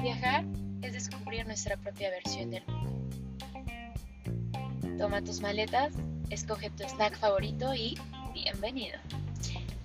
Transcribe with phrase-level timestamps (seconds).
[0.00, 0.44] Viajar
[0.80, 2.90] es descubrir nuestra propia versión del mundo.
[4.98, 5.92] Toma tus maletas,
[6.30, 7.98] escoge tu snack favorito y
[8.32, 8.98] bienvenido.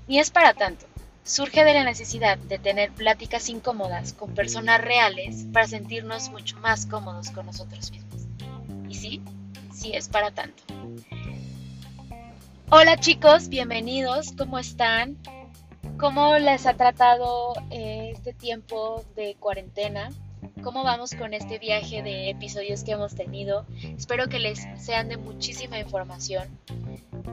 [0.07, 0.85] Ni es para tanto.
[1.25, 6.85] Surge de la necesidad de tener pláticas incómodas con personas reales para sentirnos mucho más
[6.85, 8.21] cómodos con nosotros mismos.
[8.87, 9.21] Y sí,
[9.73, 10.63] sí es para tanto.
[12.69, 15.17] Hola chicos, bienvenidos, ¿cómo están?
[15.99, 20.09] ¿Cómo les ha tratado eh, este tiempo de cuarentena?
[20.63, 23.65] ¿Cómo vamos con este viaje de episodios que hemos tenido?
[23.97, 26.47] Espero que les sean de muchísima información.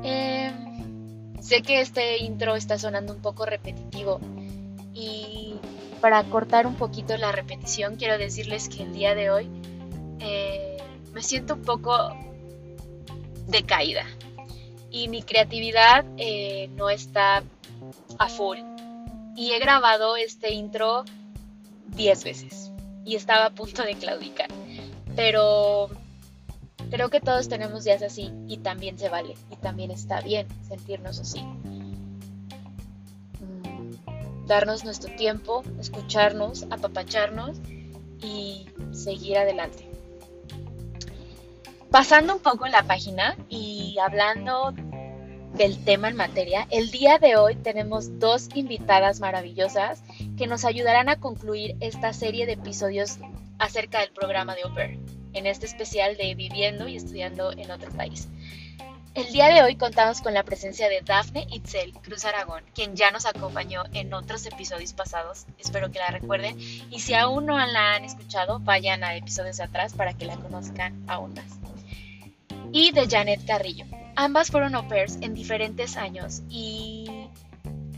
[0.02, 4.18] Em, sé que este intro está sonando un poco repetitivo
[4.92, 5.54] y
[6.00, 9.48] para cortar un poquito la repetición quiero decirles que el día de hoy
[10.18, 10.76] eh,
[11.12, 12.16] me siento un poco
[13.46, 14.06] decaída
[14.96, 17.42] y mi creatividad eh, no está
[18.18, 18.56] a full.
[19.36, 21.04] Y he grabado este intro
[21.88, 22.72] 10 veces
[23.04, 24.48] y estaba a punto de claudicar.
[25.14, 25.90] Pero
[26.90, 31.20] creo que todos tenemos días así y también se vale y también está bien sentirnos
[31.20, 31.42] así.
[33.42, 37.58] Mm, darnos nuestro tiempo, escucharnos, apapacharnos
[38.22, 39.86] y seguir adelante.
[41.90, 44.74] Pasando un poco la página y hablando
[45.56, 50.02] del tema en materia, el día de hoy tenemos dos invitadas maravillosas
[50.36, 53.18] que nos ayudarán a concluir esta serie de episodios
[53.58, 54.70] acerca del programa de Au
[55.32, 58.28] en este especial de viviendo y estudiando en otro país.
[59.14, 63.10] El día de hoy contamos con la presencia de Dafne Itzel Cruz Aragón, quien ya
[63.10, 67.94] nos acompañó en otros episodios pasados, espero que la recuerden, y si aún no la
[67.94, 71.58] han escuchado, vayan a episodios atrás para que la conozcan aún más.
[72.72, 73.86] Y de Janet Carrillo,
[74.16, 77.28] Ambas fueron au pairs en diferentes años y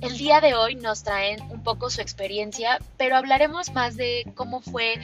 [0.01, 4.61] el día de hoy nos traen un poco su experiencia, pero hablaremos más de cómo
[4.61, 4.95] fue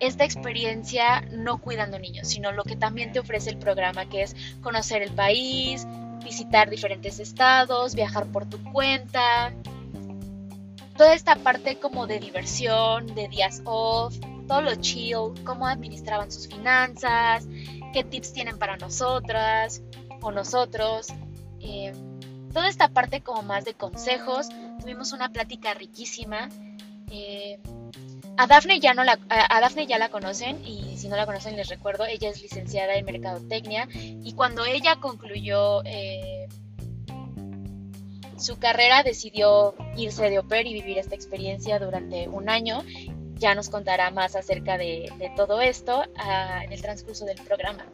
[0.00, 4.36] esta experiencia no cuidando niños, sino lo que también te ofrece el programa, que es
[4.62, 5.86] conocer el país,
[6.24, 9.52] visitar diferentes estados, viajar por tu cuenta,
[10.96, 14.16] toda esta parte como de diversión, de días off,
[14.48, 17.46] todo lo chill, cómo administraban sus finanzas,
[17.92, 19.82] qué tips tienen para nosotras,
[20.30, 21.08] nosotros.
[21.60, 21.92] Eh,
[22.52, 24.48] toda esta parte como más de consejos.
[24.80, 26.48] Tuvimos una plática riquísima.
[27.10, 27.60] Eh,
[28.36, 31.68] a Dafne, ya no la, a ya la conocen y si no la conocen les
[31.68, 36.48] recuerdo, ella es licenciada en Mercadotecnia y cuando ella concluyó eh,
[38.36, 42.82] su carrera decidió irse de au y vivir esta experiencia durante un año.
[43.36, 47.86] Ya nos contará más acerca de, todo esto ah, en el transcurso del programa.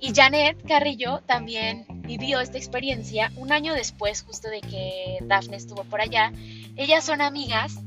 [0.00, 5.84] Y Janet Carrillo también vivió esta experiencia un año después, justo de que Daphne estuvo
[5.84, 6.32] por allá.
[6.76, 7.78] Ellas son amigas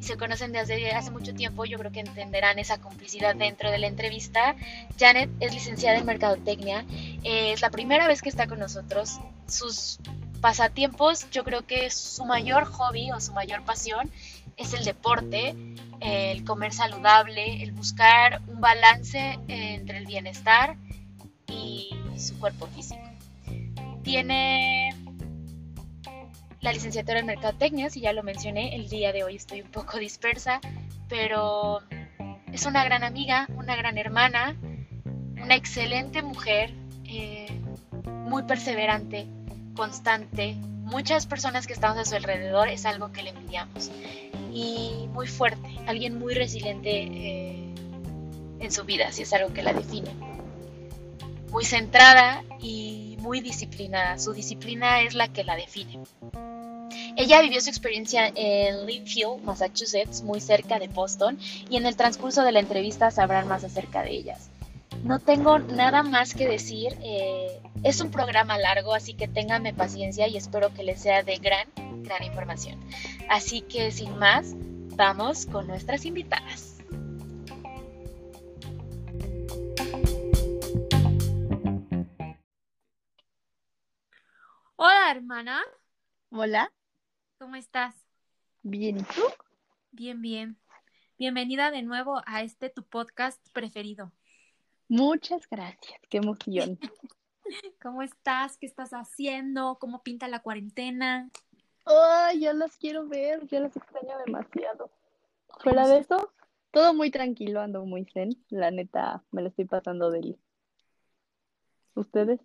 [0.00, 1.64] se conocen desde hace mucho tiempo.
[1.64, 4.56] Yo creo que entenderán esa complicidad dentro de la entrevista.
[4.98, 6.84] Janet es licenciada en Mercadotecnia.
[7.22, 9.20] Es la primera vez que está con nosotros.
[9.46, 9.98] Sus
[10.40, 14.10] pasatiempos, yo creo que su mayor hobby o su mayor pasión
[14.56, 15.54] es el deporte,
[16.00, 20.76] el comer saludable, el buscar un balance entre el bienestar
[21.50, 23.00] y su cuerpo físico.
[24.02, 24.94] Tiene
[26.60, 29.98] la licenciatura en Mercadotecnia, si ya lo mencioné, el día de hoy estoy un poco
[29.98, 30.60] dispersa,
[31.08, 31.80] pero
[32.52, 34.56] es una gran amiga, una gran hermana,
[35.42, 36.72] una excelente mujer,
[37.04, 37.48] eh,
[38.06, 39.26] muy perseverante,
[39.74, 40.54] constante.
[40.54, 43.90] Muchas personas que estamos a su alrededor es algo que le envidiamos.
[44.52, 47.74] Y muy fuerte, alguien muy resiliente eh,
[48.58, 50.29] en su vida, si es algo que la define
[51.50, 54.18] muy centrada y muy disciplinada.
[54.18, 56.00] Su disciplina es la que la define.
[57.16, 61.38] Ella vivió su experiencia en Linfield, Massachusetts, muy cerca de Boston,
[61.68, 64.48] y en el transcurso de la entrevista sabrán más acerca de ellas.
[65.04, 70.28] No tengo nada más que decir, eh, es un programa largo, así que ténganme paciencia
[70.28, 71.66] y espero que les sea de gran,
[72.02, 72.78] gran información.
[73.28, 74.52] Así que sin más,
[74.96, 76.69] vamos con nuestras invitadas.
[84.82, 85.60] Hola, hermana.
[86.30, 86.72] Hola.
[87.36, 87.94] ¿Cómo estás?
[88.62, 89.20] Bien, ¿y tú?
[89.90, 90.58] Bien, bien.
[91.18, 94.10] Bienvenida de nuevo a este tu podcast preferido.
[94.88, 96.78] Muchas gracias, qué emoción.
[97.82, 98.56] ¿Cómo estás?
[98.56, 99.76] ¿Qué estás haciendo?
[99.78, 101.28] ¿Cómo pinta la cuarentena?
[101.84, 104.90] Ay, ya las quiero ver, ya las extraño demasiado.
[105.58, 106.32] Fuera de eso,
[106.70, 108.30] todo muy tranquilo, ando muy zen.
[108.48, 110.38] La neta, me lo estoy pasando de
[111.94, 112.40] ¿Ustedes?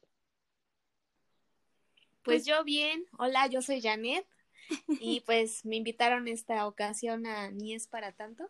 [2.26, 3.06] Pues yo bien.
[3.20, 4.26] Hola, yo soy Janet.
[5.00, 8.50] y pues me invitaron esta ocasión a Ni es para tanto.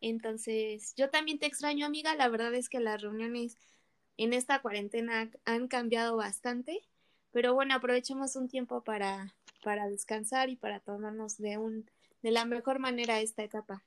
[0.00, 2.14] Entonces, yo también te extraño, amiga.
[2.16, 3.56] La verdad es que las reuniones
[4.16, 6.80] en esta cuarentena han cambiado bastante,
[7.32, 11.88] pero bueno, aprovechemos un tiempo para, para descansar y para tomarnos de un
[12.22, 13.84] de la mejor manera esta etapa.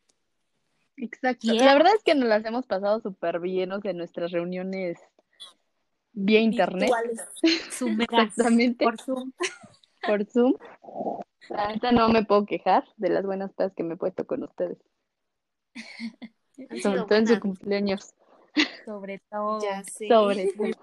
[0.95, 1.53] Exacto.
[1.53, 4.97] La verdad es que nos las hemos pasado súper bien, o sea, nuestras reuniones
[6.13, 6.91] vía internet.
[7.41, 8.85] Exactamente.
[8.85, 9.31] Por Zoom.
[10.05, 10.53] Por Zoom.
[11.49, 14.77] Ahorita no me puedo quejar de las buenas cosas que me he puesto con ustedes.
[16.83, 18.13] Sobre todo en su cumpleaños.
[18.85, 19.61] Sobre todo.
[19.61, 20.07] Ya sé.
[20.07, 20.73] Sobre todo.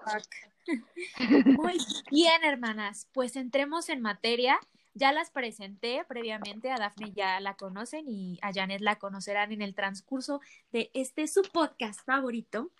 [1.45, 1.77] Muy
[2.11, 3.07] bien, hermanas.
[3.13, 4.59] Pues entremos en materia.
[4.93, 9.61] Ya las presenté previamente, a Dafne ya la conocen y a Janet la conocerán en
[9.61, 10.41] el transcurso
[10.71, 12.71] de este su podcast favorito.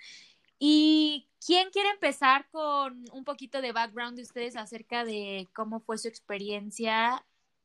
[0.59, 5.97] ¿Y quién quiere empezar con un poquito de background de ustedes acerca de cómo fue
[5.97, 7.23] su experiencia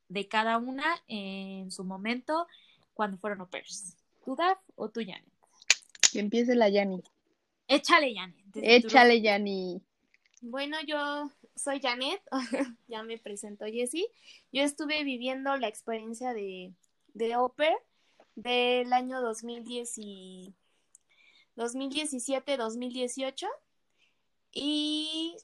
[0.09, 2.47] de cada una en su momento
[2.95, 3.97] cuando fueron au pairs?
[4.25, 5.25] ¿Tú, Daf, o tú, Janet?
[6.13, 7.03] Que empiece la Yani.
[7.67, 8.57] Échale, Janet.
[8.57, 9.81] Échale, Yani.
[10.43, 12.21] Bueno, yo soy Janet,
[12.89, 14.07] ya me presento Jessie.
[14.53, 16.73] Yo estuve viviendo la experiencia de,
[17.15, 17.77] de au pair
[18.35, 20.55] del año 2010 y
[21.63, 23.47] 2017-2018
[24.53, 25.37] y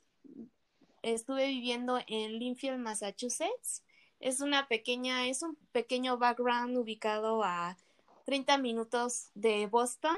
[1.02, 3.84] estuve viviendo en Linfield, Massachusetts.
[4.20, 7.76] Es una pequeña, es un pequeño background ubicado a
[8.24, 10.16] 30 minutos de Boston,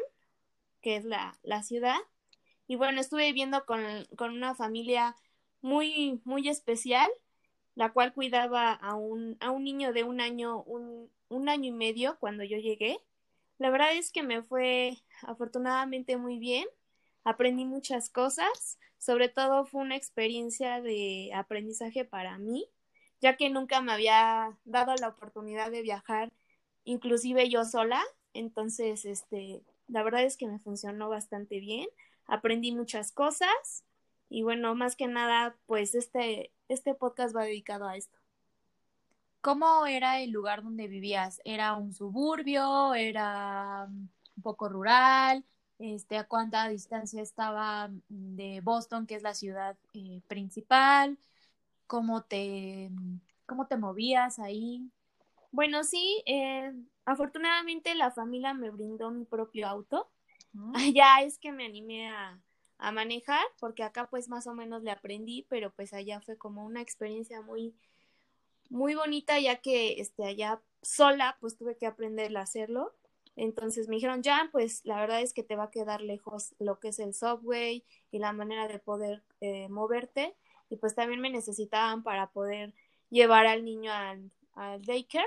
[0.80, 1.98] que es la, la ciudad.
[2.66, 3.82] Y bueno, estuve viviendo con,
[4.16, 5.16] con una familia
[5.60, 7.10] muy, muy especial,
[7.74, 11.72] la cual cuidaba a un, a un niño de un año, un, un año y
[11.72, 13.00] medio cuando yo llegué.
[13.60, 16.66] La verdad es que me fue afortunadamente muy bien.
[17.24, 18.78] Aprendí muchas cosas.
[18.96, 22.66] Sobre todo fue una experiencia de aprendizaje para mí,
[23.20, 26.32] ya que nunca me había dado la oportunidad de viajar,
[26.84, 28.02] inclusive yo sola.
[28.32, 31.86] Entonces, este, la verdad es que me funcionó bastante bien.
[32.26, 33.84] Aprendí muchas cosas
[34.30, 38.19] y bueno, más que nada, pues este, este podcast va dedicado a esto.
[39.40, 41.40] ¿Cómo era el lugar donde vivías?
[41.44, 42.94] ¿Era un suburbio?
[42.94, 45.44] ¿Era un poco rural?
[45.78, 51.18] Este, ¿A cuánta distancia estaba de Boston, que es la ciudad eh, principal?
[51.86, 52.90] ¿Cómo te,
[53.46, 54.90] ¿Cómo te movías ahí?
[55.52, 56.72] Bueno, sí, eh,
[57.04, 60.10] afortunadamente la familia me brindó mi propio auto.
[60.94, 62.40] Ya es que me animé a,
[62.78, 66.64] a manejar, porque acá pues más o menos le aprendí, pero pues allá fue como
[66.64, 67.74] una experiencia muy,
[68.70, 72.94] muy bonita, ya que este, allá sola pues tuve que aprender a hacerlo.
[73.36, 76.80] Entonces me dijeron, ya, pues la verdad es que te va a quedar lejos lo
[76.80, 80.34] que es el subway y la manera de poder eh, moverte.
[80.70, 82.74] Y pues también me necesitaban para poder
[83.10, 85.26] llevar al niño al, al daycare,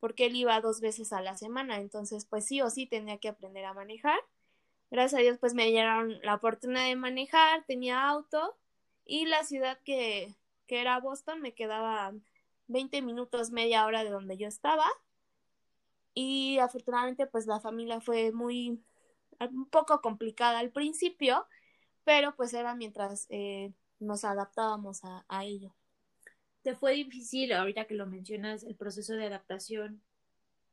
[0.00, 1.78] porque él iba dos veces a la semana.
[1.78, 4.20] Entonces, pues sí o sí tenía que aprender a manejar
[4.90, 8.56] gracias a Dios pues me dieron la oportunidad de manejar, tenía auto
[9.04, 10.34] y la ciudad que,
[10.66, 12.12] que era Boston me quedaba
[12.70, 14.86] 20 minutos, media hora de donde yo estaba
[16.14, 18.82] y afortunadamente pues la familia fue muy
[19.40, 21.46] un poco complicada al principio,
[22.04, 25.74] pero pues era mientras eh, nos adaptábamos a, a ello.
[26.62, 30.02] ¿Te fue difícil, ahorita que lo mencionas, el proceso de adaptación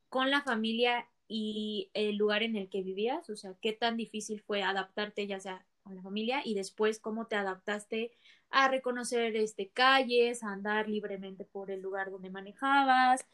[0.10, 4.42] con la familia y el lugar en el que vivías, o sea, qué tan difícil
[4.42, 8.12] fue adaptarte ya sea a la familia y después cómo te adaptaste
[8.50, 13.25] a reconocer este calles, a andar libremente por el lugar donde manejabas,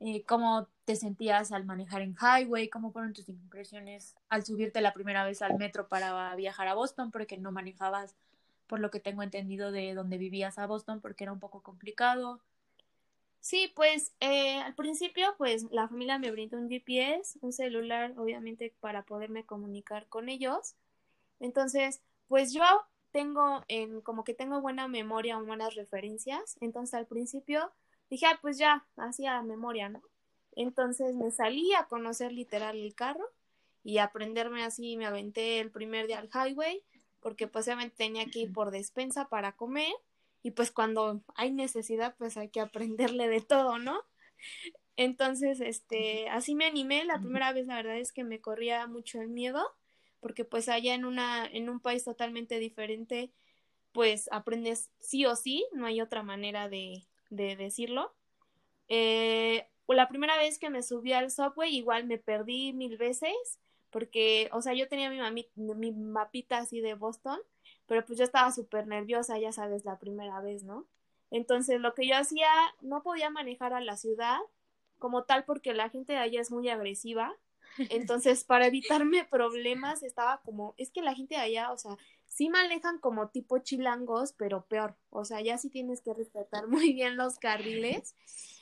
[0.00, 4.94] eh, cómo te sentías al manejar en highway, cómo fueron tus impresiones al subirte la
[4.94, 8.14] primera vez al metro para viajar a Boston, porque no manejabas,
[8.66, 12.40] por lo que tengo entendido, de donde vivías a Boston, porque era un poco complicado.
[13.40, 18.74] Sí, pues eh, al principio pues la familia me brindó un GPS, un celular obviamente
[18.80, 20.74] para poderme comunicar con ellos.
[21.40, 22.64] Entonces, pues yo
[23.12, 26.56] tengo en como que tengo buena memoria o buenas referencias.
[26.60, 27.72] Entonces al principio
[28.10, 30.02] dije, ah, pues ya, hacía memoria, ¿no?
[30.52, 33.28] Entonces me salí a conocer literal el carro
[33.84, 36.82] y aprenderme así, me aventé el primer día al highway
[37.20, 39.92] porque pues obviamente tenía que ir por despensa para comer
[40.42, 44.02] y pues cuando hay necesidad pues hay que aprenderle de todo, ¿no?
[44.96, 49.20] Entonces, este, así me animé, la primera vez la verdad es que me corría mucho
[49.20, 49.64] el miedo,
[50.20, 53.32] porque pues allá en una, en un país totalmente diferente,
[53.92, 58.14] pues aprendes sí o sí, no hay otra manera de, de decirlo.
[58.88, 63.32] Eh, la primera vez que me subí al subway igual me perdí mil veces,
[63.90, 67.40] porque, o sea, yo tenía mi, mi mapita así de Boston,
[67.86, 70.86] pero pues yo estaba súper nerviosa, ya sabes, la primera vez, ¿no?
[71.30, 72.48] Entonces, lo que yo hacía,
[72.80, 74.38] no podía manejar a la ciudad
[74.98, 77.34] como tal porque la gente de allá es muy agresiva.
[77.90, 82.48] Entonces, para evitarme problemas, estaba como, es que la gente de allá, o sea, sí
[82.48, 84.96] manejan como tipo chilangos, pero peor.
[85.10, 88.14] O sea, ya sí tienes que respetar muy bien los carriles.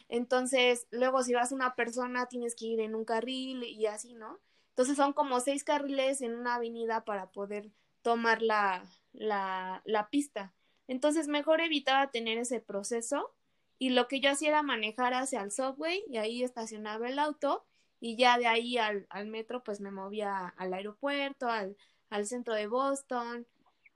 [0.09, 4.39] Entonces, luego si vas una persona, tienes que ir en un carril y así, ¿no?
[4.71, 7.71] Entonces son como seis carriles en una avenida para poder
[8.03, 10.55] tomar la, la, la pista.
[10.87, 13.35] Entonces, mejor evitaba tener ese proceso
[13.79, 17.67] y lo que yo hacía era manejar hacia el subway y ahí estacionaba el auto
[18.01, 21.77] y ya de ahí al, al metro pues me movía al aeropuerto, al,
[22.11, 23.47] al centro de Boston,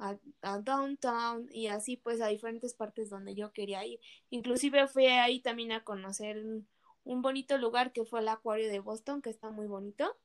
[0.01, 4.01] a, downtown y así pues a diferentes partes donde yo quería ir.
[4.31, 6.67] Inclusive fui ahí también a conocer un,
[7.23, 10.17] bonito lugar que fue el acuario de Boston, que está muy bonito.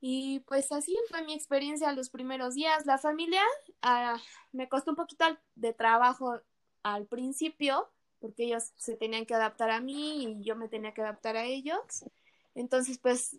[0.00, 2.86] Y pues así fue mi experiencia los primeros días.
[2.86, 3.42] La familia
[3.82, 4.18] ah,
[4.52, 6.40] me costó un poquito de trabajo
[6.82, 11.02] al principio, porque ellos se tenían que adaptar a mí y yo me tenía que
[11.02, 12.04] adaptar a ellos.
[12.54, 13.38] Entonces, pues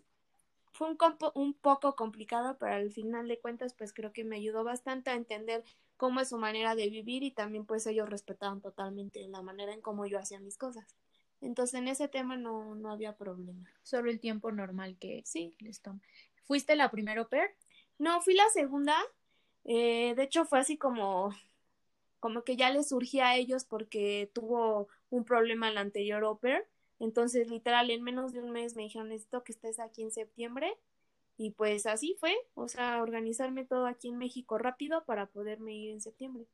[0.72, 0.98] fue un,
[1.34, 5.14] un poco complicado, pero al final de cuentas, pues creo que me ayudó bastante a
[5.14, 5.64] entender
[5.96, 9.80] cómo es su manera de vivir y también pues ellos respetaban totalmente la manera en
[9.80, 10.96] cómo yo hacía mis cosas.
[11.40, 13.70] Entonces en ese tema no, no había problema.
[13.82, 15.54] Solo el tiempo normal que sí.
[15.60, 16.00] les toma.
[16.44, 17.50] ¿Fuiste la primera au pair?
[17.98, 18.96] No, fui la segunda.
[19.64, 21.32] Eh, de hecho fue así como
[22.18, 26.38] como que ya les surgía a ellos porque tuvo un problema en la anterior au
[27.02, 30.78] Entonces, literal, en menos de un mes me dijeron, necesito que estés aquí en septiembre.
[31.36, 35.90] Y pues así fue, o sea, organizarme todo aquí en México rápido para poderme ir
[35.90, 36.46] en septiembre.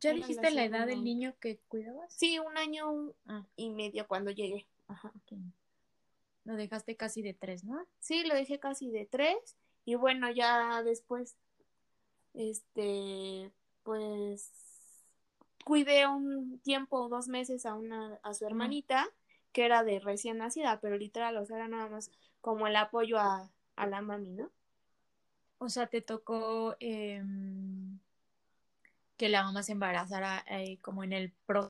[0.00, 2.10] ¿Ya dijiste la, edad del niño que cuidabas?
[2.10, 3.44] Sí, un año ah.
[3.56, 4.66] y medio cuando llegué.
[4.86, 5.12] Ajá.
[6.44, 7.86] Lo dejaste casi de tres, ¿no?
[7.98, 9.36] Sí, lo dejé casi de tres.
[9.84, 11.36] Y bueno, ya después,
[12.32, 14.50] este, pues
[15.62, 19.06] cuidé un tiempo, dos meses a una, a su hermanita,
[19.52, 23.18] que era de recién nacida, pero literal, o sea, era nada más como el apoyo
[23.18, 24.50] a, a la mami, ¿no?
[25.58, 27.22] O sea, te tocó eh,
[29.16, 31.68] que la mamá se embarazara eh, como en el pro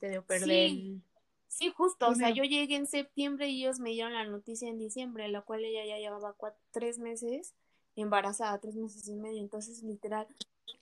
[0.00, 1.02] de perder sí.
[1.48, 4.78] sí, justo, o sea, yo llegué en septiembre y ellos me dieron la noticia en
[4.78, 7.54] diciembre, la cual ella ya llevaba cuatro, tres meses
[7.96, 10.28] embarazada, tres meses y medio, entonces literal,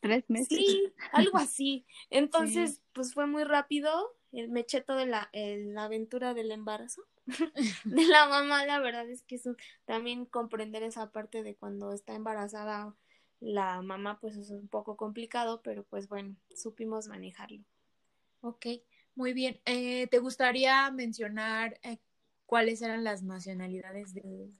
[0.00, 0.58] tres meses.
[0.58, 1.86] Sí, algo así.
[2.10, 4.14] Entonces, pues fue muy rápido.
[4.32, 7.02] Me eché toda la, la aventura del embarazo
[7.84, 8.66] de la mamá.
[8.66, 12.94] La verdad es que eso, también comprender esa parte de cuando está embarazada
[13.40, 17.62] la mamá, pues es un poco complicado, pero pues bueno, supimos manejarlo.
[18.40, 18.66] Ok,
[19.14, 19.60] muy bien.
[19.64, 21.98] Eh, ¿Te gustaría mencionar eh,
[22.46, 24.50] cuáles eran las nacionalidades de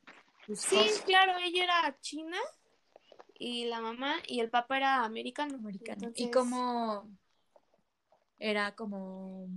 [0.54, 2.38] Sí, claro, ella era china
[3.34, 5.56] y la mamá y el papá era americano.
[5.56, 6.10] americano.
[6.14, 7.08] ¿Y cómo
[8.38, 9.48] era como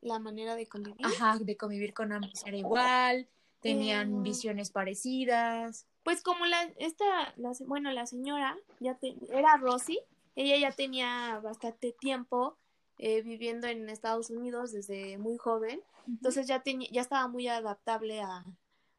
[0.00, 1.04] la manera de convivir?
[1.04, 3.28] Ajá, de convivir con ambos era igual,
[3.60, 5.86] tenían eh, visiones parecidas.
[6.02, 8.98] Pues como la esta la, bueno, la señora ya
[9.30, 10.00] era Rosy,
[10.36, 12.56] ella ya tenía bastante tiempo
[12.98, 18.20] eh, viviendo en Estados Unidos desde muy joven, entonces ya tenía ya estaba muy adaptable
[18.20, 18.44] a,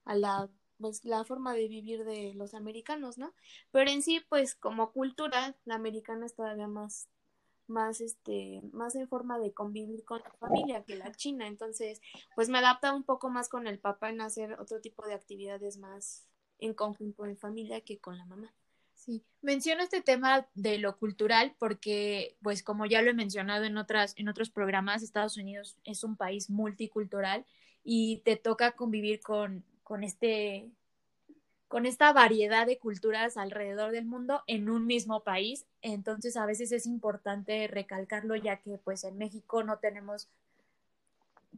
[0.05, 0.49] a la
[0.79, 3.33] pues la forma de vivir de los americanos, ¿no?
[3.71, 7.09] Pero en sí, pues como cultura, la americana es todavía más
[7.69, 11.47] más este más en forma de convivir con la familia que la china.
[11.47, 12.01] Entonces
[12.35, 15.77] pues me adapta un poco más con el papá en hacer otro tipo de actividades
[15.77, 16.27] más
[16.59, 18.53] en conjunto en familia que con la mamá.
[18.93, 23.77] Sí menciono este tema de lo cultural porque pues como ya lo he mencionado en
[23.77, 27.45] otras en otros programas Estados Unidos es un país multicultural
[27.83, 30.69] y te toca convivir con con este
[31.69, 35.67] con esta variedad de culturas alrededor del mundo en un mismo país.
[35.83, 40.27] Entonces, a veces es importante recalcarlo, ya que pues en México no tenemos,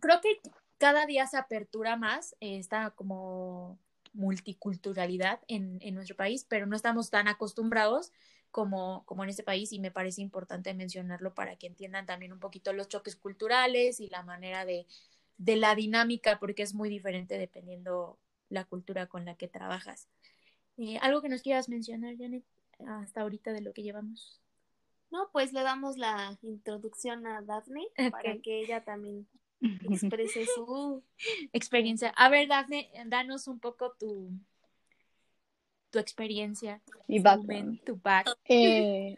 [0.01, 0.41] creo que
[0.77, 3.79] cada día se apertura más esta como
[4.13, 8.11] multiculturalidad en, en, nuestro país, pero no estamos tan acostumbrados
[8.51, 12.39] como, como en este país y me parece importante mencionarlo para que entiendan también un
[12.39, 14.85] poquito los choques culturales y la manera de,
[15.37, 18.17] de la dinámica, porque es muy diferente dependiendo
[18.51, 20.07] la cultura con la que trabajas.
[20.77, 22.43] Eh, ¿Algo que nos quieras mencionar, Janet,
[22.85, 24.39] hasta ahorita de lo que llevamos?
[25.09, 29.27] No, pues le damos la introducción a Daphne para que ella también
[29.89, 31.03] exprese su
[31.53, 32.09] experiencia.
[32.15, 34.31] A ver, Daphne, danos un poco tu,
[35.89, 36.81] tu experiencia.
[37.07, 37.83] Y background.
[37.83, 38.37] Tu back.
[38.45, 39.17] Eh,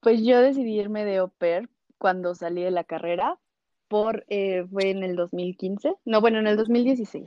[0.00, 3.38] pues yo decidí irme de au pair cuando salí de la carrera
[3.88, 7.24] por, eh, fue en el 2015, no, bueno, en el 2016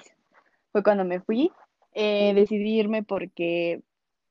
[0.71, 1.51] fue cuando me fui.
[1.93, 3.81] Eh, decidí irme porque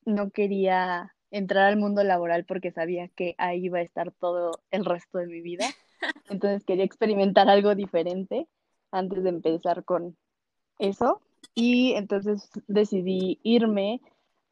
[0.04, 4.85] no quería entrar al mundo laboral porque sabía que ahí iba a estar todo el
[4.85, 5.66] resto de mi vida.
[6.30, 8.49] Entonces quería experimentar algo diferente
[8.90, 10.16] antes de empezar con
[10.78, 11.20] eso.
[11.54, 14.00] Y entonces decidí irme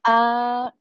[0.05, 0.75] a...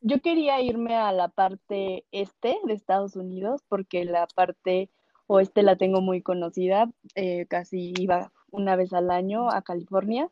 [0.00, 4.90] Yo quería irme a la parte este de Estados Unidos porque la parte
[5.26, 6.90] oeste la tengo muy conocida.
[7.14, 10.30] Eh, casi iba una vez al año a California.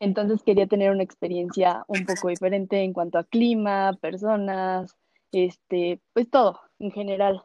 [0.00, 4.96] Entonces quería tener una experiencia un poco diferente en cuanto a clima, personas,
[5.30, 7.42] este, pues todo en general.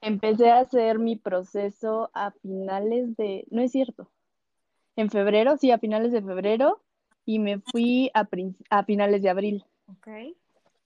[0.00, 4.10] Empecé a hacer mi proceso a finales de, no es cierto,
[4.96, 6.82] en febrero, sí, a finales de febrero,
[7.24, 8.28] y me fui a,
[8.70, 9.64] a finales de abril.
[9.98, 10.36] Okay.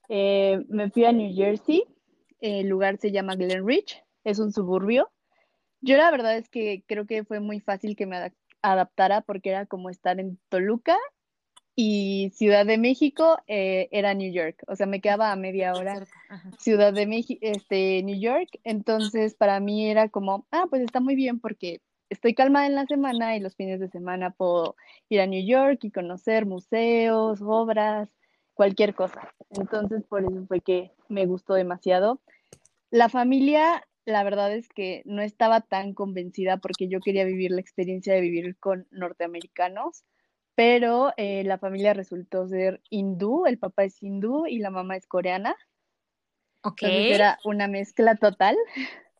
[0.09, 1.83] Eh, me fui a New Jersey,
[2.41, 5.09] el lugar se llama Glen Ridge, es un suburbio.
[5.81, 8.17] Yo la verdad es que creo que fue muy fácil que me
[8.61, 10.97] adaptara porque era como estar en Toluca
[11.75, 16.05] y Ciudad de México eh, era New York, o sea, me quedaba a media hora
[16.59, 21.15] Ciudad de México, este, New York, entonces para mí era como, ah, pues está muy
[21.15, 24.75] bien porque estoy calmada en la semana y los fines de semana puedo
[25.09, 28.09] ir a New York y conocer museos, obras,
[28.53, 29.33] cualquier cosa.
[29.51, 32.19] Entonces, por eso fue que me gustó demasiado.
[32.89, 37.61] La familia, la verdad es que no estaba tan convencida porque yo quería vivir la
[37.61, 40.03] experiencia de vivir con norteamericanos,
[40.55, 45.07] pero eh, la familia resultó ser hindú, el papá es hindú y la mamá es
[45.07, 45.55] coreana.
[46.63, 46.83] Ok.
[46.83, 48.57] Entonces era una mezcla total.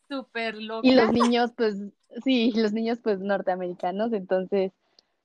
[0.10, 0.88] Súper loca.
[0.88, 1.78] Y los niños, pues,
[2.24, 4.74] sí, los niños, pues, norteamericanos, entonces,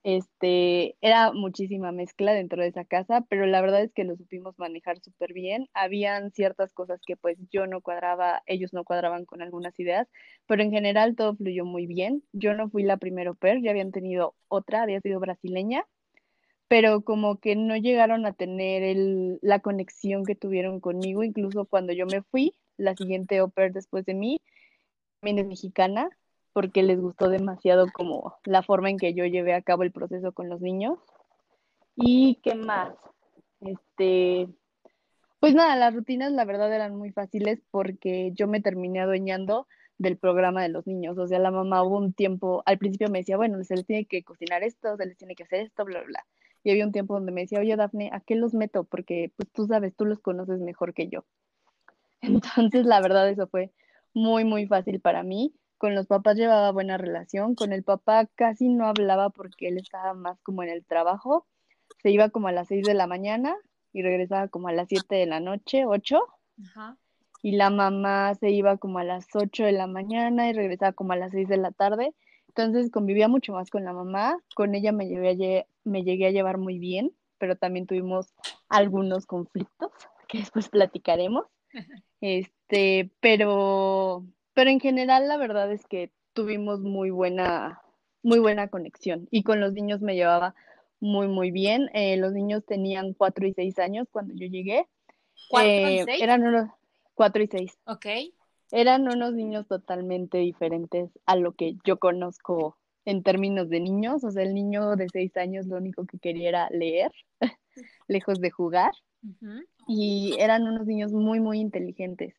[0.07, 4.57] este, era muchísima mezcla dentro de esa casa, pero la verdad es que lo supimos
[4.57, 5.69] manejar súper bien.
[5.75, 10.07] Habían ciertas cosas que, pues, yo no cuadraba, ellos no cuadraban con algunas ideas,
[10.47, 12.23] pero en general todo fluyó muy bien.
[12.33, 15.85] Yo no fui la primera per, ya habían tenido otra, había sido brasileña,
[16.69, 18.97] pero como que no llegaron a tener
[19.43, 24.15] la conexión que tuvieron conmigo, incluso cuando yo me fui, la siguiente au después de
[24.15, 24.41] mí,
[25.21, 26.11] también es mexicana,
[26.57, 30.33] porque les gustó demasiado como la forma en que yo llevé a cabo el proceso
[30.33, 30.99] con los niños.
[31.97, 32.95] ¿Y qué más?
[33.61, 34.49] Este,
[35.38, 39.66] pues nada, las rutinas la verdad eran muy fáciles porque yo me terminé adueñando
[39.99, 41.19] del programa de los niños.
[41.19, 44.07] O sea, la mamá hubo un tiempo, al principio me decía, bueno, se les tiene
[44.07, 46.25] que cocinar esto, se les tiene que hacer esto, bla, bla.
[46.64, 48.85] Y había un tiempo donde me decía, oye, Dafne, ¿a qué los meto?
[48.85, 51.27] Porque pues tú sabes, tú los conoces mejor que yo.
[52.23, 53.73] Entonces, la verdad, eso fue
[54.14, 55.53] muy, muy fácil para mí.
[55.79, 57.55] Con los papás llevaba buena relación.
[57.55, 61.47] Con el papá casi no hablaba porque él estaba más como en el trabajo.
[62.03, 63.57] Se iba como a las 6 de la mañana
[63.93, 66.21] y regresaba como a las 7 de la noche, 8.
[67.43, 71.12] Y la mamá se iba como a las 8 de la mañana y regresaba como
[71.12, 72.15] a las 6 de la tarde.
[72.49, 74.39] Entonces convivía mucho más con la mamá.
[74.55, 78.33] Con ella me, llevé a me llegué a llevar muy bien, pero también tuvimos
[78.69, 79.93] algunos conflictos
[80.29, 81.47] que después platicaremos.
[82.23, 84.25] Este, pero,
[84.57, 87.83] pero en general la verdad es que tuvimos muy buena,
[88.23, 90.55] muy buena conexión y con los niños me llevaba
[90.99, 91.90] muy, muy bien.
[91.92, 94.87] Eh, los niños tenían cuatro y seis años cuando yo llegué.
[95.51, 96.23] ¿Cuatro y eh, seis?
[96.23, 96.71] Eran unos
[97.14, 97.77] cuatro y seis.
[97.85, 98.07] Ok.
[98.73, 104.25] Eran unos niños totalmente diferentes a lo que yo conozco en términos de niños.
[104.25, 107.12] O sea, el niño de seis años lo único que quería era leer,
[108.09, 108.92] lejos de jugar.
[109.87, 112.35] Y eran unos niños muy, muy inteligentes.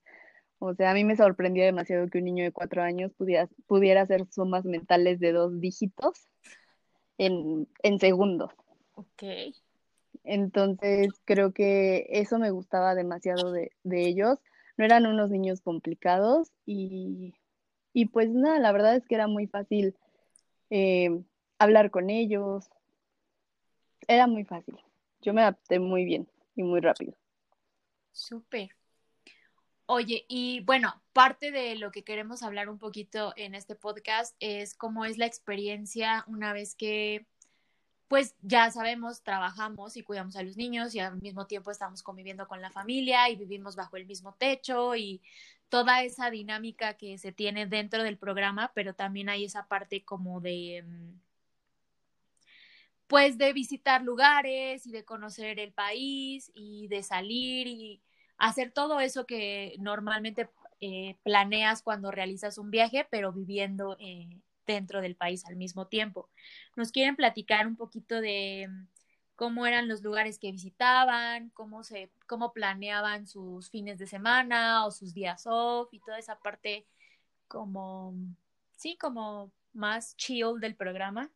[0.59, 4.01] O sea, a mí me sorprendía demasiado que un niño de cuatro años pudiera, pudiera
[4.01, 6.27] hacer sumas mentales de dos dígitos
[7.17, 8.51] en, en segundos.
[8.95, 9.23] Ok.
[10.23, 14.39] Entonces, creo que eso me gustaba demasiado de, de ellos.
[14.77, 17.33] No eran unos niños complicados y,
[17.93, 19.95] y pues nada, la verdad es que era muy fácil
[20.69, 21.21] eh,
[21.59, 22.69] hablar con ellos.
[24.07, 24.77] Era muy fácil.
[25.21, 27.13] Yo me adapté muy bien y muy rápido.
[28.11, 28.76] Súper.
[29.89, 34.75] Oye, y bueno, parte de lo que queremos hablar un poquito en este podcast es
[34.75, 37.25] cómo es la experiencia una vez que,
[38.09, 42.49] pues ya sabemos, trabajamos y cuidamos a los niños y al mismo tiempo estamos conviviendo
[42.49, 45.21] con la familia y vivimos bajo el mismo techo y
[45.69, 50.41] toda esa dinámica que se tiene dentro del programa, pero también hay esa parte como
[50.41, 51.21] de, mm,
[53.07, 58.01] pues de visitar lugares y de conocer el país y de salir y
[58.37, 65.01] hacer todo eso que normalmente eh, planeas cuando realizas un viaje, pero viviendo eh, dentro
[65.01, 66.29] del país al mismo tiempo.
[66.75, 68.87] ¿Nos quieren platicar un poquito de mm,
[69.35, 74.91] cómo eran los lugares que visitaban, cómo se, cómo planeaban sus fines de semana o
[74.91, 76.85] sus días off y toda esa parte
[77.47, 78.13] como,
[78.75, 81.31] sí, como más chill del programa.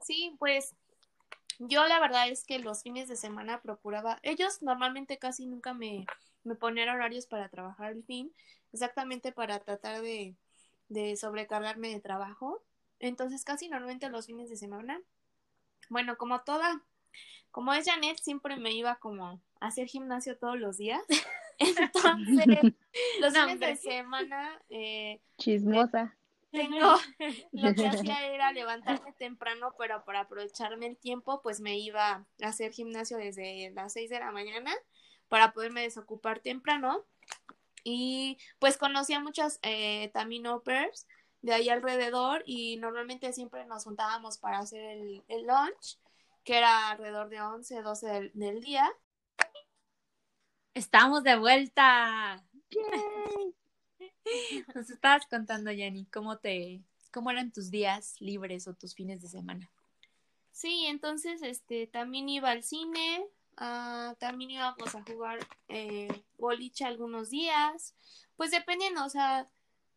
[0.00, 0.74] Sí, pues
[1.58, 6.06] yo la verdad es que los fines de semana procuraba, ellos normalmente casi nunca me,
[6.44, 8.32] me ponían horarios para trabajar el fin,
[8.72, 10.36] exactamente para tratar de,
[10.88, 12.62] de sobrecargarme de trabajo.
[12.98, 15.00] Entonces casi normalmente los fines de semana,
[15.88, 16.82] bueno, como toda,
[17.50, 19.26] como es Janet, siempre me iba como
[19.60, 21.02] a hacer gimnasio todos los días.
[21.58, 22.74] Entonces,
[23.20, 24.60] los fines de semana...
[24.68, 26.16] Eh, Chismosa.
[26.50, 26.94] Tengo,
[27.52, 32.26] lo que hacía era levantarme temprano, pero para aprovecharme el tiempo, pues me iba a
[32.42, 34.72] hacer gimnasio desde las 6 de la mañana
[35.28, 37.04] para poderme desocupar temprano.
[37.84, 40.44] Y pues conocí a muchas eh, también
[41.42, 45.98] de ahí alrededor y normalmente siempre nos juntábamos para hacer el, el lunch,
[46.42, 48.90] que era alrededor de 11, 12 del, del día.
[50.74, 52.44] Estamos de vuelta.
[54.74, 56.80] Nos estabas contando, Jenny, cómo te,
[57.12, 59.70] cómo eran tus días libres o tus fines de semana.
[60.52, 63.26] Sí, entonces, este, también iba al cine,
[63.60, 67.94] uh, también íbamos a jugar eh, boliche algunos días,
[68.36, 69.46] pues dependiendo, o sea,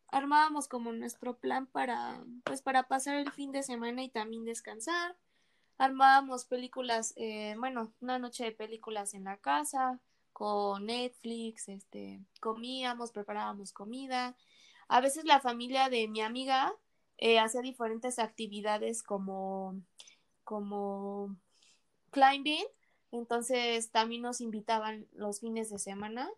[0.08, 5.16] armábamos como nuestro plan para, pues, para pasar el fin de semana y también descansar.
[5.78, 9.98] Armábamos películas, eh, bueno, una noche de películas en la casa,
[10.40, 14.34] con Netflix, este, comíamos, preparábamos comida.
[14.88, 16.72] A veces la familia de mi amiga
[17.18, 19.78] eh, hacía diferentes actividades como,
[20.42, 21.36] como
[22.10, 22.64] climbing,
[23.12, 26.30] entonces también nos invitaban los fines de semana.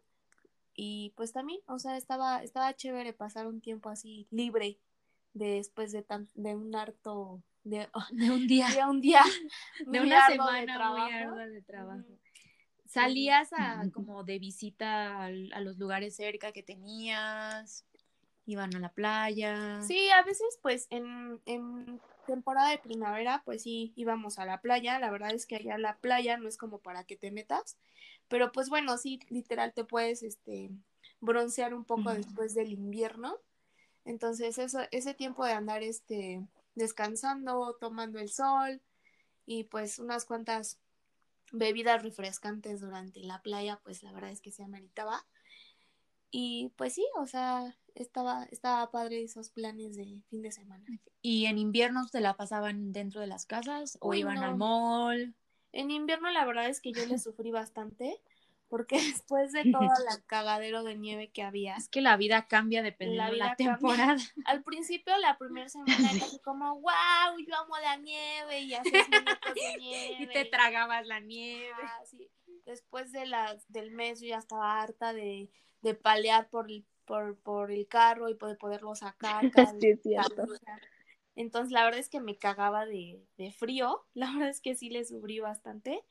[0.75, 4.81] Y pues también, o sea, estaba, estaba chévere pasar un tiempo así libre
[5.33, 7.89] después de, tan, de un harto de,
[8.33, 8.67] un día.
[8.69, 9.23] de un día
[9.87, 12.19] de una semana muy ardua de trabajo
[12.93, 17.85] ¿Salías a como de visita a los lugares cerca que tenías?
[18.45, 19.81] ¿Iban a la playa?
[19.81, 24.99] Sí, a veces pues en, en temporada de primavera pues sí íbamos a la playa.
[24.99, 27.79] La verdad es que allá la playa no es como para que te metas.
[28.29, 30.71] Pero pues bueno, sí, literal te puedes este
[31.21, 33.39] broncear un poco después del invierno.
[34.05, 36.43] Entonces eso, ese tiempo de andar este
[36.75, 38.83] descansando, tomando el sol
[39.47, 40.79] y pues unas cuantas
[41.53, 45.25] bebidas refrescantes durante la playa, pues la verdad es que se ameritaba.
[46.31, 50.85] Y pues sí, o sea, estaba, estaba padre esos planes de fin de semana.
[51.21, 55.35] ¿Y en invierno se la pasaban dentro de las casas o iban al mall?
[55.73, 58.21] En invierno la verdad es que yo le sufrí bastante
[58.73, 59.83] porque después de todo
[60.17, 61.77] el cagadero de nieve que había.
[61.77, 64.17] Es que la vida cambia dependiendo de la, temporada.
[64.47, 69.77] Al principio, la primera semana, era como, wow, yo amo la nieve y hacías de
[69.79, 70.17] nieve.
[70.21, 71.69] Y te tragabas la nieve.
[72.65, 75.51] Después de las, del mes yo ya estaba harta de,
[75.83, 79.53] de palear por el, por, por el carro y poder poderlo sacar.
[81.35, 84.07] Entonces, la verdad es que me cagaba de, de frío.
[84.15, 86.03] La verdad es que sí le sufrí bastante.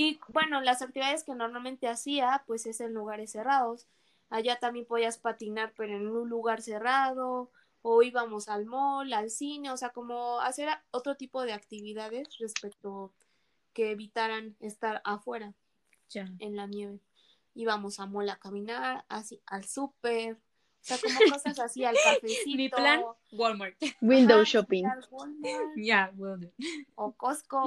[0.00, 3.88] Y bueno, las actividades que normalmente hacía, pues es en lugares cerrados.
[4.30, 7.50] Allá también podías patinar, pero en un lugar cerrado,
[7.82, 13.12] o íbamos al mall, al cine, o sea, como hacer otro tipo de actividades respecto
[13.72, 15.52] que evitaran estar afuera
[16.14, 17.00] en la nieve.
[17.54, 20.38] Íbamos a mall a caminar, así al súper,
[20.94, 22.40] o sea, como cosas así al cafecito.
[22.56, 23.76] Mi plan, Walmart.
[24.00, 24.84] Window shopping.
[25.76, 26.12] Ya,
[26.94, 27.62] O Costco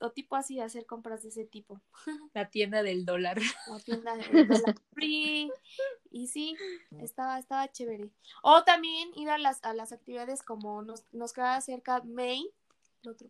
[0.00, 1.80] o, tipo así de hacer compras de ese tipo.
[2.34, 3.38] La tienda del dólar.
[3.68, 5.50] La tienda del dólar free.
[6.10, 6.56] Y sí,
[7.00, 8.10] estaba, estaba chévere.
[8.42, 12.46] O también ir a las, a las actividades como nos, nos queda cerca Main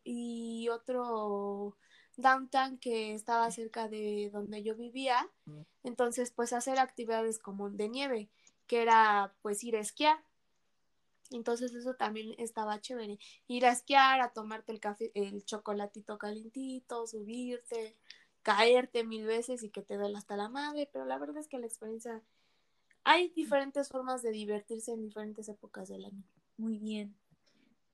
[0.05, 1.77] y otro
[2.17, 5.29] downtown que estaba cerca de donde yo vivía.
[5.83, 8.29] Entonces, pues hacer actividades como de nieve
[8.69, 10.23] que era pues ir a esquiar.
[11.31, 13.19] Entonces eso también estaba chévere.
[13.49, 17.97] Ir a esquiar, a tomarte el café, el chocolatito calentito, subirte,
[18.43, 21.59] caerte mil veces y que te duele hasta la madre, pero la verdad es que
[21.59, 22.23] la experiencia
[23.05, 26.23] hay diferentes formas de divertirse en diferentes épocas del año.
[26.57, 27.15] Muy bien.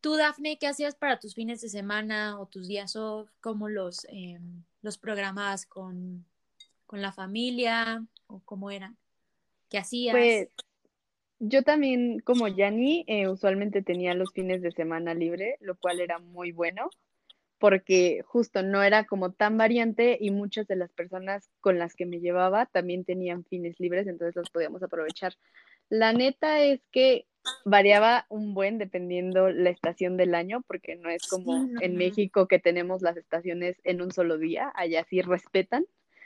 [0.00, 3.30] Tú, Dafne, ¿qué hacías para tus fines de semana o tus días off?
[3.40, 4.38] ¿Cómo los, eh,
[4.82, 6.26] los programas con,
[6.86, 8.98] con la familia o cómo eran?
[9.74, 10.14] ¿Qué hacías?
[10.14, 10.48] Pues
[11.40, 16.20] yo también, como Yanni, eh, usualmente tenía los fines de semana libre, lo cual era
[16.20, 16.90] muy bueno,
[17.58, 22.06] porque justo no era como tan variante y muchas de las personas con las que
[22.06, 25.34] me llevaba también tenían fines libres, entonces los podíamos aprovechar.
[25.88, 27.26] La neta es que
[27.64, 32.60] variaba un buen dependiendo la estación del año, porque no es como en México que
[32.60, 35.84] tenemos las estaciones en un solo día, allá sí respetan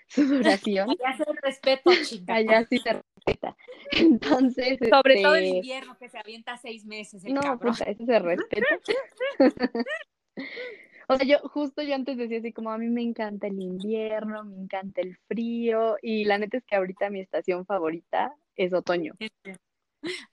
[0.25, 0.91] su duración.
[0.91, 2.35] Allá se respeta, chica.
[2.35, 3.57] Allá sí se respeta.
[3.93, 4.79] Entonces.
[4.91, 7.25] Sobre todo en este, invierno, que se avienta seis meses.
[7.25, 7.75] no, cabrón.
[7.87, 8.67] eso se respeta.
[11.11, 14.45] O sea, yo justo yo antes decía así como a mí me encanta el invierno,
[14.45, 19.15] me encanta el frío y la neta es que ahorita mi estación favorita es otoño.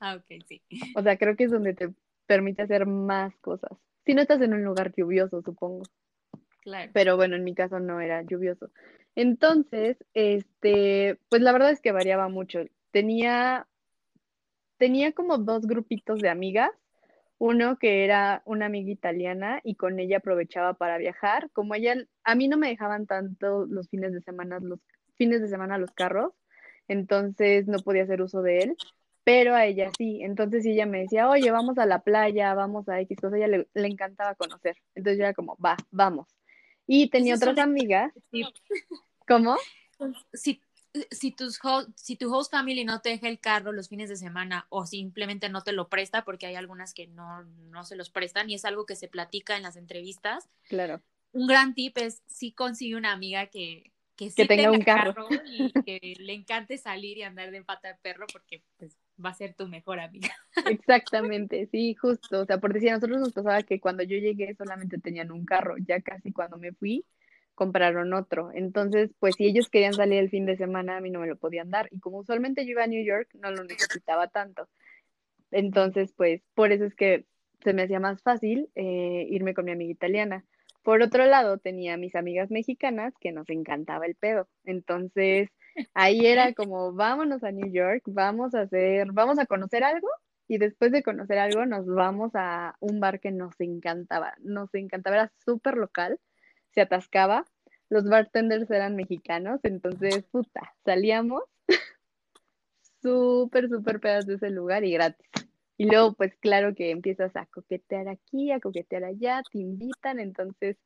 [0.01, 0.61] Ah, ok, sí.
[0.97, 1.93] O sea, creo que es donde te
[2.25, 3.71] permite hacer más cosas.
[4.05, 5.83] Si no estás en un lugar lluvioso, supongo.
[6.59, 6.91] Claro.
[6.93, 8.69] Pero bueno, en mi caso no era lluvioso.
[9.15, 12.59] Entonces, este, pues la verdad es que variaba mucho.
[12.91, 13.67] Tenía,
[14.77, 16.71] tenía como dos grupitos de amigas.
[17.37, 21.49] Uno que era una amiga italiana y con ella aprovechaba para viajar.
[21.51, 24.79] Como ella, a mí no me dejaban tanto los fines de semana, los
[25.15, 26.33] fines de semana los carros,
[26.87, 28.77] entonces no podía hacer uso de él
[29.25, 30.21] pero a ella sí.
[30.21, 33.87] Entonces ella me decía, oye, vamos a la playa, vamos a X cosa, ella le,
[33.87, 34.77] encantaba conocer.
[34.93, 36.27] Entonces yo era como, va, vamos.
[36.87, 38.11] Y tenía otras amigas.
[39.27, 39.57] ¿Cómo?
[40.33, 40.61] Si,
[41.11, 41.59] si, tus
[41.95, 45.49] si tu host family no te deja el carro los fines de semana o simplemente
[45.49, 48.65] no te lo presta, porque hay algunas que no, no se los prestan y es
[48.65, 50.47] algo que se platica en las entrevistas.
[50.67, 51.01] Claro.
[51.31, 55.27] Un gran tip es si consigue una amiga que, que, tenga, un carro.
[55.45, 59.33] y que le encante salir y andar de pata de perro porque pues va a
[59.33, 60.29] ser tu mejor amiga.
[60.79, 62.41] Exactamente, sí, justo.
[62.41, 65.45] O sea, por decir, a nosotros nos pasaba que cuando yo llegué solamente tenían un
[65.45, 67.05] carro, ya casi cuando me fui
[67.55, 68.51] compraron otro.
[68.53, 71.37] Entonces, pues si ellos querían salir el fin de semana, a mí no me lo
[71.37, 71.87] podían dar.
[71.91, 74.67] Y como usualmente yo iba a New York, no lo necesitaba tanto.
[75.51, 77.25] Entonces, pues por eso es que
[77.63, 80.45] se me hacía más fácil eh, irme con mi amiga italiana.
[80.83, 84.47] Por otro lado, tenía mis amigas mexicanas que nos encantaba el pedo.
[84.65, 85.49] Entonces,
[85.93, 90.07] ahí era como, vámonos a New York, vamos a hacer, vamos a conocer algo
[90.47, 95.15] y después de conocer algo nos vamos a un bar que nos encantaba, nos encantaba,
[95.15, 96.19] era súper local,
[96.73, 97.45] se atascaba,
[97.89, 101.43] los bartenders eran mexicanos, entonces, puta, salíamos
[103.01, 105.27] súper, súper pedas de ese lugar y gratis.
[105.77, 110.77] Y luego, pues claro que empiezas a coquetear aquí, a coquetear allá, te invitan, entonces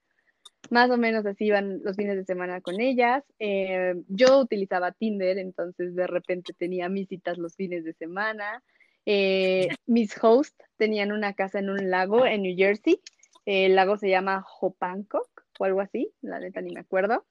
[0.69, 3.23] más o menos así iban los fines de semana con ellas.
[3.39, 8.63] Eh, yo utilizaba Tinder, entonces de repente tenía mis citas los fines de semana.
[9.05, 13.01] Eh, mis hosts tenían una casa en un lago en New Jersey.
[13.45, 17.25] el lago se llama Hopancock o algo así, la neta ni me acuerdo.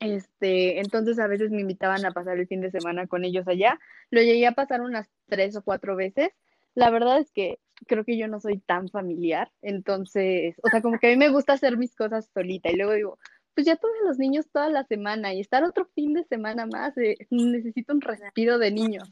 [0.00, 3.78] Este, entonces a veces me invitaban a pasar el fin de semana con ellos allá.
[4.10, 6.30] Lo llegué a pasar unas tres o cuatro veces
[6.74, 10.98] la verdad es que creo que yo no soy tan familiar, entonces, o sea, como
[10.98, 13.18] que a mí me gusta hacer mis cosas solita y luego digo,
[13.54, 16.96] pues ya tuve los niños toda la semana y estar otro fin de semana más,
[16.98, 19.10] eh, necesito un respiro de niños.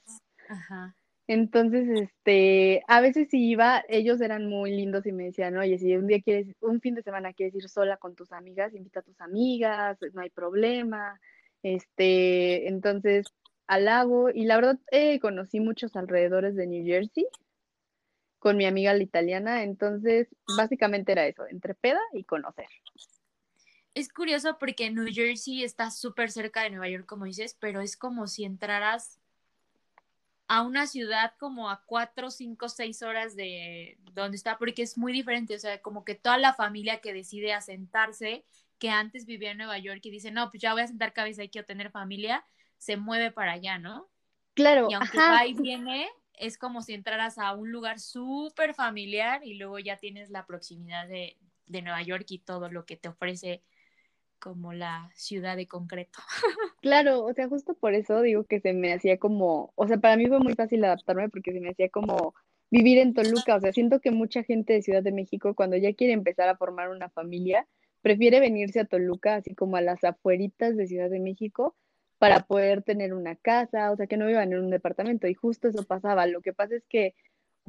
[0.48, 0.94] Ajá.
[1.28, 5.94] Entonces, este, a veces si iba, ellos eran muy lindos y me decían, oye, si
[5.94, 9.02] un día quieres, un fin de semana quieres ir sola con tus amigas, invita a
[9.02, 11.20] tus amigas, no hay problema.
[11.62, 13.26] Este, entonces,
[13.66, 17.26] al lago, y la verdad, eh, conocí muchos alrededores de New Jersey,
[18.38, 22.68] con mi amiga la italiana, entonces básicamente era eso, entre peda y conocer.
[23.94, 27.96] Es curioso porque New Jersey está súper cerca de Nueva York, como dices, pero es
[27.96, 29.18] como si entraras
[30.46, 35.12] a una ciudad como a cuatro, cinco, seis horas de donde está, porque es muy
[35.12, 38.44] diferente, o sea, como que toda la familia que decide asentarse,
[38.78, 41.42] que antes vivía en Nueva York y dice, no, pues ya voy a sentar cabeza
[41.42, 42.44] y quiero tener familia,
[42.78, 44.08] se mueve para allá, ¿no?
[44.54, 44.88] Claro.
[44.90, 46.08] Y aunque va y viene,
[46.40, 51.08] es como si entraras a un lugar súper familiar y luego ya tienes la proximidad
[51.08, 53.62] de, Nueva York y todo lo que te ofrece
[54.38, 56.18] como la ciudad de concreto.
[56.80, 60.16] Claro, o sea, justo por eso digo que se me hacía como, o sea, para
[60.16, 62.34] mí fue muy fácil adaptarme porque se me hacía como
[62.70, 65.92] vivir en Toluca, o sea, siento que mucha gente de Ciudad de México cuando ya
[65.92, 67.66] quiere empezar a formar una familia,
[68.00, 71.76] prefiere venirse a Toluca, así como a las afueritas de Ciudad de México,
[72.18, 75.26] para poder tener una casa, o sea, que no vivan en un departamento.
[75.28, 76.26] Y justo eso pasaba.
[76.26, 77.14] Lo que pasa es que,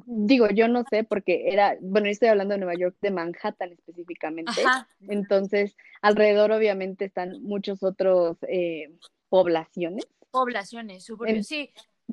[0.05, 3.71] digo, yo no sé, porque era, bueno, yo estoy hablando de Nueva York, de Manhattan
[3.71, 4.51] específicamente.
[5.07, 8.91] Entonces, alrededor obviamente están muchos otros eh,
[9.29, 10.07] poblaciones.
[10.31, 11.07] Poblaciones,
[11.43, 11.71] sí.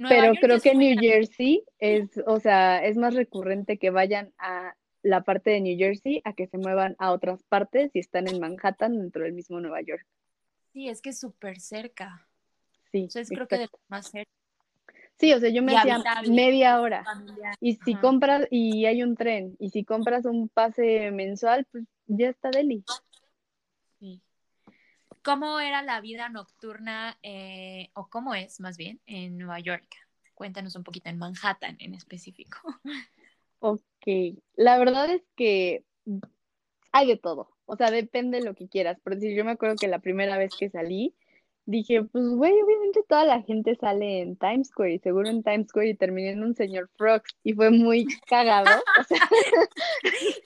[0.08, 5.22] pero creo que New Jersey es, o sea, es más recurrente que vayan a la
[5.22, 8.98] parte de New Jersey a que se muevan a otras partes y están en Manhattan
[8.98, 10.04] dentro del mismo Nueva York.
[10.76, 12.28] Sí, es que es súper cerca.
[12.92, 13.08] Sí.
[13.08, 14.30] O creo que de más cerca.
[15.18, 17.02] Sí, o sea, yo me hacía media hora.
[17.60, 22.28] Y si compras, y hay un tren, y si compras un pase mensual, pues ya
[22.28, 22.84] está Delhi.
[23.98, 24.20] Sí.
[25.22, 29.88] ¿Cómo era la vida nocturna, eh, o cómo es más bien, en Nueva York?
[30.34, 32.58] Cuéntanos un poquito, en Manhattan en específico.
[33.60, 35.86] Ok, la verdad es que
[36.92, 37.55] hay de todo.
[37.66, 38.98] O sea, depende de lo que quieras.
[39.00, 41.14] Por decir, yo me acuerdo que la primera vez que salí,
[41.66, 45.68] dije, pues, güey, obviamente toda la gente sale en Times Square y seguro en Times
[45.68, 48.82] Square y terminé en un señor Frogs y fue muy cagado.
[49.00, 49.18] O sea,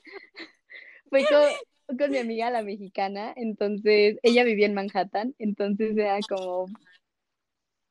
[1.11, 1.24] fue,
[1.98, 6.66] con mi amiga la mexicana, entonces ella vivía en Manhattan, entonces era como,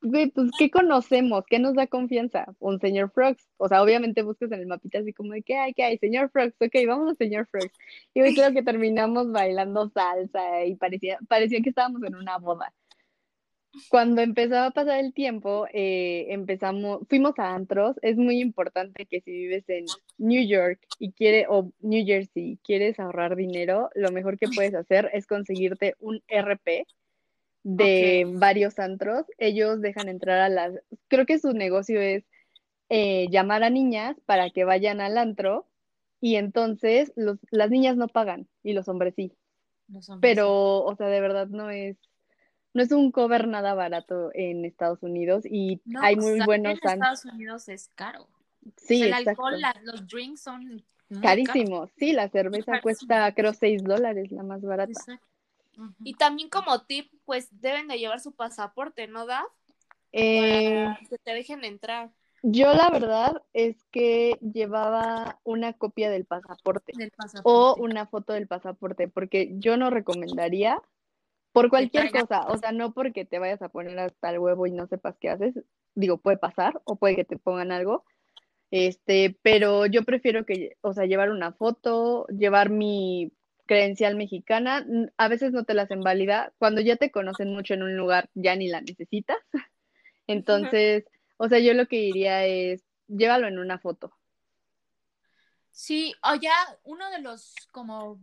[0.01, 1.43] güey, pues, ¿qué conocemos?
[1.47, 2.45] ¿Qué nos da confianza?
[2.59, 3.47] Un señor Frogs.
[3.57, 5.73] O sea, obviamente buscas en el mapita así como de, ¿qué hay?
[5.73, 5.97] ¿Qué hay?
[5.97, 7.73] Señor Frogs, ok, vamos a señor Frogs.
[8.13, 12.73] Y hoy creo que terminamos bailando salsa y parecía, parecía que estábamos en una boda.
[13.89, 17.97] Cuando empezaba a pasar el tiempo, eh, empezamos, fuimos a antros.
[18.01, 19.85] Es muy importante que si vives en
[20.17, 25.09] New York y quiere, o New Jersey, quieres ahorrar dinero, lo mejor que puedes hacer
[25.13, 26.87] es conseguirte un RP,
[27.63, 29.25] de varios antros.
[29.37, 30.73] Ellos dejan entrar a las,
[31.07, 32.23] creo que su negocio es
[32.89, 35.67] eh, llamar a niñas para que vayan al antro
[36.21, 39.33] y entonces los, las niñas no pagan y los hombres sí.
[40.21, 41.97] Pero, o sea, de verdad no es,
[42.73, 46.93] no es un cover nada barato en Estados Unidos y hay muy buenos antros.
[46.93, 48.27] En Estados Unidos es caro.
[48.77, 50.83] Sí, el alcohol, los drinks son
[51.21, 51.89] carísimos.
[51.97, 54.91] Sí, la cerveza cuesta creo 6 dólares, la más barata.
[54.91, 55.28] Exacto.
[56.03, 59.45] Y también como tip, pues deben de llevar su pasaporte, ¿no, da?
[60.11, 62.11] Eh, para que te dejen entrar.
[62.41, 66.93] Yo la verdad es que llevaba una copia del pasaporte,
[67.43, 70.81] o una foto del pasaporte, porque yo no recomendaría
[71.51, 74.71] por cualquier cosa, o sea, no porque te vayas a poner hasta el huevo y
[74.71, 75.55] no sepas qué haces,
[75.95, 78.05] digo, puede pasar o puede que te pongan algo,
[78.71, 83.33] este, pero yo prefiero que, o sea, llevar una foto, llevar mi
[83.69, 84.83] credencial mexicana,
[85.15, 86.51] a veces no te la hacen válida.
[86.57, 89.37] Cuando ya te conocen mucho en un lugar, ya ni la necesitas.
[90.25, 91.05] Entonces,
[91.37, 94.11] o sea, yo lo que diría es, llévalo en una foto.
[95.69, 96.51] Sí, o ya
[96.83, 98.19] uno de los como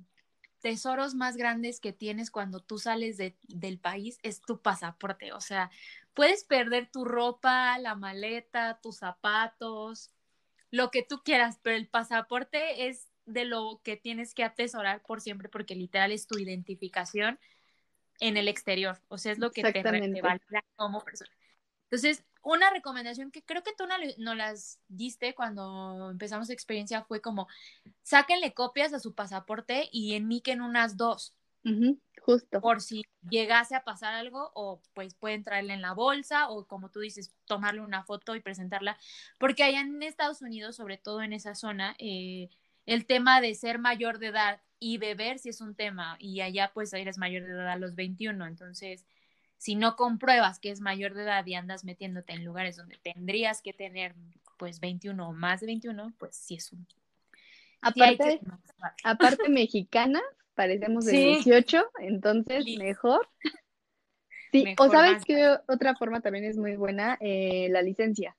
[0.62, 5.32] tesoros más grandes que tienes cuando tú sales del país es tu pasaporte.
[5.32, 5.70] O sea,
[6.12, 10.10] puedes perder tu ropa, la maleta, tus zapatos,
[10.72, 15.20] lo que tú quieras, pero el pasaporte es de lo que tienes que atesorar por
[15.20, 17.38] siempre, porque literal es tu identificación
[18.20, 21.30] en el exterior, o sea, es lo que te, te valida como persona.
[21.90, 23.84] Entonces, una recomendación que creo que tú
[24.18, 27.48] no, las diste cuando empezamos experiencia fue como,
[28.02, 31.34] sáquenle copias a su pasaporte y enmiquen unas dos.
[32.22, 32.60] justo.
[32.60, 36.90] Por si llegase a pasar algo, o pues pueden traerla en la bolsa, o como
[36.90, 38.96] tú dices, tomarle una foto y presentarla.
[39.38, 42.48] Porque allá en Estados Unidos, sobre todo en esa zona, eh,
[42.86, 46.70] el tema de ser mayor de edad y beber sí es un tema, y allá
[46.72, 49.06] pues eres mayor de edad a los 21, entonces
[49.58, 53.62] si no compruebas que es mayor de edad y andas metiéndote en lugares donde tendrías
[53.62, 54.14] que tener
[54.58, 56.86] pues 21 o más de 21, pues sí es un...
[57.80, 58.40] Aparte,
[59.04, 60.20] aparte mexicana,
[60.54, 63.28] parecemos de 18, entonces mejor.
[64.52, 68.36] Sí, o sabes que otra forma también es muy buena, eh, la licencia.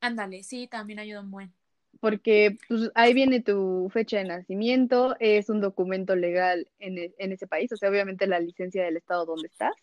[0.00, 1.54] Ándale, sí, también ayuda un buen
[2.02, 7.30] porque pues, ahí viene tu fecha de nacimiento, es un documento legal en, e, en
[7.30, 9.76] ese país, o sea, obviamente la licencia del estado donde estás,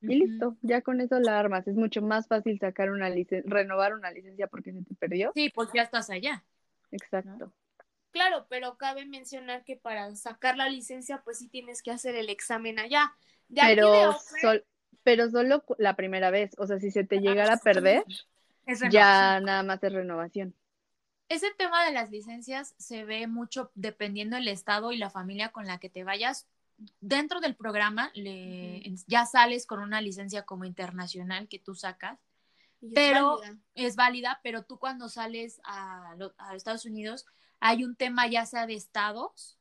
[0.00, 1.66] y listo, ya con eso la armas.
[1.66, 5.32] Es mucho más fácil sacar una licencia, renovar una licencia porque se te perdió.
[5.34, 6.44] Sí, porque ya estás allá.
[6.92, 7.52] Exacto.
[8.12, 12.30] Claro, pero cabe mencionar que para sacar la licencia, pues sí tienes que hacer el
[12.30, 13.12] examen allá.
[13.52, 14.16] pero,
[15.02, 18.04] pero solo la primera vez, o sea, si se te ah, llegara a perder,
[18.92, 20.54] ya nada más es renovación
[21.28, 25.66] ese tema de las licencias se ve mucho dependiendo del estado y la familia con
[25.66, 26.46] la que te vayas.
[27.00, 28.12] Dentro del programa
[29.06, 32.18] ya sales con una licencia como internacional que tú sacas,
[32.94, 33.40] pero
[33.74, 34.40] es válida.
[34.44, 36.16] pero tú cuando sales a,
[36.54, 37.26] Estados Unidos
[37.58, 39.58] hay un tema ya sea de estados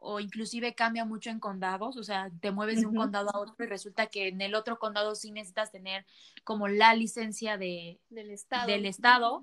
[0.00, 3.56] o inclusive cambia mucho en condados, o sea, te mueves de un condado a otro
[3.64, 6.06] y resulta que en el otro condado sí necesitas tener
[6.44, 8.68] como la licencia de, del estado.
[8.68, 9.42] Del estado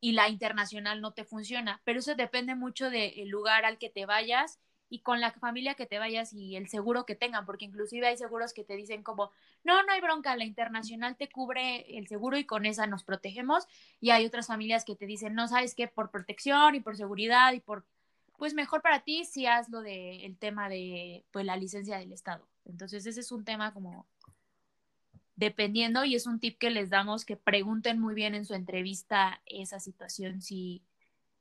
[0.00, 4.06] y la internacional no te funciona, pero eso depende mucho del lugar al que te
[4.06, 4.58] vayas
[4.88, 8.16] y con la familia que te vayas y el seguro que tengan, porque inclusive hay
[8.16, 9.30] seguros que te dicen como,
[9.62, 13.66] no, no hay bronca, la internacional te cubre el seguro y con esa nos protegemos,
[14.00, 17.52] y hay otras familias que te dicen, no, sabes qué, por protección y por seguridad
[17.52, 17.84] y por,
[18.36, 22.48] pues mejor para ti si hazlo del el tema de, pues la licencia del Estado.
[22.64, 24.06] Entonces ese es un tema como
[25.40, 29.40] dependiendo, y es un tip que les damos, que pregunten muy bien en su entrevista
[29.46, 30.82] esa situación, si,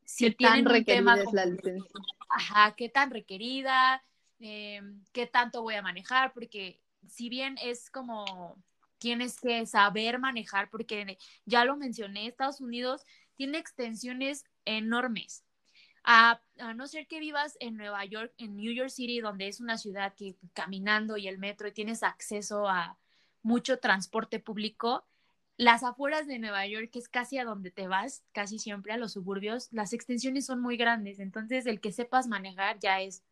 [0.05, 2.01] si ¿Qué tan requerida es la licencia?
[2.29, 4.01] Ajá, qué tan requerida,
[4.39, 6.79] em, qué tanto voy a manejar, porque
[7.09, 8.57] si bien es como
[8.99, 13.03] tienes que saber manejar, porque ya lo mencioné, Estados Unidos
[13.35, 15.43] tiene extensiones enormes.
[16.05, 19.59] A, a, no ser que vivas en Nueva York, en New York City, donde es
[19.59, 22.97] una ciudad que caminando y el metro y tienes acceso a
[23.43, 25.05] mucho transporte público.
[25.57, 28.97] Las afueras de Nueva York, que es casi a donde te vas, casi siempre a
[28.97, 33.23] los suburbios, las extensiones son muy grandes, entonces el que sepas manejar ya es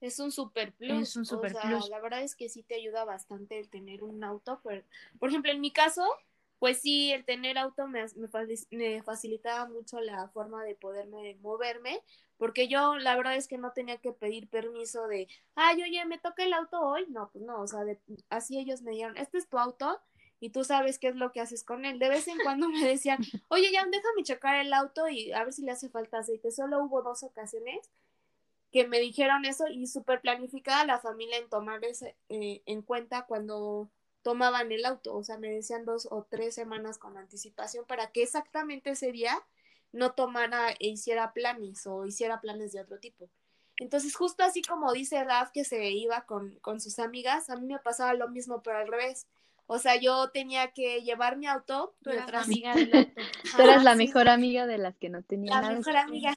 [0.00, 1.02] es un super plus.
[1.02, 1.88] Es un super plus.
[1.88, 4.60] La verdad es que sí te ayuda bastante el tener un auto.
[4.62, 4.84] Por,
[5.18, 6.04] por ejemplo, en mi caso,
[6.58, 8.04] pues sí, el tener auto me,
[8.70, 12.00] me, facilitaba mucho la forma de poderme moverme,
[12.38, 16.18] porque yo la verdad es que no tenía que pedir permiso de, ay, oye, me
[16.18, 17.06] toca el auto hoy.
[17.08, 17.80] No, pues no, o sea,
[18.30, 20.00] así ellos me dieron, este es tu auto
[20.40, 21.98] y tú sabes qué es lo que haces con él.
[21.98, 25.52] De vez en cuando me decían, oye, ya déjame checar el auto y a ver
[25.52, 26.50] si le hace falta aceite.
[26.50, 27.90] Solo hubo dos ocasiones
[28.72, 33.26] que me dijeron eso y súper planificada la familia en tomar ese, eh, en cuenta
[33.26, 33.88] cuando
[34.26, 38.24] tomaban el auto, o sea, me decían dos o tres semanas con anticipación para que
[38.24, 39.40] exactamente ese día
[39.92, 43.30] no tomara e hiciera planes o hiciera planes de otro tipo.
[43.76, 47.68] Entonces, justo así como dice Raf que se iba con, con sus amigas, a mí
[47.68, 49.28] me pasaba lo mismo, pero al revés.
[49.66, 51.94] O sea, yo tenía que llevar mi auto.
[52.02, 53.12] Tú eras la amiga del auto.
[53.56, 56.34] Tú eras la mejor amiga de las que no tenían La mejor amiga.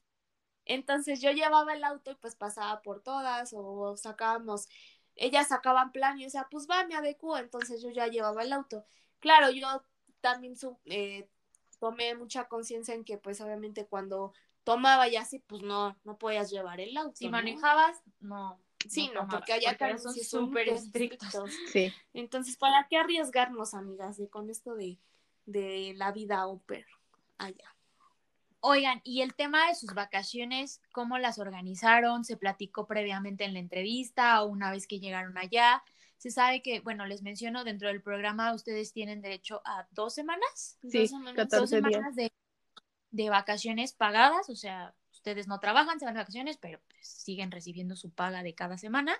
[0.65, 4.67] Entonces yo llevaba el auto y pues pasaba por todas o sacábamos
[5.19, 8.53] ellas sacaban plan y yo decía, pues va, me adecuo, entonces yo ya llevaba el
[8.53, 8.85] auto.
[9.19, 9.83] Claro, yo
[10.21, 10.55] también
[10.85, 11.27] eh,
[11.79, 16.49] tomé mucha conciencia en que pues obviamente cuando tomaba y así, pues no, no podías
[16.49, 17.15] llevar el auto.
[17.15, 18.59] Si manejabas, no.
[18.87, 21.51] Sí, no, porque allá son súper estrictos.
[21.71, 21.93] Sí.
[22.13, 24.97] Entonces, ¿para qué arriesgarnos, amigas, de con esto de,
[25.45, 26.61] de la vida au
[27.37, 27.75] allá?
[28.61, 32.25] Oigan, y el tema de sus vacaciones, ¿cómo las organizaron?
[32.25, 35.81] ¿Se platicó previamente en la entrevista o una vez que llegaron allá?
[36.17, 40.77] Se sabe que, bueno, les menciono, dentro del programa ustedes tienen derecho a dos semanas.
[40.81, 42.33] Sí, dos semanas, dos semanas de,
[43.11, 47.51] de, vacaciones pagadas, o sea, ustedes no trabajan, se van de vacaciones, pero pues, siguen
[47.51, 49.15] recibiendo su paga de cada semana.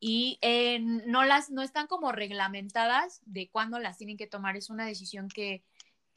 [0.00, 4.68] Y eh, no las, no están como reglamentadas de cuándo las tienen que tomar, es
[4.68, 5.64] una decisión que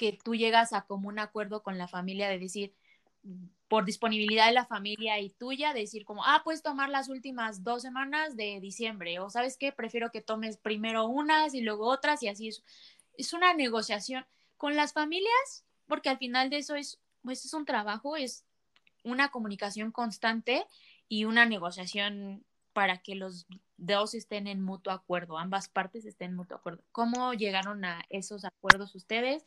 [0.01, 2.73] que tú llegas a común acuerdo con la familia de decir,
[3.67, 7.83] por disponibilidad de la familia y tuya, decir como, ah, puedes tomar las últimas dos
[7.83, 12.29] semanas de diciembre, o sabes qué, prefiero que tomes primero unas y luego otras y
[12.29, 12.63] así es.
[13.15, 14.25] Es una negociación
[14.57, 18.43] con las familias, porque al final de eso es, pues es un trabajo, es
[19.03, 20.65] una comunicación constante
[21.07, 22.43] y una negociación
[22.73, 23.45] para que los
[23.77, 26.83] dos estén en mutuo acuerdo, ambas partes estén en mutuo acuerdo.
[26.91, 29.45] ¿Cómo llegaron a esos acuerdos ustedes?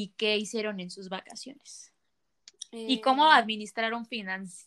[0.00, 1.92] Y qué hicieron en sus vacaciones.
[2.70, 4.06] y cómo eh, administraron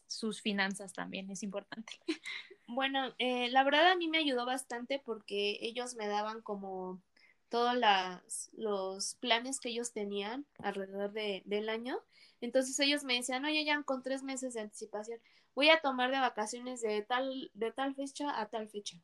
[0.08, 1.94] sus finanzas también, es importante.
[2.68, 7.02] Bueno, eh, la verdad a mí me ayudó bastante porque ellos me daban como
[7.50, 7.76] todos
[8.54, 12.00] los planes que ellos tenían alrededor de, del año.
[12.40, 15.20] Entonces ellos me decían, oye, ya con tres meses de anticipación,
[15.54, 18.96] voy a tomar de vacaciones de tal, de tal fecha a tal fecha.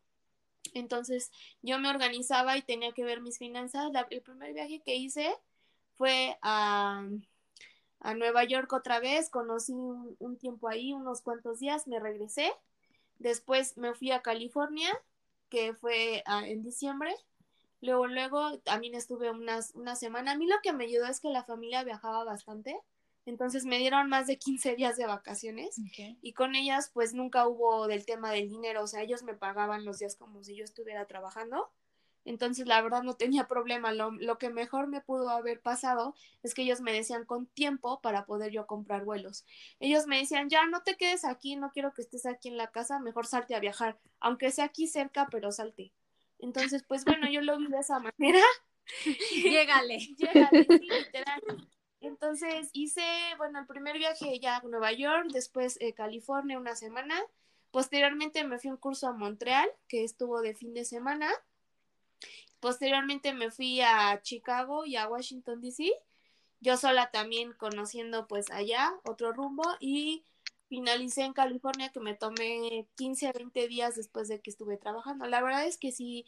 [0.73, 1.29] Entonces
[1.61, 3.91] yo me organizaba y tenía que ver mis finanzas.
[4.09, 5.35] el primer viaje que hice
[5.97, 7.07] fue a,
[7.99, 12.51] a Nueva York otra vez, conocí un, tiempo ahí, unos cuantos días, me regresé.
[13.19, 14.89] Después me fui a California,
[15.49, 17.15] que fue ah, en diciembre.
[17.81, 20.31] Luego, luego también estuve unas, una semana.
[20.31, 22.79] A mí lo que me ayudó es que la familia viajaba bastante.
[23.25, 25.75] Entonces me dieron más de 15 días de vacaciones
[26.21, 29.83] y con ellas pues nunca hubo del tema del dinero, o sea, ellos me pagaban
[29.83, 31.69] los días como si yo estuviera trabajando
[32.27, 33.93] entonces, la verdad no tenía problema.
[33.93, 36.13] Lo, lo, que mejor me pudo haber pasado
[36.43, 39.45] es que ellos me decían con tiempo para poder yo comprar vuelos.
[39.79, 42.67] Ellos me decían, ya no te quedes aquí, no quiero que estés aquí en la
[42.67, 45.93] casa, mejor salte a viajar, aunque sea aquí cerca, pero salte.
[46.39, 48.43] Entonces, pues bueno, yo lo vi de esa manera.
[49.31, 49.97] Llégale.
[50.17, 51.41] Llégale, sí, literal.
[52.01, 53.05] Entonces hice,
[53.37, 57.15] bueno, el primer viaje ya a Nueva York, después eh, California una semana.
[57.71, 61.31] Posteriormente me fui a un curso a Montreal, que estuvo de fin de semana.
[62.59, 65.91] Posteriormente me fui a Chicago y a Washington, D.C.
[66.59, 70.25] Yo sola también conociendo pues allá otro rumbo y
[70.67, 75.27] finalicé en California que me tomé 15 a 20 días después de que estuve trabajando.
[75.27, 76.25] La verdad es que sí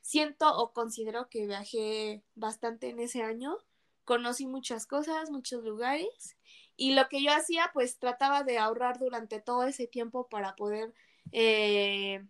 [0.00, 3.56] siento o considero que viajé bastante en ese año.
[4.04, 6.36] Conocí muchas cosas, muchos lugares
[6.76, 10.92] y lo que yo hacía pues trataba de ahorrar durante todo ese tiempo para poder
[11.32, 12.24] eh,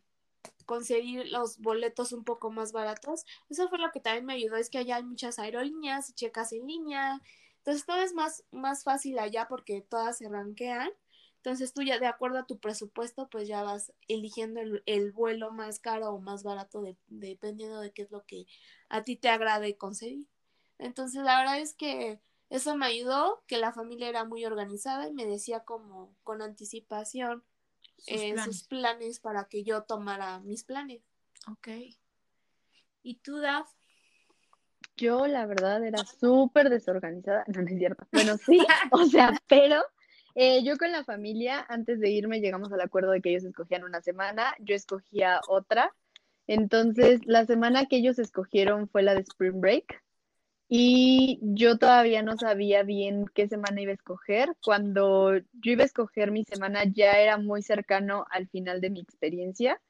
[0.70, 3.24] conseguir los boletos un poco más baratos.
[3.48, 6.64] Eso fue lo que también me ayudó, es que allá hay muchas aerolíneas, checas en
[6.64, 7.20] línea,
[7.56, 10.90] entonces todo es más, más fácil allá porque todas se ranquean.
[11.38, 15.80] Entonces tú ya de acuerdo a tu presupuesto, pues ya vas eligiendo el, vuelo más
[15.80, 18.46] caro o más barato dependiendo de qué es lo que
[18.88, 20.28] a ti te agrade conseguir.
[20.78, 25.12] Entonces la verdad es que eso me ayudó, que la familia era muy organizada y
[25.14, 27.42] me decía como con anticipación
[28.00, 29.20] sus, planes.
[29.20, 31.02] para que yo tomara mis planes.
[31.50, 31.68] Ok.
[33.02, 33.70] ¿Y tú, Daf?
[34.96, 37.44] Yo, la verdad, era súper desorganizada.
[37.46, 38.06] No, no es cierto.
[38.12, 38.58] Bueno, sí,
[38.92, 39.82] o sea, pero
[40.34, 43.82] Eh, yo con la familia, antes de irme, llegamos al acuerdo de que ellos escogían
[43.82, 45.92] una semana, yo escogía otra.
[46.46, 50.02] Entonces, la semana que ellos escogieron fue la de Spring Break
[50.72, 54.56] y yo todavía no sabía bien qué semana iba a escoger.
[54.64, 59.00] Cuando yo iba a escoger mi semana ya era muy cercano al final de mi
[59.00, 59.80] experiencia.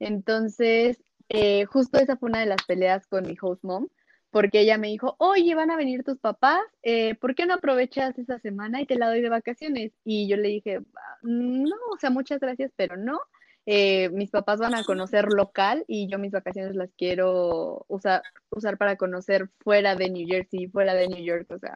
[0.00, 3.86] Entonces, eh, justo esa fue una de las peleas con mi host mom,
[4.30, 8.18] porque ella me dijo, oye, van a venir tus papás, eh, ¿por qué no aprovechas
[8.18, 9.92] esa semana y te la doy de vacaciones?
[10.04, 13.20] Y yo le dije, ah, no, o sea, muchas gracias, pero no.
[13.66, 18.76] Eh, mis papás van a conocer local y yo mis vacaciones las quiero usar, usar
[18.76, 21.74] para conocer fuera de New Jersey, fuera de New York, o sea,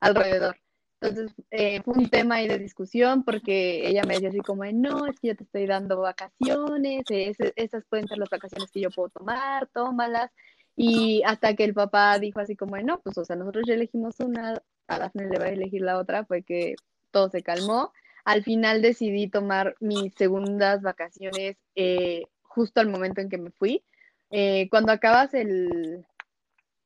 [0.00, 0.56] alrededor.
[1.00, 5.06] Entonces eh, fue un tema ahí de discusión porque ella me decía así como, no,
[5.06, 9.10] es que yo te estoy dando vacaciones, esas pueden ser las vacaciones que yo puedo
[9.10, 10.30] tomar, tómalas.
[10.76, 14.20] Y hasta que el papá dijo así como, no, pues o sea, nosotros ya elegimos
[14.20, 16.76] una, a Daphne le va a elegir la otra, fue que
[17.10, 17.92] todo se calmó
[18.26, 23.84] al final decidí tomar mis segundas vacaciones eh, justo al momento en que me fui.
[24.30, 26.04] Eh, cuando acabas el,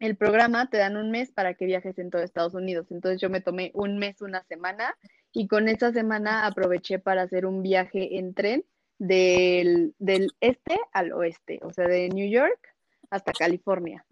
[0.00, 2.88] el programa, te dan un mes para que viajes en todo Estados Unidos.
[2.90, 4.94] Entonces yo me tomé un mes, una semana,
[5.32, 8.62] y con esa semana aproveché para hacer un viaje en tren
[8.98, 12.60] del, del este al oeste, o sea, de New York
[13.08, 14.04] hasta California.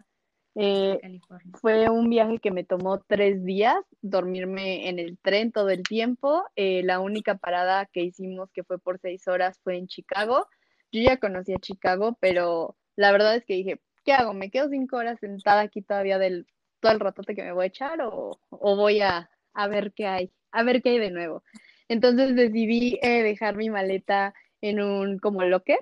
[0.55, 0.99] Eh,
[1.61, 6.43] fue un viaje que me tomó tres días, dormirme en el tren todo el tiempo.
[6.55, 10.47] Eh, la única parada que hicimos, que fue por seis horas, fue en Chicago.
[10.91, 14.33] Yo ya conocía Chicago, pero la verdad es que dije, ¿qué hago?
[14.33, 16.47] ¿Me quedo cinco horas sentada aquí todavía del
[16.79, 19.29] todo el ratote que me voy a echar o, voy a,
[19.69, 21.43] ver qué hay, a ver qué hay de nuevo?
[21.87, 25.79] Entonces decidí eh, dejar mi maleta en un como locker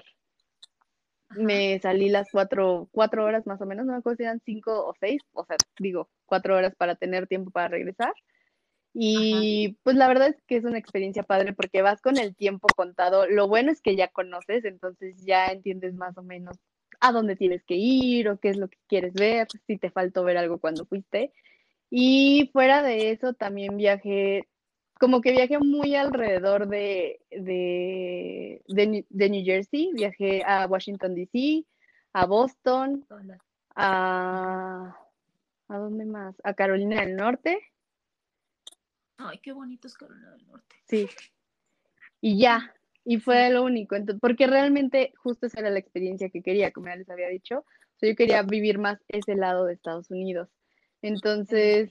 [1.30, 4.86] me salí las cuatro, cuatro horas más o menos, no me acuerdo si eran cinco
[4.88, 8.14] o seis, o sea, digo, cuatro horas para tener tiempo para regresar.
[8.94, 12.68] Y pues la verdad es que es una experiencia padre porque vas con el tiempo
[12.76, 13.28] contado.
[13.28, 16.58] Lo bueno es que ya conoces, entonces ya entiendes más o menos
[17.00, 20.24] a dónde tienes que ir o qué es lo que quieres ver, si te faltó
[20.24, 21.32] ver algo cuando fuiste.
[21.90, 24.48] Y fuera de eso, también viajé
[25.00, 29.92] como que viajé muy alrededor de, de, de, New Jersey.
[29.94, 31.66] Viajé a Washington, D.C.,
[32.14, 33.06] a Boston,
[33.76, 34.98] a...
[35.70, 36.36] ¿A dónde más?
[36.46, 37.60] A Carolina del Norte.
[39.18, 40.76] Ay, qué bonito es Carolina del Norte.
[40.86, 41.10] Sí.
[42.22, 42.74] Y ya,
[43.04, 43.96] y fue lo único.
[43.96, 47.60] Entonces, porque realmente justo esa era la experiencia que quería, como ya les había dicho.
[47.60, 50.50] O sea, yo quería vivir más ese lado de Estados Unidos.
[51.02, 51.90] Entonces,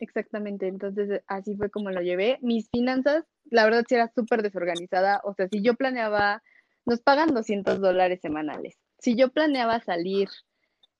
[0.00, 2.38] exactamente, entonces así fue como lo llevé.
[2.42, 5.20] Mis finanzas, la verdad, sí era súper desorganizada.
[5.24, 6.42] O sea, si yo planeaba,
[6.84, 8.78] nos pagan 200 dólares semanales.
[8.98, 10.28] Si yo planeaba salir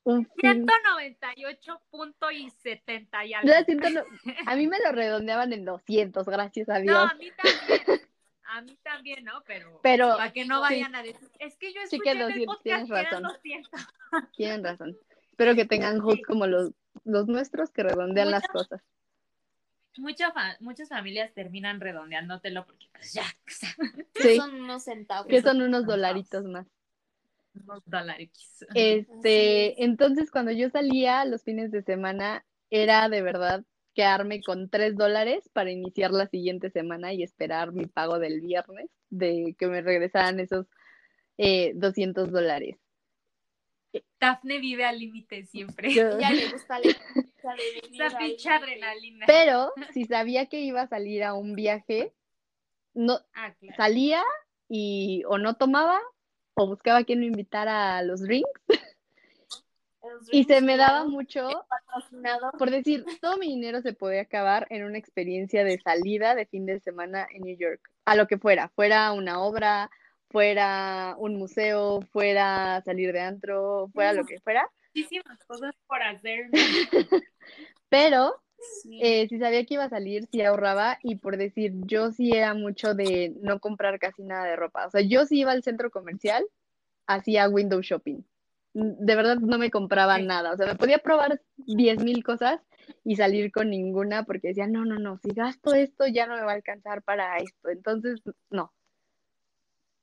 [0.05, 3.53] un 198 punto y 70 y algo.
[4.47, 6.95] a mí me lo redondeaban en 200, gracias a Dios.
[6.95, 8.01] No, a mí también.
[8.49, 9.43] A mí también, ¿no?
[9.45, 12.89] Pero, Pero para que no vayan a decir, es que yo escuché que 200, tienes
[12.89, 13.25] razón.
[14.37, 14.97] Tienen razón.
[15.37, 16.73] Espero que tengan hooks como los
[17.05, 18.81] los nuestros que redondean las cosas.
[19.99, 23.25] muchas familias terminan redondeándotelo porque pues ya.
[24.37, 25.29] Son unos centavos.
[25.29, 26.67] Que son unos dolaritos más.
[27.55, 28.65] Unos dolaritos.
[28.75, 33.65] Este, entonces cuando yo salía los fines de semana, era de verdad
[33.95, 38.91] quedarme con tres dólares para iniciar la siguiente semana y esperar mi pago del viernes
[39.09, 40.67] de que me regresaran esos
[41.39, 42.77] eh, 200 dólares.
[44.21, 45.95] Dafne vive al límite siempre.
[45.95, 49.27] Ya le gusta la pinche adrenalina.
[49.27, 52.13] Pero si sabía que iba a salir a un viaje,
[52.95, 54.23] no ah, salía
[54.69, 56.01] y o no tomaba
[56.55, 58.51] o buscaba quien me invitara a los drinks.
[60.33, 61.49] y se me daba mucho
[62.59, 66.67] por decir, todo mi dinero se podía acabar en una experiencia de salida de fin
[66.67, 69.91] de semana en New York, a lo que fuera, fuera una obra,
[70.31, 74.69] fuera un museo, fuera salir de antro, fuera lo que fuera.
[74.95, 76.51] Muchísimas cosas por hacer.
[77.89, 78.35] Pero
[79.01, 82.55] eh, si sabía que iba a salir, sí ahorraba y por decir, yo sí era
[82.55, 84.87] mucho de no comprar casi nada de ropa.
[84.87, 86.45] O sea, yo sí iba al centro comercial,
[87.07, 88.23] hacía window shopping.
[88.75, 90.53] De verdad no me compraba nada.
[90.53, 92.61] O sea, me podía probar 10 mil cosas
[93.05, 96.43] y salir con ninguna porque decía, no, no, no, si gasto esto ya no me
[96.43, 97.71] va a alcanzar para esto.
[97.71, 98.21] Entonces,
[98.51, 98.73] no,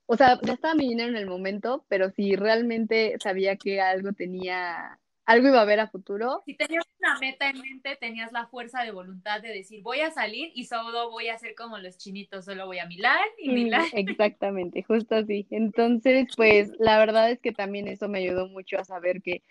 [0.05, 4.99] o sea, gastaba mi dinero en el momento, pero si realmente sabía que algo tenía,
[5.25, 6.43] algo iba a haber a futuro.
[6.45, 10.11] Si tenías una meta en mente, tenías la fuerza de voluntad de decir, voy a
[10.11, 13.85] salir y solo voy a hacer como los chinitos, solo voy a Milán y Milán.
[13.93, 15.47] Exactamente, justo así.
[15.51, 19.41] Entonces, pues la verdad es que también eso me ayudó mucho a saber que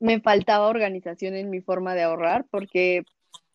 [0.00, 3.04] me faltaba organización en mi forma de ahorrar, porque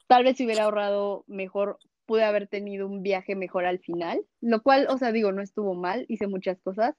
[0.07, 1.79] tal vez si hubiera ahorrado mejor
[2.09, 5.75] pude haber tenido un viaje mejor al final, lo cual, o sea, digo, no estuvo
[5.75, 6.95] mal, hice muchas cosas,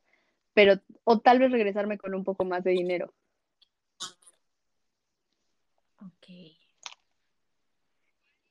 [0.54, 3.12] pero, o tal vez regresarme con un poco más de dinero.
[5.96, 6.54] Ok.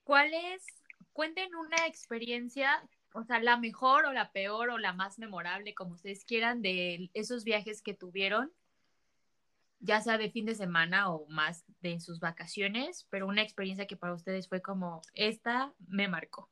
[0.03, 0.65] ¿Cuál es,
[1.13, 5.93] cuenten una experiencia, o sea, la mejor o la peor o la más memorable, como
[5.93, 8.51] ustedes quieran, de esos viajes que tuvieron
[9.79, 13.97] ya sea de fin de semana o más de sus vacaciones, pero una experiencia que
[13.97, 16.49] para ustedes fue como, esta me marcó.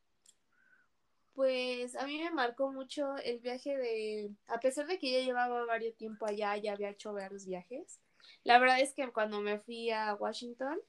[1.33, 5.65] Pues a mí me marcó mucho el viaje de, a pesar de que ya llevaba
[5.65, 7.99] varios tiempo allá, ya había hecho varios viajes,
[8.43, 10.79] la verdad es que cuando me fui a Washington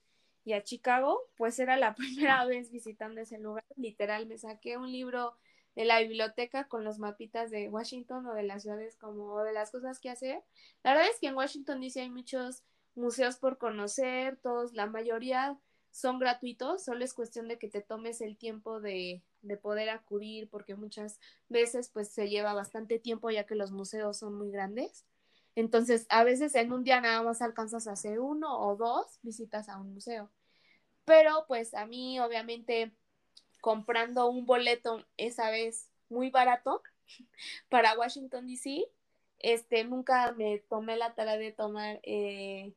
[0.45, 4.91] y a Chicago, pues era la primera vez visitando ese lugar, literal, me saqué un
[4.91, 5.37] libro
[5.79, 9.71] de la biblioteca con los mapitas de Washington o de las ciudades como de las
[9.71, 10.43] cosas que hacer.
[10.83, 12.65] La verdad es que en Washington DC hay muchos
[12.97, 15.57] museos por conocer, todos, la mayoría
[15.93, 20.51] son gratuitos, solo es cuestión de que te tomes el tiempo de, de poder acudir,
[20.51, 25.07] porque muchas veces pues se lleva bastante tiempo ya que los museos son muy grandes.
[25.55, 29.69] Entonces, a veces en un día nada más alcanzas a hacer uno o dos visitas
[29.69, 30.29] a un museo.
[31.05, 32.93] Pero pues a mí obviamente
[33.61, 36.83] comprando un boleto esa vez muy barato
[37.69, 38.87] para Washington, D.C.
[39.39, 42.75] Este, nunca me tomé la tarea de tomar eh,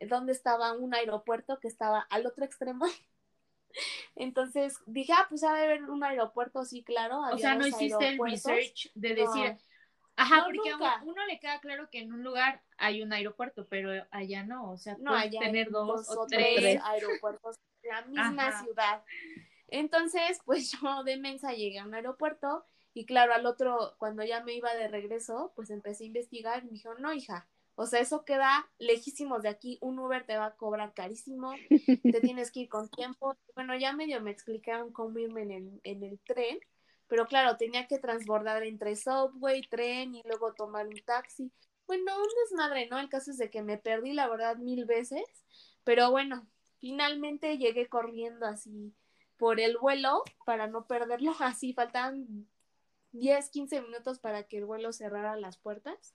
[0.00, 2.86] donde estaba un aeropuerto que estaba al otro extremo.
[4.16, 7.20] Entonces dije, ah, pues ha de haber un aeropuerto, sí, claro.
[7.20, 9.56] o sea, no hiciste el research de decir,
[10.16, 13.90] ajá, porque a uno le queda claro que en un lugar hay un aeropuerto, pero
[14.10, 16.80] allá no, o sea, no, puedes tener dos, o tres.
[16.82, 19.04] aeropuertos en la misma ciudad.
[19.68, 22.64] Entonces, pues yo de mensa llegué a un aeropuerto
[22.94, 26.66] y claro, al otro, cuando ya me iba de regreso, pues empecé a investigar y
[26.66, 27.46] me dijeron, no, hija,
[27.76, 32.20] o sea, eso queda lejísimos de aquí, un Uber te va a cobrar carísimo, te
[32.34, 33.36] tienes que ir con tiempo.
[33.54, 36.58] Bueno, ya medio me explicaron cómo irme en el, en el tren,
[37.06, 41.52] pero claro, tenía que transbordar entre subway, tren y luego tomar un taxi.
[41.86, 42.98] Bueno, un desmadre, ¿no?
[42.98, 45.22] El caso es de que me perdí, la verdad, mil veces,
[45.84, 46.48] pero bueno,
[46.80, 48.92] finalmente llegué corriendo así
[49.38, 51.32] por el vuelo para no perderlo.
[51.40, 52.46] Así faltaban
[53.12, 56.14] 10, 15 minutos para que el vuelo cerrara las puertas.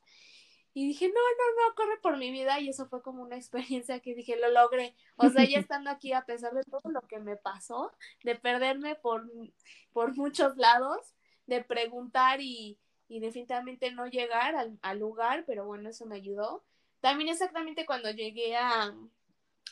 [0.76, 2.60] Y dije, no, no, no, corre por mi vida.
[2.60, 4.96] Y eso fue como una experiencia que dije, lo logré.
[5.18, 7.92] O sea, ya estando aquí, a pesar de todo lo que me pasó,
[8.24, 9.30] de perderme por,
[9.92, 11.16] por muchos lados,
[11.46, 16.64] de preguntar y, y definitivamente no llegar al, al, lugar, pero bueno, eso me ayudó.
[17.02, 18.96] También exactamente cuando llegué a,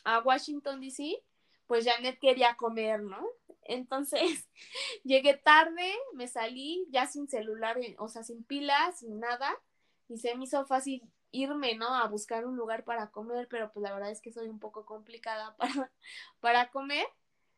[0.03, 1.23] a Washington, D.C.,
[1.65, 3.25] pues Janet quería comer, ¿no?
[3.71, 4.49] Entonces,
[5.03, 9.51] llegué tarde, me salí ya sin celular, eh, o sea, sin pilas, sin nada,
[10.07, 11.01] y se me hizo fácil
[11.31, 11.93] irme, ¿no?
[11.95, 14.85] A buscar un lugar para comer, pero pues la verdad es que soy un poco
[14.85, 15.91] complicada para,
[16.39, 17.05] para comer.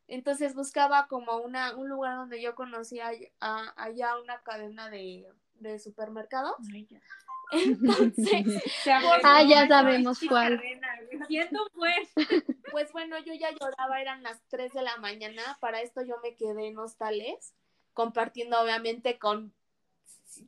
[0.08, 6.56] Entonces buscaba como una, un lugar donde yo conocía allá una cadena de, de supermercados.
[7.54, 8.64] Entonces,
[9.24, 10.62] ah, ya sabemos cuál.
[11.74, 12.10] pues.
[12.72, 15.60] Pues bueno, yo ya lloraba, eran las 3 de la mañana.
[15.62, 17.54] Para esto yo me quedé en hostales,
[17.94, 19.54] compartiendo obviamente con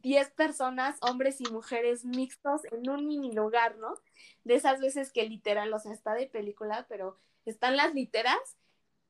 [0.01, 3.93] 10 personas, hombres y mujeres mixtos en un mini lugar, ¿no?
[4.43, 8.39] De esas veces que literal, o sea, está de película, pero están las literas,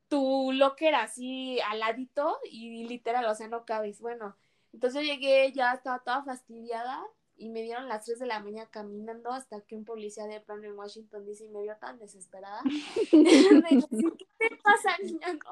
[0.08, 4.00] tu locker así al ladito y literal, o sea, no cabes.
[4.00, 4.36] Bueno,
[4.72, 7.02] entonces yo llegué, ya estaba toda fastidiada
[7.36, 10.64] y me dieron las 3 de la mañana caminando hasta que un policía de plano
[10.64, 12.62] en Washington DC me vio tan desesperada.
[13.10, 15.32] ¿qué te pasa, niña?
[15.32, 15.50] ¿no?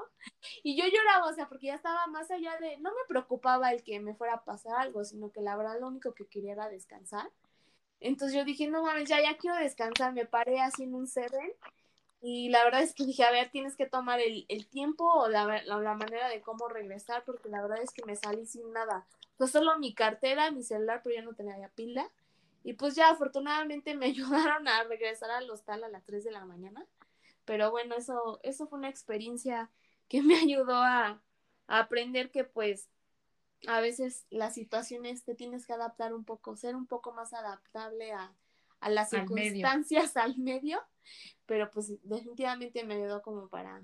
[0.62, 3.82] Y yo lloraba, o sea, porque ya estaba más allá de, no me preocupaba el
[3.82, 6.68] que me fuera a pasar algo, sino que la verdad lo único que quería era
[6.68, 7.30] descansar.
[8.00, 11.52] Entonces yo dije, no mames, ya, ya quiero descansar, me paré así en un seven
[12.26, 15.28] y la verdad es que dije, a ver, tienes que tomar el, el tiempo o
[15.28, 18.72] la, la, la, manera de cómo regresar, porque la verdad es que me salí sin
[18.72, 19.04] nada.
[19.36, 22.10] Pues solo mi cartera, mi celular, pero ya no tenía ya pila.
[22.62, 24.06] Y pues ya afortunadamente me
[24.56, 26.86] ayudaron a regresar al hostal a las 3 de la mañana.
[27.44, 29.70] Pero bueno, eso, eso fue una experiencia
[30.08, 31.22] que me ayudó a,
[31.66, 32.88] a aprender que pues
[33.66, 38.12] a veces las situaciones te tienes que adaptar un poco, ser un poco más adaptable
[38.12, 38.34] a,
[38.80, 40.82] a las circunstancias al medio,
[41.46, 43.82] pero pues definitivamente me ayudó como para,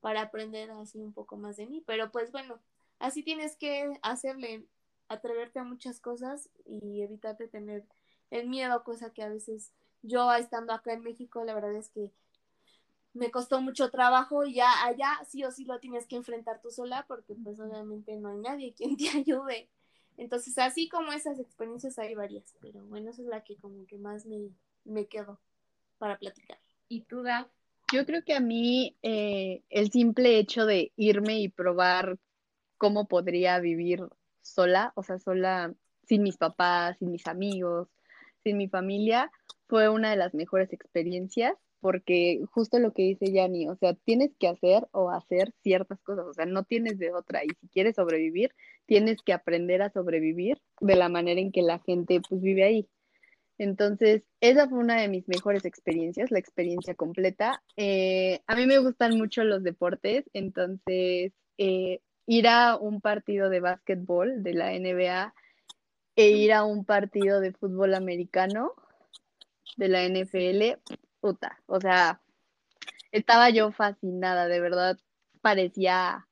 [0.00, 2.60] para aprender así un poco más de mí, pero pues bueno,
[2.98, 4.66] así tienes que hacerle,
[5.08, 7.84] atreverte a muchas cosas y evitarte tener
[8.30, 9.72] el miedo, cosa que a veces
[10.02, 12.10] yo estando acá en México, la verdad es que
[13.14, 16.70] me costó mucho trabajo y ya allá sí o sí lo tienes que enfrentar tú
[16.70, 19.68] sola porque pues obviamente no hay nadie quien te ayude.
[20.18, 23.98] Entonces, así como esas experiencias hay varias, pero bueno, esa es la que como que
[23.98, 24.50] más me,
[24.84, 25.40] me quedó
[25.98, 26.58] para platicar.
[26.88, 27.48] ¿Y tú, Gab?
[27.92, 32.18] Yo creo que a mí eh, el simple hecho de irme y probar
[32.78, 34.02] cómo podría vivir
[34.42, 35.74] sola, o sea, sola,
[36.06, 37.88] sin mis papás, sin mis amigos,
[38.42, 39.30] sin mi familia,
[39.68, 44.32] fue una de las mejores experiencias porque justo lo que dice Yanni, o sea, tienes
[44.40, 47.96] que hacer o hacer ciertas cosas, o sea, no tienes de otra y si quieres
[47.96, 48.50] sobrevivir,
[48.86, 52.88] tienes que aprender a sobrevivir de la manera en que la gente pues vive ahí.
[53.58, 57.62] Entonces, esa fue una de mis mejores experiencias, la experiencia completa.
[57.76, 63.60] Eh, a mí me gustan mucho los deportes, entonces eh, ir a un partido de
[63.60, 65.34] básquetbol de la NBA
[66.16, 68.72] e ir a un partido de fútbol americano
[69.76, 70.80] de la NFL,
[71.20, 72.20] puta, o sea,
[73.12, 74.98] estaba yo fascinada, de verdad,
[75.40, 76.26] parecía,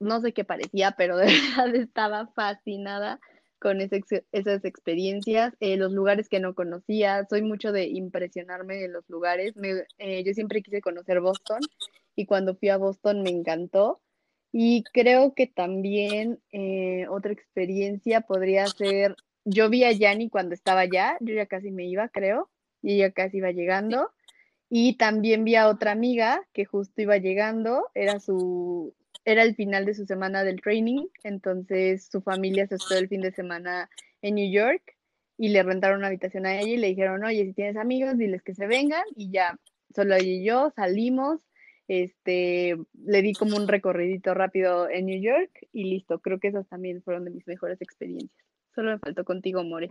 [0.00, 3.20] no sé qué parecía, pero de verdad estaba fascinada
[3.60, 9.08] con esas experiencias, eh, los lugares que no conocía, soy mucho de impresionarme en los
[9.08, 9.54] lugares,
[9.98, 11.58] eh, yo siempre quise conocer Boston
[12.14, 14.00] y cuando fui a Boston me encantó
[14.52, 20.80] y creo que también eh, otra experiencia podría ser, yo vi a Yanni cuando estaba
[20.80, 22.50] allá, yo ya casi me iba, creo,
[22.82, 24.10] y ella casi iba llegando.
[24.70, 28.94] Y también vi a otra amiga que justo iba llegando, era su,
[29.24, 33.20] era el final de su semana del training, entonces su familia se estuvo el fin
[33.20, 33.88] de semana
[34.22, 34.96] en New York
[35.38, 38.42] y le rentaron una habitación a ella y le dijeron, oye, si tienes amigos, diles
[38.42, 39.58] que se vengan y ya,
[39.94, 41.40] solo ella y yo salimos,
[41.88, 46.68] este, le di como un recorridito rápido en New York y listo, creo que esas
[46.68, 48.46] también fueron de mis mejores experiencias.
[48.74, 49.90] Solo me faltó contigo, More.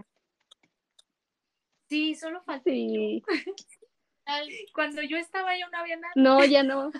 [1.89, 2.69] Sí, solo faltó.
[2.69, 3.23] Sí.
[4.73, 6.13] Cuando yo estaba ya no había nada.
[6.15, 6.91] No, ya no.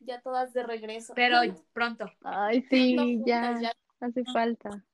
[0.00, 1.12] ya todas de regreso.
[1.14, 1.40] Pero
[1.72, 2.10] pronto.
[2.22, 4.84] Ay, sí, ya, ya hace falta.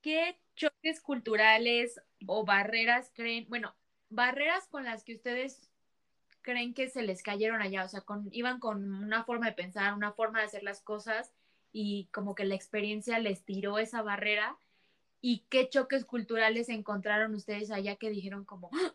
[0.00, 3.74] ¿Qué choques culturales o barreras creen, bueno,
[4.08, 5.70] barreras con las que ustedes
[6.46, 7.84] creen que se les cayeron allá?
[7.84, 11.32] O sea, con, iban con una forma de pensar, una forma de hacer las cosas
[11.72, 14.56] y como que la experiencia les tiró esa barrera
[15.20, 18.94] y qué choques culturales encontraron ustedes allá que dijeron como, ¡Ah!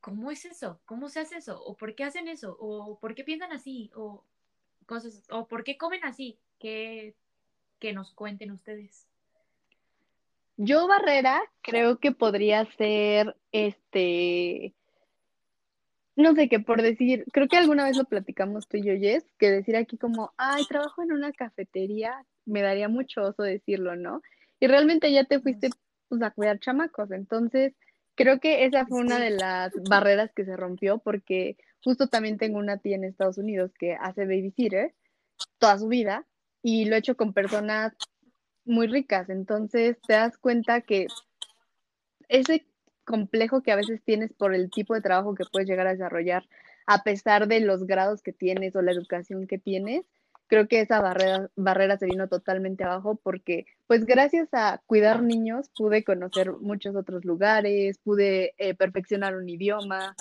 [0.00, 0.78] ¿cómo es eso?
[0.84, 1.60] ¿Cómo se hace eso?
[1.64, 2.56] ¿O por qué hacen eso?
[2.60, 3.90] ¿O por qué piensan así?
[3.96, 4.22] ¿O
[4.84, 5.24] cosas?
[5.30, 6.38] ¿O por qué comen así?
[6.58, 7.16] Que,
[7.80, 9.08] que nos cuenten ustedes.
[10.58, 14.74] Yo, Barrera, creo que podría ser este.
[16.16, 19.24] No sé qué, por decir, creo que alguna vez lo platicamos tú y yo, Jess,
[19.38, 24.22] que decir aquí como, ay, trabajo en una cafetería, me daría mucho oso decirlo, ¿no?
[24.60, 25.70] y realmente ya te fuiste
[26.08, 27.10] pues, a cuidar chamacos.
[27.10, 27.74] Entonces,
[28.14, 32.58] creo que esa fue una de las barreras que se rompió porque justo también tengo
[32.58, 34.94] una tía en Estados Unidos que hace babysitter
[35.58, 36.26] toda su vida
[36.62, 37.92] y lo he hecho con personas
[38.64, 39.28] muy ricas.
[39.28, 41.06] Entonces, te das cuenta que
[42.28, 42.66] ese
[43.06, 46.44] complejo que a veces tienes por el tipo de trabajo que puedes llegar a desarrollar,
[46.86, 50.04] a pesar de los grados que tienes o la educación que tienes,
[50.46, 55.70] creo que esa barrera, barrera se vino totalmente abajo porque pues gracias a cuidar niños
[55.76, 60.14] pude conocer muchos otros lugares, pude eh, perfeccionar un idioma,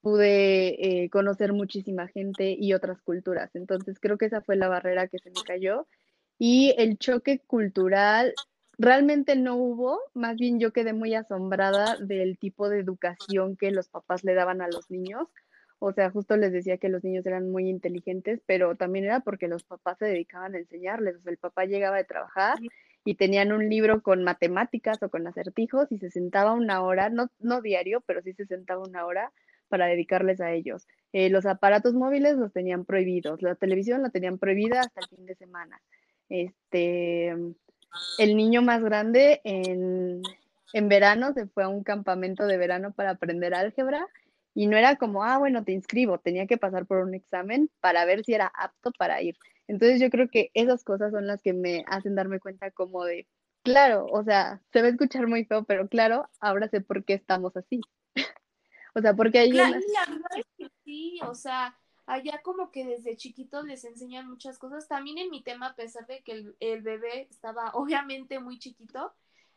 [0.00, 3.54] pude eh, conocer muchísima gente y otras culturas.
[3.54, 5.86] Entonces creo que esa fue la barrera que se me cayó.
[6.38, 8.34] Y el choque cultural
[8.82, 13.88] realmente no hubo, más bien yo quedé muy asombrada del tipo de educación que los
[13.88, 15.28] papás le daban a los niños
[15.84, 19.48] o sea, justo les decía que los niños eran muy inteligentes, pero también era porque
[19.48, 21.16] los papás se dedicaban a enseñarles.
[21.16, 22.56] O sea, el papá llegaba de trabajar
[23.04, 27.30] y tenían un libro con matemáticas o con acertijos y se sentaba una hora, no,
[27.40, 29.32] no diario, pero sí se sentaba una hora
[29.66, 30.86] para dedicarles a ellos.
[31.12, 35.26] Eh, los aparatos móviles los tenían prohibidos, la televisión la tenían prohibida hasta el fin
[35.26, 35.82] de semana.
[36.28, 37.34] Este,
[38.18, 40.22] el niño más grande en,
[40.72, 44.06] en verano se fue a un campamento de verano para aprender álgebra
[44.54, 48.04] y no era como, ah, bueno, te inscribo, tenía que pasar por un examen para
[48.04, 49.36] ver si era apto para ir.
[49.66, 53.26] Entonces yo creo que esas cosas son las que me hacen darme cuenta como de,
[53.62, 57.14] claro, o sea, se va a escuchar muy feo, pero claro, ahora sé por qué
[57.14, 57.80] estamos así.
[58.94, 59.50] o sea, porque hay...
[59.50, 64.28] Claro, la verdad es que sí, o sea, allá como que desde chiquitos les enseñan
[64.28, 64.88] muchas cosas.
[64.88, 69.12] También en mi tema, a pesar de que el, el bebé estaba obviamente muy chiquito,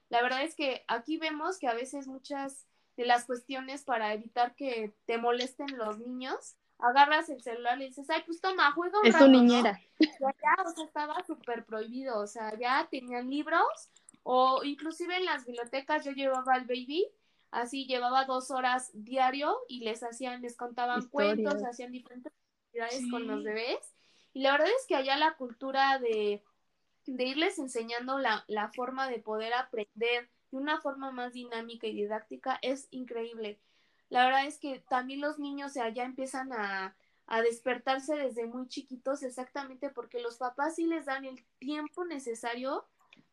[0.10, 4.56] la verdad es que aquí vemos que a veces muchas de las cuestiones para evitar
[4.56, 9.08] que te molesten los niños, agarras el celular y dices, ay, pues toma, juega un
[9.08, 9.80] es rato, niñera.
[10.00, 13.90] ya, o sea, estaba súper prohibido, o sea, ya tenían libros,
[14.24, 17.08] o inclusive en las bibliotecas yo llevaba al baby,
[17.52, 22.34] así llevaba dos horas diario y les hacían, les contaban cuentos, hacían diferentes
[22.84, 23.94] actividades con los bebés,
[24.34, 26.44] y la verdad es que allá la cultura de,
[27.06, 31.94] de irles enseñando la, la forma de poder aprender, de una forma más dinámica y
[31.94, 33.60] didáctica es increíble.
[34.10, 36.96] La verdad es que también los niños allá empiezan a,
[37.28, 42.86] a despertarse desde muy chiquitos exactamente porque los papás sí les dan el tiempo necesario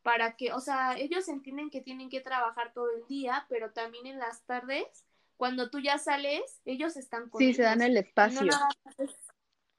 [0.03, 4.07] para que, o sea, ellos entienden que tienen que trabajar todo el día, pero también
[4.07, 8.51] en las tardes, cuando tú ya sales, ellos están con Sí, se dan el espacio.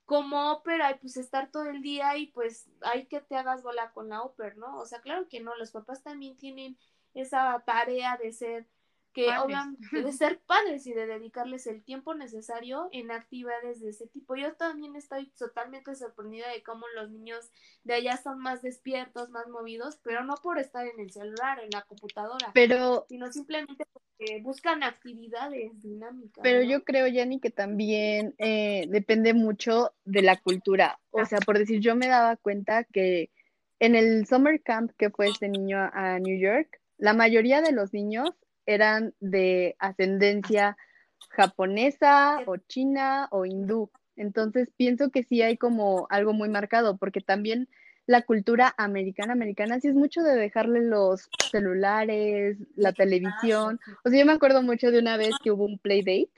[0.05, 4.09] Como ópera, pues estar todo el día y pues hay que te hagas bola con
[4.09, 4.79] la ópera, ¿no?
[4.79, 6.77] O sea, claro que no, los papás también tienen
[7.13, 8.67] esa tarea de ser
[9.13, 14.07] que obviamente de ser padres y de dedicarles el tiempo necesario en actividades de ese
[14.07, 14.35] tipo.
[14.35, 17.51] Yo también estoy totalmente sorprendida de cómo los niños
[17.83, 21.69] de allá son más despiertos, más movidos, pero no por estar en el celular, en
[21.71, 26.41] la computadora, pero sino simplemente porque buscan actividades dinámicas.
[26.41, 30.99] Pero yo creo, Yanni, que también eh, depende mucho de la cultura.
[31.11, 33.29] O sea, por decir, yo me daba cuenta que
[33.79, 37.93] en el summer camp que fue este niño a New York, la mayoría de los
[37.93, 38.29] niños
[38.65, 40.77] eran de ascendencia
[41.29, 43.89] japonesa o china o hindú.
[44.15, 47.67] Entonces pienso que sí hay como algo muy marcado, porque también
[48.05, 53.79] la cultura americana, americana, sí es mucho de dejarle los celulares, la televisión.
[54.03, 56.31] O sea, yo me acuerdo mucho de una vez que hubo un play date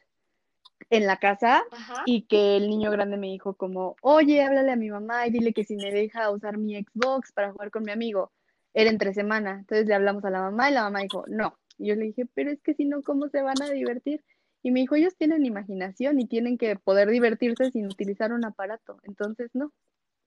[0.89, 1.63] en la casa
[2.05, 5.53] y que el niño grande me dijo como, oye, háblale a mi mamá y dile
[5.53, 8.31] que si me deja usar mi Xbox para jugar con mi amigo.
[8.73, 9.59] Era entre semana.
[9.59, 12.25] Entonces le hablamos a la mamá y la mamá dijo, no, y yo le dije,
[12.33, 14.23] pero es que si no, ¿cómo se van a divertir?
[14.63, 18.97] Y me dijo, ellos tienen imaginación y tienen que poder divertirse sin utilizar un aparato.
[19.03, 19.71] Entonces, no.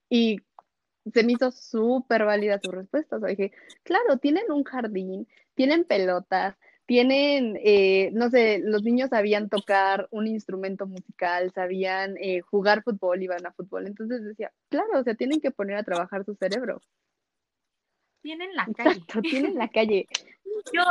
[0.09, 0.38] Y
[1.12, 3.16] se me hizo súper válida su respuesta.
[3.16, 9.11] O sea, dije, claro, tienen un jardín, tienen pelotas, tienen, eh, no sé, los niños
[9.11, 13.86] sabían tocar un instrumento musical, sabían eh, jugar fútbol, iban a fútbol.
[13.86, 16.80] Entonces decía, claro, o sea, tienen que poner a trabajar su cerebro.
[18.22, 19.03] Tienen la calle.
[19.22, 20.07] tienen la calle.
[20.72, 20.82] Yo,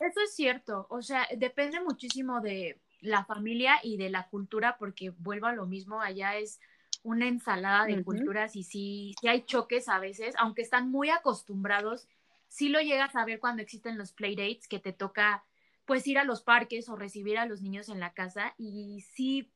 [0.00, 5.10] eso es cierto, o sea, depende muchísimo de la familia y de la cultura, porque
[5.10, 6.60] vuelvo a lo mismo, allá es
[7.02, 12.08] una ensalada de culturas y sí, sí hay choques a veces, aunque están muy acostumbrados,
[12.48, 15.44] sí lo llegas a ver cuando existen los playdates, que te toca
[15.86, 19.50] pues ir a los parques o recibir a los niños en la casa y sí,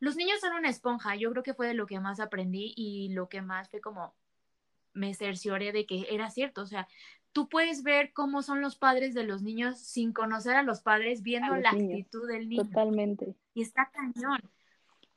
[0.00, 3.08] los niños son una esponja, yo creo que fue de lo que más aprendí y
[3.10, 4.14] lo que más fue como
[4.92, 6.88] me cercioré de que era cierto, o sea,
[7.32, 11.22] tú puedes ver cómo son los padres de los niños sin conocer a los padres,
[11.22, 12.64] viendo la actitud del niño.
[12.64, 13.34] Totalmente.
[13.54, 14.40] Y está cañón.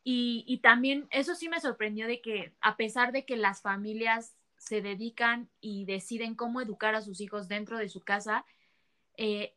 [0.03, 4.35] Y, y, también eso sí me sorprendió de que a pesar de que las familias
[4.57, 8.45] se dedican y deciden cómo educar a sus hijos dentro de su casa,
[9.17, 9.55] eh,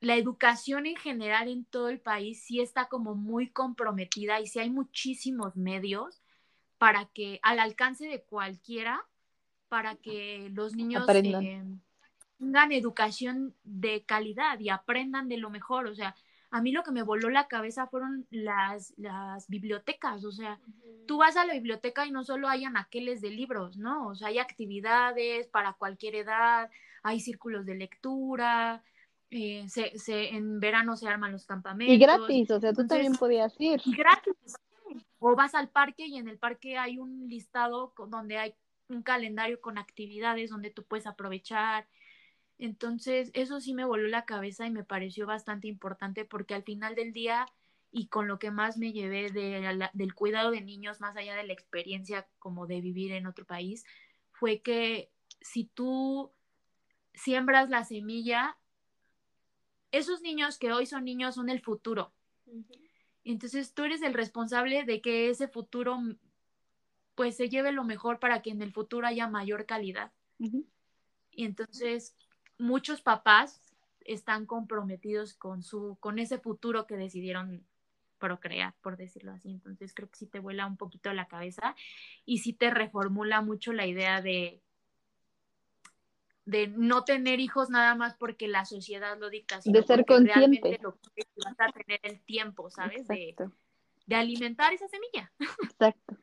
[0.00, 4.58] la educación en general en todo el país sí está como muy comprometida y sí
[4.58, 6.22] hay muchísimos medios
[6.78, 9.04] para que al alcance de cualquiera
[9.68, 11.62] para que los niños eh,
[12.38, 15.86] tengan educación de calidad y aprendan de lo mejor.
[15.86, 16.14] O sea,
[16.50, 20.24] a mí lo que me voló la cabeza fueron las, las bibliotecas.
[20.24, 20.58] O sea,
[21.06, 24.08] tú vas a la biblioteca y no solo hay anaqueles de libros, ¿no?
[24.08, 26.70] O sea, hay actividades para cualquier edad,
[27.02, 28.82] hay círculos de lectura.
[29.30, 31.94] Eh, se, se, en verano se arman los campamentos.
[31.94, 33.80] Y gratis, o sea, tú también podías ir.
[33.84, 34.56] gratis.
[35.18, 38.54] O vas al parque y en el parque hay un listado donde hay
[38.88, 41.88] un calendario con actividades donde tú puedes aprovechar.
[42.58, 46.94] Entonces, eso sí me voló la cabeza y me pareció bastante importante porque al final
[46.94, 47.46] del día
[47.90, 51.46] y con lo que más me llevé de del cuidado de niños, más allá de
[51.46, 53.84] la experiencia como de vivir en otro país,
[54.32, 55.10] fue que
[55.40, 56.32] si tú
[57.14, 58.56] siembras la semilla,
[59.90, 62.12] esos niños que hoy son niños son el futuro.
[63.24, 65.98] Entonces tú eres el responsable de que ese futuro
[67.18, 70.12] pues se lleve lo mejor para que en el futuro haya mayor calidad.
[70.38, 72.14] Y entonces
[72.58, 73.60] muchos papás
[74.04, 77.66] están comprometidos con su, con ese futuro que decidieron
[78.18, 79.50] procrear, por decirlo así.
[79.50, 81.74] Entonces creo que sí te vuela un poquito la cabeza
[82.24, 84.62] y sí te reformula mucho la idea de
[86.44, 90.38] de no tener hijos nada más porque la sociedad lo dicta, sino de ser consciente.
[90.38, 93.08] realmente lo que vas a tener el tiempo, ¿sabes?
[93.08, 93.34] De,
[94.06, 95.32] de, alimentar esa semilla.
[95.64, 96.16] Exacto.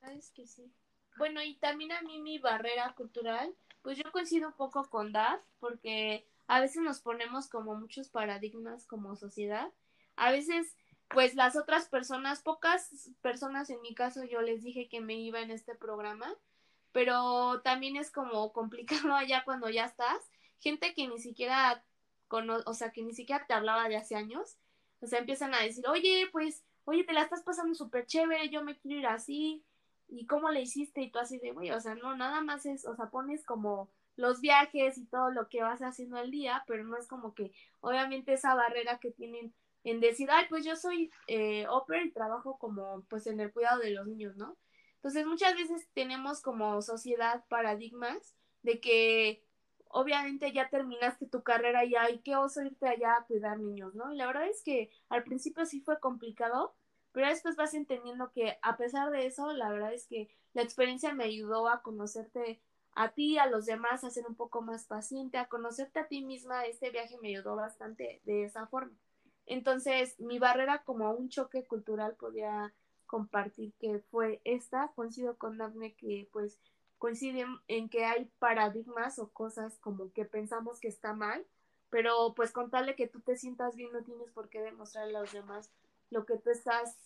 [0.00, 0.72] Sabes que sí.
[1.16, 5.40] Bueno, y también a mí mi barrera cultural, pues yo coincido un poco con Dad,
[5.58, 9.70] porque a veces nos ponemos como muchos paradigmas como sociedad.
[10.16, 10.76] A veces,
[11.08, 15.40] pues las otras personas, pocas personas en mi caso, yo les dije que me iba
[15.40, 16.34] en este programa,
[16.92, 20.18] pero también es como complicado allá cuando ya estás.
[20.60, 21.84] Gente que ni siquiera,
[22.28, 24.56] o sea, que ni siquiera te hablaba de hace años,
[25.00, 28.62] o sea, empiezan a decir, oye, pues, oye, te la estás pasando súper chévere, yo
[28.62, 29.64] me quiero ir así,
[30.10, 31.02] ¿y cómo le hiciste?
[31.02, 33.90] Y tú así de, güey, o sea, no, nada más es, o sea, pones como
[34.16, 37.52] los viajes y todo lo que vas haciendo al día, pero no es como que,
[37.80, 39.54] obviamente, esa barrera que tienen
[39.84, 41.66] en decir, ay, pues yo soy eh,
[42.04, 44.56] y trabajo como pues en el cuidado de los niños, ¿no?
[44.96, 49.42] Entonces muchas veces tenemos como sociedad paradigmas de que
[49.88, 54.12] obviamente ya terminaste tu carrera y hay que oso irte allá a cuidar niños, ¿no?
[54.12, 56.74] Y la verdad es que al principio sí fue complicado,
[57.12, 61.14] pero después vas entendiendo que a pesar de eso, la verdad es que la experiencia
[61.14, 62.60] me ayudó a conocerte
[62.94, 66.22] a ti, a los demás, a ser un poco más paciente, a conocerte a ti
[66.22, 66.66] misma.
[66.66, 68.92] Este viaje me ayudó bastante de esa forma.
[69.46, 72.72] Entonces, mi barrera como un choque cultural podía
[73.06, 74.92] compartir que fue esta.
[74.94, 76.60] Coincido con Daphne que pues
[76.98, 81.46] coinciden en que hay paradigmas o cosas como que pensamos que está mal,
[81.88, 85.32] pero pues contarle que tú te sientas bien no tienes por qué demostrarle a los
[85.32, 85.72] demás
[86.10, 86.96] lo que tú estás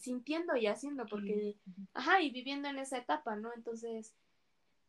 [0.00, 1.56] sintiendo y haciendo, porque,
[1.92, 3.52] ajá, y viviendo en esa etapa, ¿no?
[3.54, 4.14] Entonces,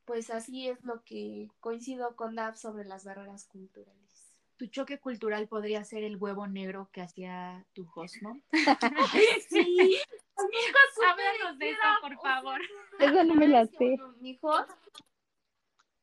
[0.05, 4.33] pues así es lo que coincido con Dab sobre las barreras culturales.
[4.57, 8.39] Tu choque cultural podría ser el huevo negro que hacía tu host, ¿no?
[9.49, 9.99] sí.
[11.07, 12.61] Háblanos de eso, por favor.
[12.99, 13.97] Eso no me la sé.
[14.19, 14.69] Mi host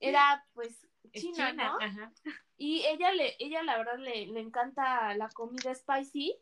[0.00, 1.78] era, pues, china, ¿no?
[2.56, 6.36] Y ella, le, ella la verdad, le, le encanta la comida spicy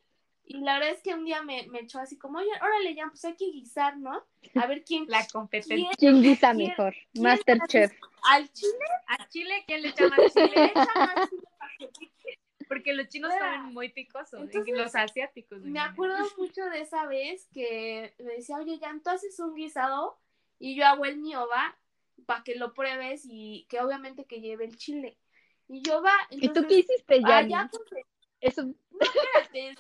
[0.50, 3.06] y la verdad es que un día me, me echó así como, oye, órale, ya,
[3.08, 4.24] pues hay que guisar, ¿no?
[4.54, 5.04] A ver quién.
[5.08, 5.90] La competencia.
[5.98, 6.94] ¿Quién, guisa mejor?
[7.20, 7.92] Masterchef.
[8.30, 8.72] ¿Al chile?
[9.06, 9.64] ¿Al chile?
[9.66, 10.72] ¿Quién le echa más chile?
[12.66, 15.60] Porque los chinos son muy picosos, los asiáticos.
[15.60, 20.18] Me acuerdo mucho de esa vez que me decía, oye, Jan, tú haces un guisado
[20.58, 21.78] y yo hago el mío, va,
[22.26, 25.18] para que lo pruebes y que obviamente que lleve el chile.
[25.66, 26.14] Y yo va.
[26.30, 27.32] ¿Y tú qué hiciste, Jan?
[27.32, 28.04] Ah, ya, pues,
[28.40, 28.62] Eso.
[28.64, 29.74] No, espérate,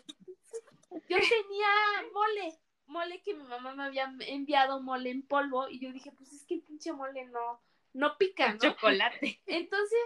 [0.90, 1.68] yo tenía
[2.12, 6.32] mole, mole que mi mamá me había enviado mole en polvo y yo dije, pues
[6.32, 7.60] es que el pinche mole no,
[7.92, 8.58] no pica, ¿no?
[8.58, 9.40] Chocolate.
[9.46, 9.98] Entonces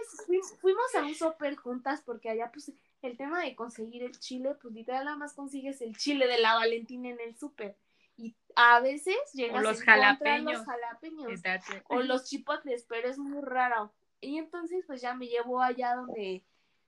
[0.61, 2.71] fuimos a un súper juntas porque allá pues
[3.01, 6.55] el tema de conseguir el chile, pues literal nada más consigues el chile de la
[6.55, 7.75] Valentina en el súper.
[8.15, 10.53] Y a veces llegas o los a jalapeños.
[10.53, 11.41] los jalapeños
[11.87, 13.91] o los chipotles, pero es muy raro.
[14.21, 16.43] Y entonces pues ya me llevó allá donde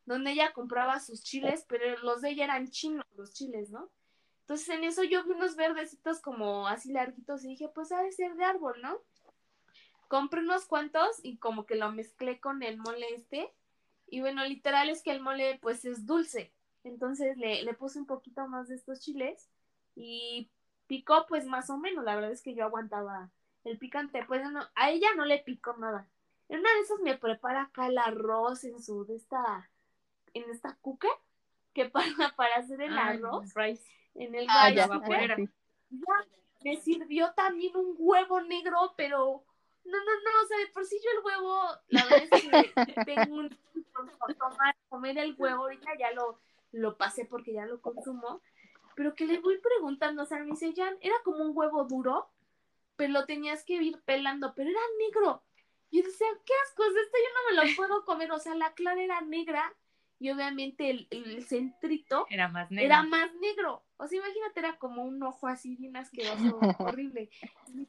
[0.05, 3.89] donde ella compraba sus chiles, pero los de ella eran chinos, los chiles, ¿no?
[4.41, 8.11] Entonces en eso yo vi unos verdecitos como así larguitos y dije, pues ha de
[8.11, 8.99] ser de árbol, ¿no?
[10.07, 13.51] Compré unos cuantos y como que lo mezclé con el mole este.
[14.07, 16.53] Y bueno, literal es que el mole pues es dulce.
[16.83, 19.49] Entonces le, le puse un poquito más de estos chiles
[19.95, 20.51] y
[20.85, 22.05] picó pues más o menos.
[22.05, 23.31] La verdad es que yo aguantaba
[23.63, 24.23] el picante.
[24.27, 26.07] Pues no, a ella no le picó nada.
[26.49, 29.67] En una de esas me prepara acá el arroz en su, de esta
[30.35, 31.07] en esta cuca
[31.73, 33.51] que para, para hacer el arroz
[34.13, 34.87] en el ah, ya,
[36.63, 39.43] me sirvió también un huevo negro, pero
[39.83, 43.03] no, no, no, o sea, de por sí yo el huevo, la verdad es que
[43.05, 43.57] tengo un
[44.39, 46.39] tomar, comer el huevo, ahorita ya lo,
[46.71, 48.41] lo pasé porque ya lo consumo,
[48.95, 52.29] pero que le voy preguntando, o sea, me dice, Jan, era como un huevo duro,
[52.95, 55.43] pero lo tenías que ir pelando, pero era negro.
[55.91, 58.73] Y yo decía, qué asco, esto yo no me lo puedo comer, o sea, la
[58.73, 59.75] clara era negra
[60.17, 62.85] y obviamente el, centrito era más negro.
[62.85, 63.83] Era más negro.
[63.97, 67.29] O sea, imagínate, era como un ojo así bien asqueroso, horrible.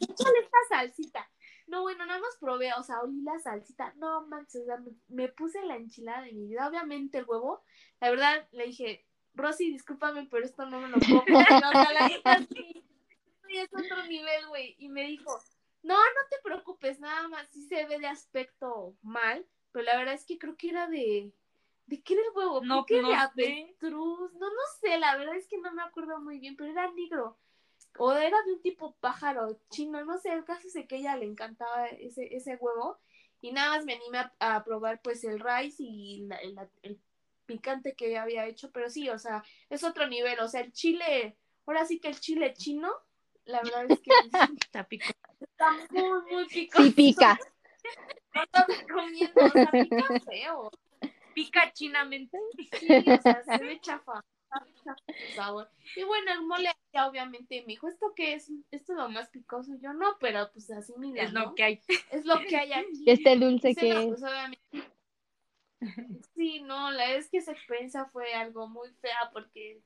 [0.00, 1.30] Échale esta salsita.
[1.68, 3.92] No, bueno, nada más probé, o sea, olí la salsita.
[3.96, 6.68] No manches, o sea, me, puse la enchilada de mi vida.
[6.68, 7.62] Obviamente el huevo,
[8.00, 11.46] la verdad, le dije, Rosy, discúlpame, pero esto no me lo puedo comer.
[11.52, 12.84] O sea, la neta sí,
[13.48, 14.74] es otro nivel, güey.
[14.78, 15.38] Y me dijo,
[15.82, 20.14] no, no te preocupes, nada más, sí se ve de aspecto mal, pero la verdad
[20.14, 21.32] es que creo que era de
[21.86, 22.60] ¿De qué era el huevo?
[22.64, 24.32] No, ¿Qué no de avestruz?
[24.34, 27.38] No, no sé, la verdad es que no me acuerdo muy bien, pero era negro.
[27.98, 31.16] O era de un tipo pájaro chino, no sé, el caso es que a ella
[31.16, 32.98] le encantaba ese, ese huevo.
[33.40, 36.28] Y nada más me animé a, probar pues el rice y
[36.82, 37.00] el
[37.46, 40.40] picante que había hecho, pero sí, o sea, es otro nivel.
[40.40, 42.92] O sea, el chile, ahora sí que el chile chino,
[43.44, 44.86] la verdad es que está,
[45.40, 46.82] está muy, muy picoso.
[46.82, 47.38] Sí, pica.
[48.34, 50.70] No lo recomiendo, o sea, pica feo
[51.36, 52.38] pica chinamente.
[52.80, 54.24] Sí, o sea, se ve chafa.
[55.96, 58.50] Y bueno, el mole ya obviamente me dijo, ¿esto qué es?
[58.70, 59.72] ¿Esto es lo más picoso?
[59.82, 61.80] Yo no, pero pues así mira, Es lo que hay.
[62.10, 63.04] Es lo que hay aquí.
[63.06, 64.60] Este dulce que pues, obviamente.
[66.34, 69.82] Sí, no, la es que esa experiencia fue algo muy fea porque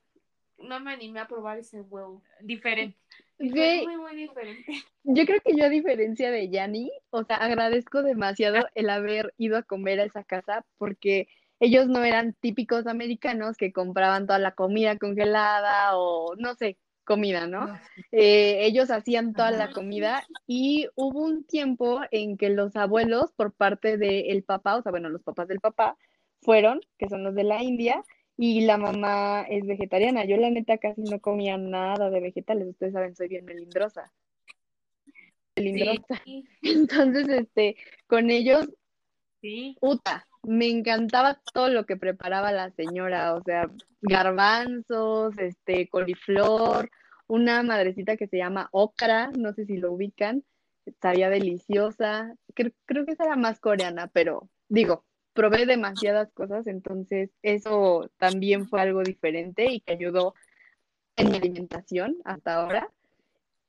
[0.59, 2.22] no me animé a probar ese huevo.
[2.40, 2.96] Diferente.
[3.38, 4.72] Muy, muy diferente.
[5.03, 9.57] Yo creo que yo a diferencia de Yanni, o sea, agradezco demasiado el haber ido
[9.57, 11.26] a comer a esa casa porque
[11.61, 17.46] ellos no eran típicos americanos que compraban toda la comida congelada o no sé, comida,
[17.46, 17.78] ¿no?
[18.12, 23.52] Eh, ellos hacían toda la comida y hubo un tiempo en que los abuelos por
[23.52, 25.96] parte del papá, o sea, bueno, los papás del papá,
[26.40, 28.02] fueron, que son los de la India,
[28.36, 30.24] y la mamá es vegetariana.
[30.24, 34.11] Yo la neta casi no comía nada de vegetales, ustedes saben, soy bien melindrosa.
[35.56, 36.22] Melindrosa.
[36.62, 38.66] Entonces, este, con ellos,
[39.42, 39.76] sí.
[39.78, 43.70] puta, me encantaba todo lo que preparaba la señora, o sea,
[44.01, 46.91] garbanzos, este, coliflor,
[47.26, 50.45] una madrecita que se llama okra, no sé si lo ubican,
[51.01, 57.30] sabía deliciosa, creo, creo que esa era más coreana, pero digo, probé demasiadas cosas, entonces
[57.43, 60.34] eso también fue algo diferente y que ayudó
[61.16, 62.91] en mi alimentación hasta ahora.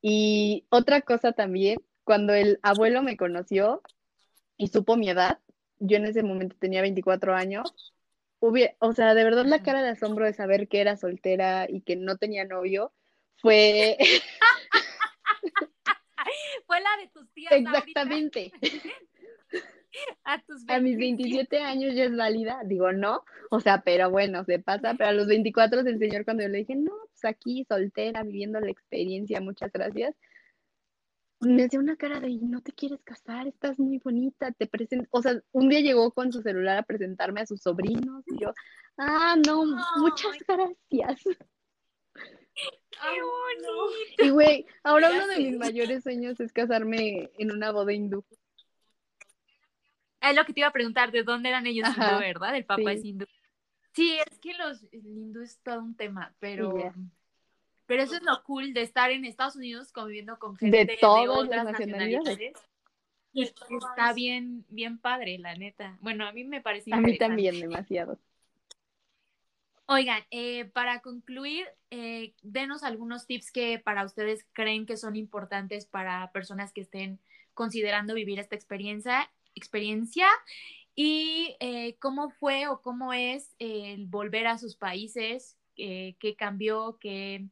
[0.01, 3.81] Y otra cosa también, cuando el abuelo me conoció
[4.57, 5.39] y supo mi edad,
[5.81, 7.93] yo en ese momento tenía 24 años,
[8.39, 11.95] o sea, de verdad la cara de asombro de saber que era soltera y que
[11.95, 12.91] no tenía novio
[13.37, 13.97] fue...
[16.65, 17.51] fue la de tus tías.
[17.51, 18.51] Exactamente.
[20.67, 24.93] a, mis 27 años ya es válida, digo no, o sea, pero bueno, se pasa,
[24.93, 28.59] pero a los 24 el señor cuando yo le dije, no, pues aquí soltera, viviendo
[28.59, 30.15] la experiencia, muchas gracias,
[31.41, 35.21] me hacía una cara de, no te quieres casar, estás muy bonita, te presento, o
[35.21, 38.53] sea, un día llegó con su celular a presentarme a sus sobrinos y yo,
[38.97, 39.65] ah, no,
[39.97, 41.23] muchas gracias.
[42.99, 43.17] Ay,
[44.19, 48.23] y güey, ahora uno de mis mayores sueños es casarme en una boda hindú.
[50.19, 52.55] Es lo que te iba a preguntar, ¿de dónde eran ellos hindú, verdad?
[52.55, 53.25] El papá es hindú.
[53.93, 56.93] Sí, es que los hindú es todo un tema, pero...
[57.91, 61.65] Pero eso es lo cool de estar en Estados Unidos conviviendo con gente de, otras
[61.65, 62.53] nacionalidades.
[63.33, 65.97] Y está bien, bien padre, la neta.
[65.99, 68.17] Bueno, a mí me parece A mí también, demasiado.
[69.87, 75.85] Oigan, eh, para concluir, eh, denos algunos tips que para ustedes creen que son importantes
[75.85, 77.19] para personas que estén
[77.53, 80.27] considerando vivir esta experiencia experiencia
[80.95, 87.49] y eh, cómo fue o cómo es el volver a sus países, qué cambió, qué,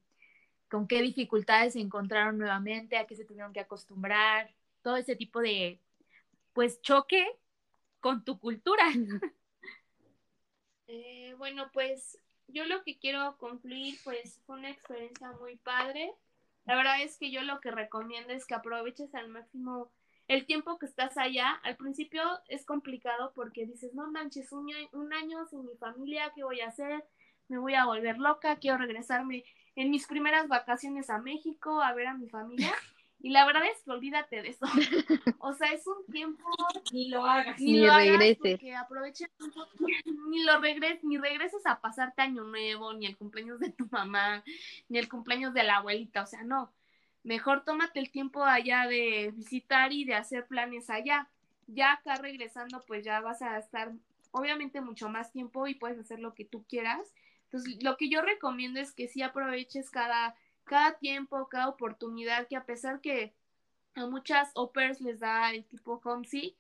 [0.70, 5.40] con qué dificultades se encontraron nuevamente, a qué se tuvieron que acostumbrar, todo ese tipo
[5.42, 5.80] de,
[6.54, 7.26] pues, choque
[8.00, 8.84] con tu cultura.
[10.92, 12.18] Eh, bueno, pues
[12.48, 16.12] yo lo que quiero concluir, pues fue una experiencia muy padre.
[16.66, 19.92] La verdad es que yo lo que recomiendo es que aproveches al máximo
[20.28, 25.14] el tiempo que estás allá, al principio es complicado porque dices, no manches, un, un
[25.14, 27.04] año sin mi familia, ¿qué voy a hacer?
[27.48, 29.44] Me voy a volver loca, quiero regresarme
[29.82, 32.74] en mis primeras vacaciones a México a ver a mi familia.
[33.22, 34.66] Y la verdad es que olvídate de eso.
[35.42, 36.50] O sea, es un tiempo.
[36.94, 37.60] Ni lo hagas.
[37.60, 38.62] Ni, lo regreses.
[40.30, 44.44] Ni lo regreses, ni regreses a pasarte año nuevo, ni el cumpleaños de tu mamá,
[44.88, 46.24] ni el cumpleaños de la abuelita.
[46.24, 46.72] O sea, no
[47.24, 51.28] mejor tómate el tiempo allá de visitar y de hacer planes allá.
[51.68, 53.92] Ya acá regresando, pues ya vas a estar
[54.32, 57.14] obviamente mucho más tiempo y puedes hacer lo que tú quieras.
[57.52, 60.36] Entonces, lo que yo recomiendo es que sí aproveches cada,
[60.66, 63.34] cada tiempo, cada oportunidad, que a pesar que
[63.96, 66.56] a muchas opers les da el tipo homesick,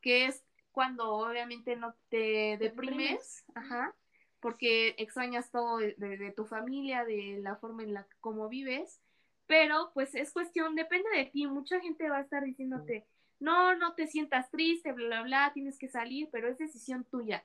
[0.00, 3.94] que es cuando obviamente no te deprimes, ajá,
[4.40, 9.02] porque extrañas todo de, de, tu familia, de la forma en la que como vives,
[9.46, 13.06] pero pues es cuestión, depende de ti, mucha gente va a estar diciéndote,
[13.38, 17.44] no, no te sientas triste, bla, bla, bla, tienes que salir, pero es decisión tuya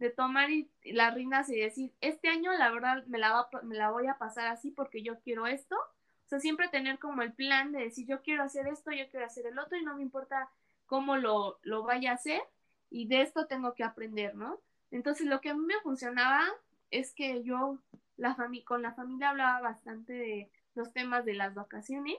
[0.00, 0.48] de tomar
[0.82, 4.70] las riendas y decir, este año la verdad me la, la voy a pasar así
[4.70, 5.76] porque yo quiero esto.
[5.76, 9.26] O sea, siempre tener como el plan de decir, yo quiero hacer esto, yo quiero
[9.26, 10.48] hacer el otro y no me importa
[10.86, 12.40] cómo lo, lo vaya a hacer
[12.88, 14.58] y de esto tengo que aprender, ¿no?
[14.90, 16.42] Entonces, lo que a mí me funcionaba
[16.90, 17.78] es que yo
[18.16, 22.18] la con la familia hablaba bastante de los temas de las vacaciones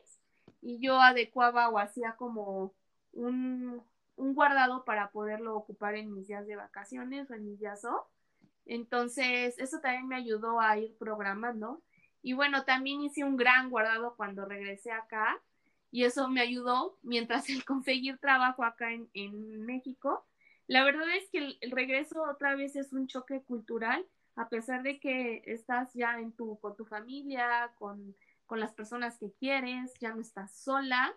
[0.62, 2.74] y yo adecuaba o hacía como
[3.14, 3.82] un,
[4.22, 7.82] un guardado para poderlo ocupar en mis días de vacaciones o en mis días.
[8.66, 11.82] Entonces, eso también me ayudó a ir programando.
[12.22, 15.42] Y bueno, también hice un gran guardado cuando regresé acá
[15.90, 20.26] y eso me ayudó mientras el conseguir trabajo acá en, en México.
[20.68, 24.84] La verdad es que el, el, regreso otra vez es un choque cultural, a pesar
[24.84, 28.16] de que estás ya en tu, con tu familia, con
[28.52, 31.16] con las personas que quieres, ya no estás sola,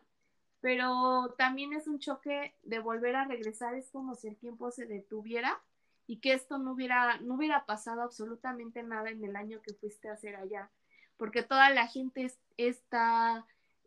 [0.64, 4.86] pero también es un choque de volver a regresar, es como si el tiempo se
[4.86, 5.60] detuviera
[6.06, 10.08] y que esto no hubiera, no hubiera pasado absolutamente nada en el año que fuiste
[10.08, 10.70] a hacer allá,
[11.18, 13.44] porque toda la gente está,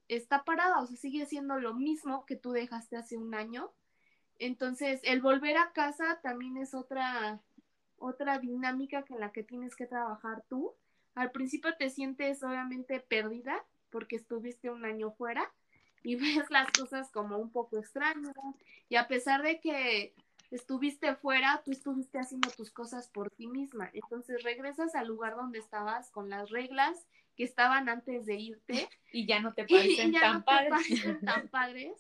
[0.08, 3.72] está parada, o sea, sigue siendo lo mismo que tú dejaste hace un año.
[4.38, 7.42] Entonces, el volver a casa también es otra,
[7.98, 10.76] otra dinámica en la que tienes que trabajar tú
[11.16, 15.52] al principio te sientes obviamente perdida porque estuviste un año fuera
[16.04, 16.16] y
[16.46, 18.34] ves las cosas como un poco extrañas
[18.90, 20.14] y a pesar de que
[20.52, 23.90] estuviste fuera, tú estuviste haciendo tus cosas por ti misma.
[23.94, 27.06] Entonces regresas al lugar donde estabas con las reglas
[27.36, 28.90] que estaban antes de irte.
[29.14, 30.86] Y ya no te parecen, tan, padres.
[31.24, 31.94] tan padres.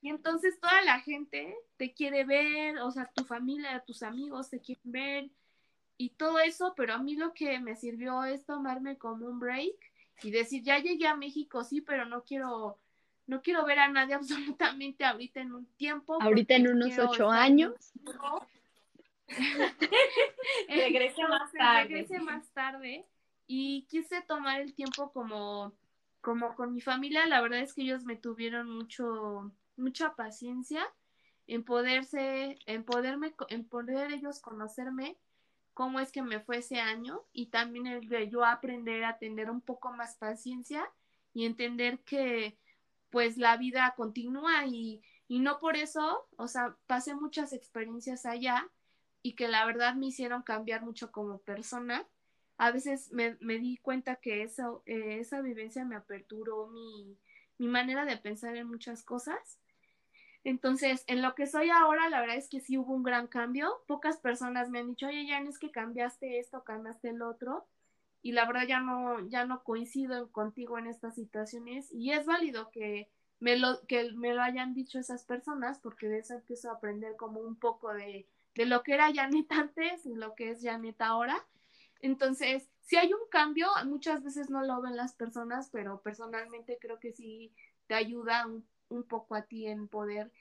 [0.00, 4.60] Y entonces toda la gente te quiere ver, o sea, tu familia, tus amigos te
[4.60, 5.30] quieren ver
[5.98, 9.74] y todo eso, pero a mí lo que me sirvió es tomarme como un break
[10.22, 12.78] y decir, ya llegué a México, sí, pero no quiero,
[13.26, 16.18] no quiero ver a nadie absolutamente ahorita en un tiempo.
[16.20, 17.74] Ahorita en unos ocho años.
[20.68, 21.82] regrese más tarde.
[21.82, 23.04] Regrese más tarde
[23.46, 25.72] y quise tomar el tiempo como,
[26.20, 27.26] como con mi familia.
[27.26, 30.86] La verdad es que ellos me tuvieron mucho, mucha paciencia
[31.46, 35.16] en poderse, en poderme, en poder ellos conocerme
[35.74, 39.50] cómo es que me fue ese año y también el de yo aprender a tener
[39.50, 40.90] un poco más paciencia
[41.34, 42.56] y entender que
[43.16, 48.68] pues la vida continúa y, y no por eso, o sea, pasé muchas experiencias allá
[49.22, 52.06] y que la verdad me hicieron cambiar mucho como persona.
[52.58, 57.16] A veces me, me di cuenta que eso, eh, esa vivencia me aperturó mi,
[57.56, 59.58] mi manera de pensar en muchas cosas
[60.44, 63.82] entonces, en lo que soy ahora, la verdad es que sí hubo un gran cambio.
[63.88, 67.66] Pocas personas me han dicho, oye, ya no es que cambiaste esto, cambiaste el otro.
[68.22, 71.92] Y la verdad ya no, ya no coincido contigo en estas situaciones.
[71.92, 73.08] Y es válido que
[73.40, 77.16] me lo, que me lo hayan dicho esas personas, porque de eso empiezo a aprender
[77.16, 81.00] como un poco de, de lo que era Janet antes y lo que es Janet
[81.00, 81.46] ahora.
[82.00, 86.98] Entonces, si hay un cambio, muchas veces no lo ven las personas, pero personalmente creo
[86.98, 87.52] que sí
[87.86, 90.32] te ayuda un un poco a ti en poder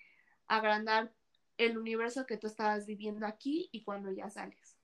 [0.47, 1.13] agrandar
[1.57, 4.74] el universo que tú estabas viviendo aquí y cuando ya sales.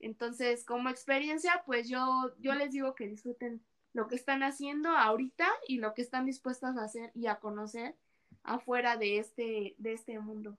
[0.00, 3.62] Entonces, como experiencia, pues yo, yo les digo que disfruten
[3.92, 7.94] lo que están haciendo ahorita y lo que están dispuestas a hacer y a conocer
[8.42, 10.58] afuera de este, de este mundo,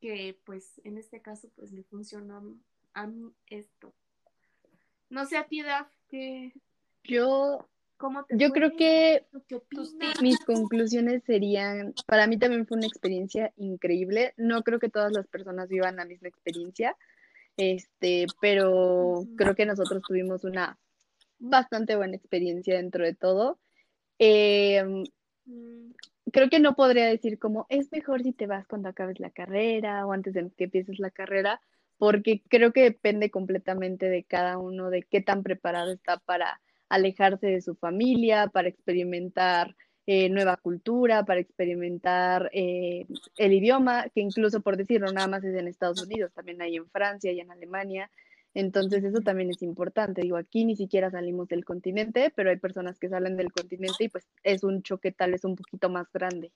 [0.00, 2.56] que pues en este caso pues me funcionó
[2.94, 3.92] a mí esto.
[5.10, 6.52] No sé a ti, Daf, que...
[7.04, 7.68] Yo
[8.30, 9.24] yo creo que
[10.20, 14.34] mis conclusiones serían, para mí también fue una experiencia increíble.
[14.36, 16.96] No creo que todas las personas vivan la misma experiencia,
[17.56, 20.78] este, pero creo que nosotros tuvimos una
[21.38, 23.58] bastante buena experiencia dentro de todo.
[24.18, 25.04] Em,
[25.44, 25.92] mm.
[26.32, 30.06] creo que no podría decir como es mejor si te vas cuando acabes la carrera
[30.06, 31.60] o antes de que empieces la carrera,
[31.98, 37.46] porque creo que depende completamente de cada uno, de qué tan preparado está para alejarse
[37.46, 39.74] de su familia, para experimentar
[40.06, 43.06] eh, nueva cultura, para experimentar eh,
[43.36, 46.88] el idioma, que incluso por decirlo, nada más es en Estados Unidos, también hay en
[46.90, 48.10] Francia y en Alemania.
[48.54, 50.22] Entonces eso también es importante.
[50.22, 54.08] Digo, aquí ni siquiera salimos del continente, pero hay personas que salen del continente y
[54.08, 56.52] pues es un choque tal vez un poquito más grande.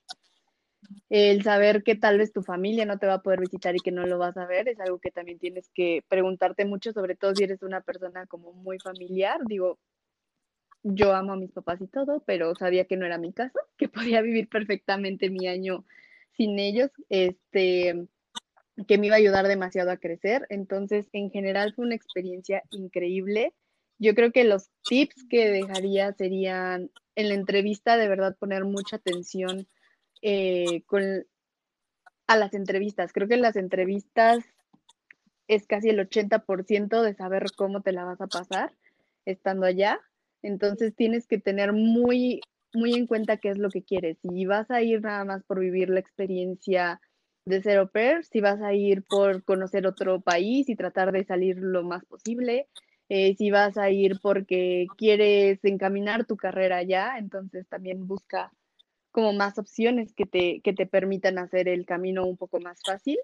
[1.09, 3.91] El saber que tal vez tu familia no te va a poder visitar y que
[3.91, 7.33] no lo vas a ver es algo que también tienes que preguntarte mucho, sobre todo
[7.33, 9.39] si eres una persona como muy familiar.
[9.45, 9.79] Digo,
[10.93, 13.87] yo amo a mis papás y todo, pero sabía que no era mi caso, que
[13.89, 15.85] podía vivir perfectamente mi año
[16.35, 18.07] sin ellos, este,
[18.87, 20.45] que me iba a ayudar demasiado a crecer.
[20.49, 23.53] Entonces, en general fue una experiencia increíble.
[23.97, 28.97] Yo creo que los tips que dejaría serían en la entrevista, de verdad, poner mucha
[28.97, 29.67] atención
[30.21, 31.25] eh, con,
[32.27, 33.11] a las entrevistas.
[33.13, 34.45] Creo que en las entrevistas
[35.47, 38.71] es casi el 80% de saber cómo te la vas a pasar
[39.25, 39.99] estando allá.
[40.47, 42.39] Entonces tienes que tener muy,
[42.73, 44.17] muy en cuenta qué es lo que quieres.
[44.21, 47.01] Si vas a ir nada más por vivir la experiencia
[47.45, 51.25] de ser au pair, si vas a ir por conocer otro país y tratar de
[51.25, 52.67] salir lo más posible,
[53.09, 58.51] eh, si vas a ir porque quieres encaminar tu carrera allá, entonces también busca
[59.11, 63.17] como más opciones que te, que te permitan hacer el camino un poco más fácil.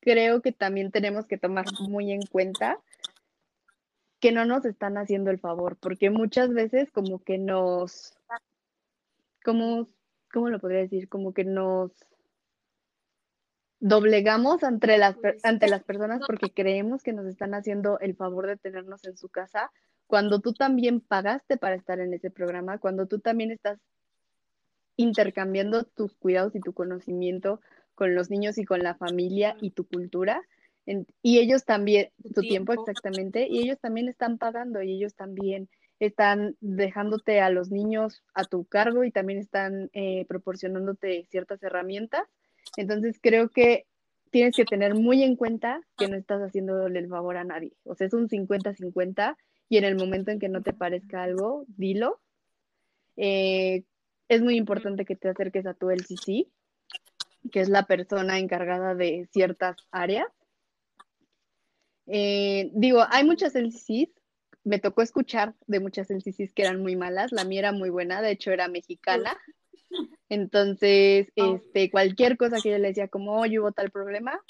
[0.00, 2.78] Creo que también tenemos que tomar muy en cuenta
[4.22, 8.16] que no nos están haciendo el favor, porque muchas veces como que nos,
[9.44, 9.88] como,
[10.32, 11.08] ¿cómo lo podría decir?
[11.08, 11.90] Como que nos
[13.80, 18.56] doblegamos ante las, ante las personas porque creemos que nos están haciendo el favor de
[18.56, 19.72] tenernos en su casa,
[20.06, 23.80] cuando tú también pagaste para estar en ese programa, cuando tú también estás
[24.94, 27.60] intercambiando tus cuidados y tu conocimiento
[27.96, 30.42] con los niños y con la familia y tu cultura
[30.86, 32.72] y ellos también, tu tiempo.
[32.72, 35.68] exactamente, y ellos también están pagando y ellos también
[36.00, 42.26] están dejándote a los niños a tu cargo y también están eh, proporcionándote ciertas herramientas.
[42.76, 43.86] Entonces creo que
[44.30, 47.72] tienes que tener muy en cuenta que no estás haciéndole el favor a nadie.
[47.84, 49.36] O sea, es un 50-50
[49.68, 52.20] y en el momento en que no te parezca algo, dilo.
[53.16, 53.84] Eh,
[54.28, 56.48] es muy importante que te acerques a tu LCC,
[57.52, 60.26] que es la persona encargada de ciertas áreas
[62.06, 64.10] Eh, digo, hay muchas LCCs,
[64.64, 68.22] me tocó escuchar de muchas LCCs que eran muy malas, la mía era muy buena,
[68.22, 69.36] de hecho era mexicana.
[70.28, 71.56] Entonces, oh.
[71.56, 74.40] este, cualquier cosa que yo le decía como, oye, hubo tal problema,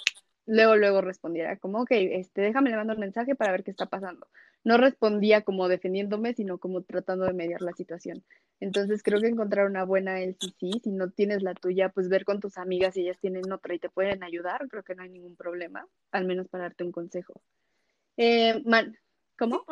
[0.47, 3.87] luego, luego respondiera como, ok, este, déjame le mando un mensaje para ver qué está
[3.87, 4.27] pasando.
[4.64, 8.24] No respondía como defendiéndome, sino como tratando de mediar la situación.
[8.60, 12.39] Entonces creo que encontrar una buena LCC, si no tienes la tuya, pues ver con
[12.39, 15.34] tus amigas si ellas tienen otra y te pueden ayudar, creo que no hay ningún
[15.34, 17.43] problema, al menos para darte un consejo.
[18.16, 18.97] Eh, man,
[19.36, 19.64] ¿cómo?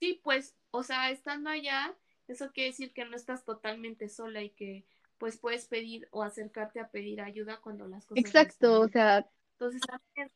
[0.00, 1.94] Sí, pues, o sea, estando allá,
[2.26, 4.86] eso quiere decir que no estás totalmente sola y que
[5.18, 8.24] pues puedes pedir o acercarte a pedir ayuda cuando las cosas.
[8.24, 9.28] Exacto, o sea.
[9.58, 10.32] Entonces también es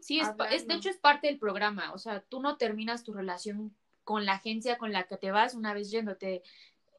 [0.00, 3.74] Sí, es, de hecho es parte del programa, o sea, tú no terminas tu relación
[4.04, 6.42] con la agencia con la que te vas una vez yéndote.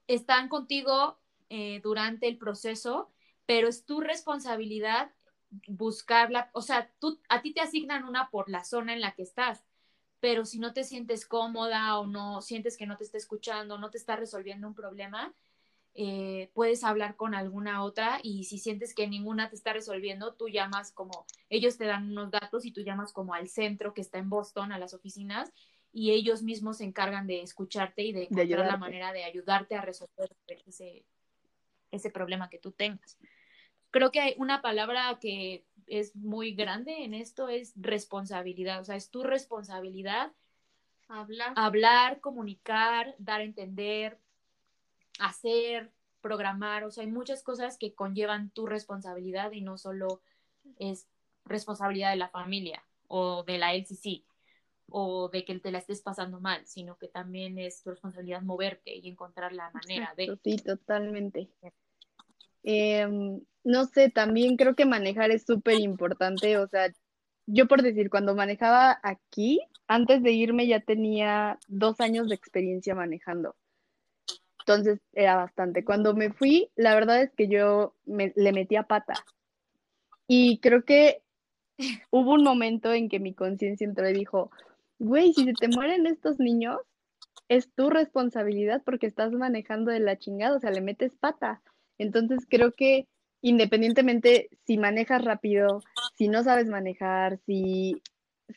[0.07, 1.17] Están contigo
[1.49, 3.09] eh, durante el proceso,
[3.45, 5.11] pero es tu responsabilidad
[5.67, 9.23] buscarla, o sea, tú, a ti te asignan una por la zona en la que
[9.23, 9.65] estás,
[10.19, 13.89] pero si no te sientes cómoda o no sientes que no te está escuchando, no
[13.89, 15.33] te está resolviendo un problema,
[15.93, 20.47] eh, puedes hablar con alguna otra y si sientes que ninguna te está resolviendo, tú
[20.47, 24.17] llamas como, ellos te dan unos datos y tú llamas como al centro que está
[24.17, 25.51] en Boston, a las oficinas,
[25.91, 29.81] y ellos mismos se encargan de escucharte y de encontrar la manera de ayudarte a
[29.81, 30.29] resolver
[30.65, 31.03] ese,
[31.91, 33.17] ese problema que tú tengas.
[33.89, 38.95] Creo que hay una palabra que es muy grande en esto es responsabilidad, o sea,
[38.95, 40.31] es tu responsabilidad
[41.09, 44.17] hablar, hablar comunicar, dar a entender,
[45.21, 45.91] hacer,
[46.21, 50.21] programar, o sea, hay muchas cosas que conllevan tu responsabilidad y no solo
[50.79, 51.07] es
[51.45, 54.23] responsabilidad de la familia o de la LCC
[54.89, 58.95] o de que te la estés pasando mal, sino que también es tu responsabilidad moverte
[58.95, 60.37] y encontrar la manera de...
[60.43, 61.49] Sí, totalmente.
[62.63, 66.91] Em, no sé, también creo que manejar es súper importante, o sea,
[67.47, 72.93] yo por decir, cuando manejaba aquí, antes de irme ya tenía dos años de experiencia
[72.93, 73.55] manejando.
[74.65, 75.83] Entonces era bastante.
[75.83, 79.13] Cuando me fui, la verdad es que yo me, le metía pata.
[80.27, 81.21] Y creo que
[82.11, 84.51] hubo un momento en que mi conciencia entró y dijo,
[84.99, 86.77] güey, si se te mueren estos niños,
[87.49, 91.61] es tu responsabilidad porque estás manejando de la chingada, o sea, le metes pata.
[91.97, 93.07] Entonces creo que
[93.41, 95.81] independientemente si manejas rápido,
[96.15, 98.01] si no sabes manejar, si,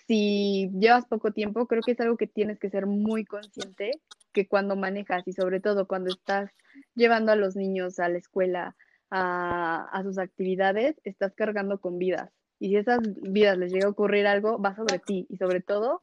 [0.06, 3.93] si llevas poco tiempo, creo que es algo que tienes que ser muy consciente
[4.35, 6.51] que cuando manejas y sobre todo cuando estás
[6.94, 8.77] llevando a los niños a la escuela,
[9.11, 12.31] a, a sus actividades, estás cargando con vidas.
[12.59, 16.02] Y si esas vidas les llega a ocurrir algo, va sobre ti y sobre todo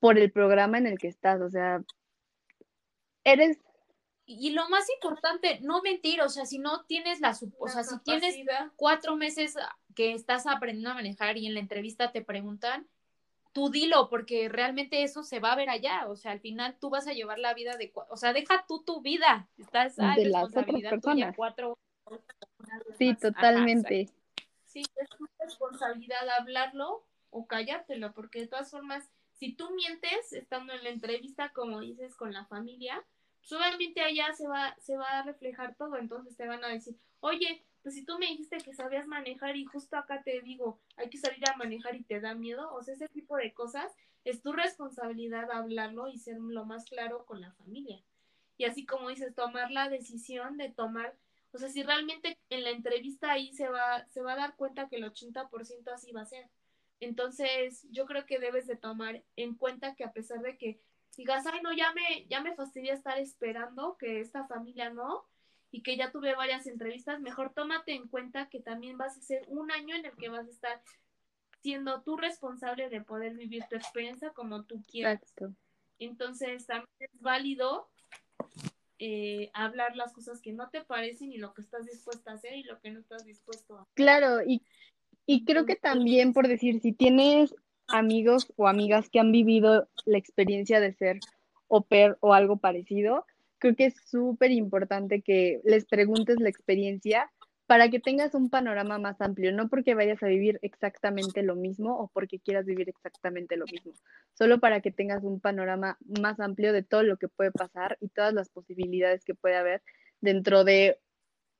[0.00, 1.82] por el programa en el que estás, o sea,
[3.24, 3.58] eres...
[4.26, 7.98] Y lo más importante, no mentir, o sea, si no tienes la, o sea, si
[8.00, 8.36] tienes
[8.76, 9.54] cuatro meses
[9.94, 12.86] que estás aprendiendo a manejar y en la entrevista te preguntan,
[13.52, 16.90] tú dilo, porque realmente eso se va a ver allá, o sea, al final tú
[16.90, 20.44] vas a llevar la vida de, o sea, deja tú tu vida, estás de las
[20.44, 21.34] otras personas.
[21.36, 21.78] cuatro,
[22.96, 24.08] sí, totalmente.
[24.64, 30.72] sí, es tu responsabilidad hablarlo o callártelo, porque de todas formas si tú mientes estando
[30.72, 33.04] en la entrevista, como dices, con la familia,
[33.40, 35.96] solamente pues allá se va, se va a reflejar todo.
[35.96, 39.64] Entonces te van a decir, oye, pues si tú me dijiste que sabías manejar y
[39.64, 42.92] justo acá te digo, hay que salir a manejar y te da miedo, o sea,
[42.92, 43.90] ese tipo de cosas,
[44.24, 48.04] es tu responsabilidad hablarlo y ser lo más claro con la familia.
[48.58, 51.16] Y así como dices, tomar la decisión de tomar,
[51.52, 54.90] o sea, si realmente en la entrevista ahí se va, se va a dar cuenta
[54.90, 56.46] que el 80% así va a ser.
[57.00, 60.78] Entonces, yo creo que debes de tomar en cuenta que a pesar de que
[61.16, 65.24] digas, ay, no, ya me, ya me fastidia estar esperando que esta familia no,
[65.70, 69.42] y que ya tuve varias entrevistas, mejor tómate en cuenta que también vas a ser
[69.48, 70.82] un año en el que vas a estar
[71.62, 75.20] siendo tú responsable de poder vivir tu experiencia como tú quieras.
[75.98, 77.88] Entonces, también es válido
[78.98, 82.54] eh, hablar las cosas que no te parecen y lo que estás dispuesta a hacer
[82.56, 83.94] y lo que no estás dispuesto a hacer.
[83.94, 84.62] Claro, y
[85.30, 87.54] y creo que también, por decir, si tienes
[87.86, 91.20] amigos o amigas que han vivido la experiencia de ser
[91.68, 93.26] au pair o algo parecido,
[93.58, 97.30] creo que es súper importante que les preguntes la experiencia
[97.66, 101.98] para que tengas un panorama más amplio, no porque vayas a vivir exactamente lo mismo
[101.98, 103.92] o porque quieras vivir exactamente lo mismo,
[104.32, 108.08] solo para que tengas un panorama más amplio de todo lo que puede pasar y
[108.08, 109.82] todas las posibilidades que puede haber
[110.22, 110.98] dentro de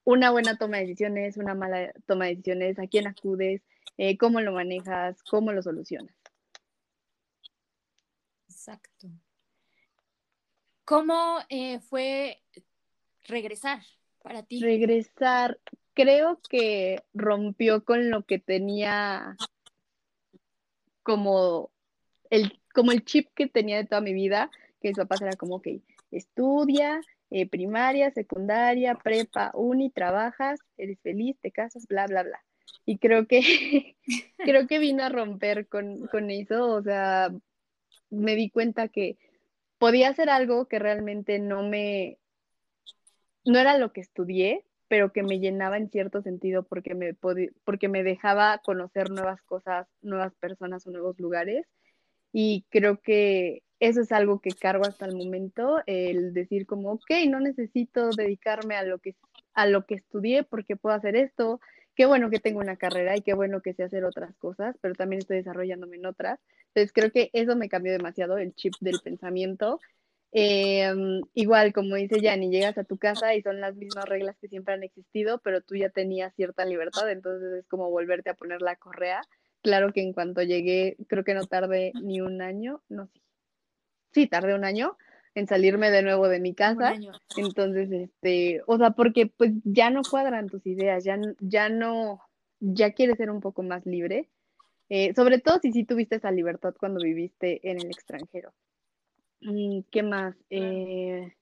[0.04, 3.60] una buena toma de decisiones, una mala toma de decisiones, a quién acudes,
[3.98, 6.14] eh, cómo lo manejas, cómo lo solucionas.
[8.48, 9.08] Exacto.
[10.88, 12.40] ¿Cómo eh, fue
[13.26, 13.82] regresar
[14.22, 14.58] para ti?
[14.58, 15.60] Regresar,
[15.92, 19.36] creo que rompió con lo que tenía
[21.02, 21.70] como
[22.30, 24.50] el, como el chip que tenía de toda mi vida,
[24.80, 25.68] que mis papás era como, ok,
[26.10, 32.42] estudia, eh, primaria, secundaria, prepa, uni, trabajas, eres feliz, te casas, bla, bla, bla.
[32.86, 33.94] Y creo que,
[34.38, 37.30] creo que vino a romper con, con eso, o sea,
[38.08, 39.18] me di cuenta que
[39.78, 42.18] podía hacer algo que realmente no me,
[43.44, 47.88] no era lo que estudié, pero que me llenaba en cierto sentido porque me, porque
[47.88, 51.66] me dejaba conocer nuevas cosas, nuevas personas o nuevos lugares.
[52.32, 57.10] Y creo que eso es algo que cargo hasta el momento, el decir como, ok,
[57.28, 59.14] no necesito dedicarme a lo que,
[59.54, 61.60] a lo que estudié porque puedo hacer esto,
[61.98, 64.94] qué bueno que tengo una carrera y qué bueno que sé hacer otras cosas, pero
[64.94, 66.38] también estoy desarrollándome en otras.
[66.68, 69.80] Entonces creo que eso me cambió demasiado el chip del pensamiento.
[70.30, 74.46] Em, igual, como dice Yanni, llegas a tu casa y son las mismas reglas que
[74.46, 78.62] siempre han existido, pero tú ya tenías cierta libertad, entonces es como volverte a poner
[78.62, 79.20] la correa.
[79.62, 83.20] Claro que en cuanto llegué, creo que no tardé ni un año, no sé.
[84.12, 84.96] Sí, tardé un año
[85.38, 86.94] en salirme de nuevo de mi casa.
[87.36, 92.20] Entonces, este, o sea, porque pues ya no cuadran tus ideas, ya, ya no,
[92.60, 94.28] ya quieres ser un poco más libre.
[94.88, 98.52] Eh, sobre todo si sí tuviste esa libertad cuando viviste en el extranjero.
[99.40, 100.34] Mm, ¿Qué más?
[100.50, 101.32] Eh,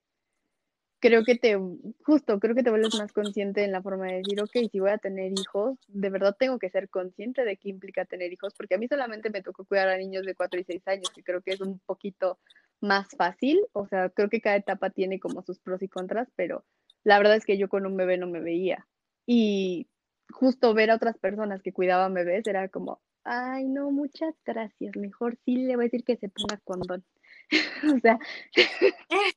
[0.98, 1.56] creo que te,
[2.04, 4.90] justo, creo que te vuelves más consciente en la forma de decir, ok, si voy
[4.90, 8.74] a tener hijos, de verdad tengo que ser consciente de qué implica tener hijos, porque
[8.74, 11.42] a mí solamente me tocó cuidar a niños de 4 y 6 años, que creo
[11.42, 12.38] que es un poquito
[12.80, 16.64] más fácil, o sea, creo que cada etapa tiene como sus pros y contras, pero
[17.04, 18.86] la verdad es que yo con un bebé no me veía.
[19.26, 19.88] Y
[20.30, 25.38] justo ver a otras personas que cuidaban bebés era como, ay, no, muchas gracias, mejor
[25.44, 27.04] sí le voy a decir que se ponga condón.
[27.96, 28.18] o sea,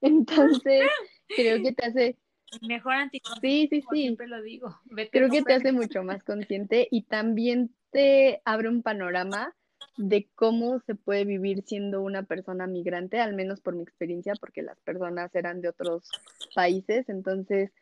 [0.00, 0.88] entonces
[1.28, 2.16] creo que te hace...
[2.62, 4.02] Mejor anti Sí, sí, sí.
[4.02, 4.74] Siempre lo digo.
[5.12, 9.54] creo que te hace mucho más consciente y también te abre un panorama
[9.98, 14.62] de cómo se puede vivir siendo una persona migrante, al menos por mi experiencia, porque
[14.62, 16.08] las personas eran de otros
[16.54, 17.72] países, entonces,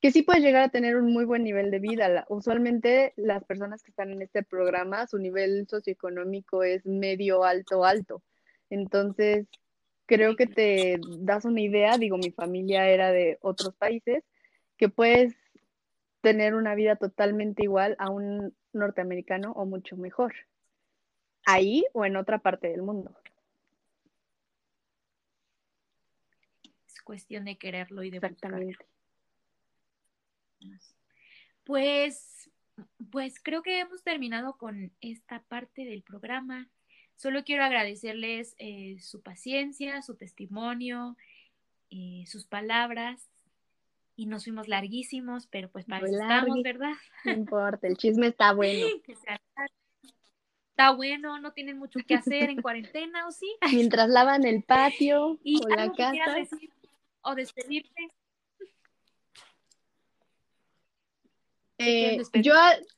[0.00, 2.24] que sí puedes llegar a tener un muy buen nivel de vida.
[2.30, 8.22] usualmente las personas que están en este programa, su nivel socioeconómico es medio, alto, alto.
[8.70, 9.46] Entonces,
[10.06, 14.24] creo que te das una idea, digo, mi familia era de otros países,
[14.78, 15.34] que puedes
[16.22, 20.32] tener una vida totalmente igual a un norteamericano o mucho mejor
[21.48, 23.10] ahí o en otra parte del mundo.
[26.86, 28.86] Es cuestión de quererlo y de Exactamente.
[31.64, 32.50] Pues,
[33.10, 36.68] pues creo que hemos terminado con esta parte del programa.
[37.16, 41.16] Solo quiero agradecerles eh, su paciencia, su testimonio,
[41.90, 43.26] eh, sus palabras.
[44.16, 46.92] Y nos fuimos larguísimos, pero pues para eso estamos, ¿verdad?
[47.24, 48.86] No importa, el chisme está bueno.
[50.78, 53.52] está bueno, no tienen mucho que hacer en cuarentena, ¿o sí?
[53.72, 56.34] Mientras lavan el patio y o la casa.
[56.36, 56.70] Decir,
[57.22, 58.08] o despedirte.
[61.78, 62.54] Eh, yo,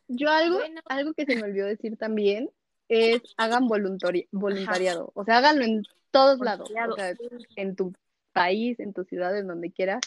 [0.08, 2.50] yo algo, algo que se me olvidó decir también
[2.88, 7.14] es hagan voluntariado, o sea, háganlo en todos lados, o sea,
[7.56, 7.94] en tu
[8.32, 10.00] país, en tu ciudad, en donde quieras,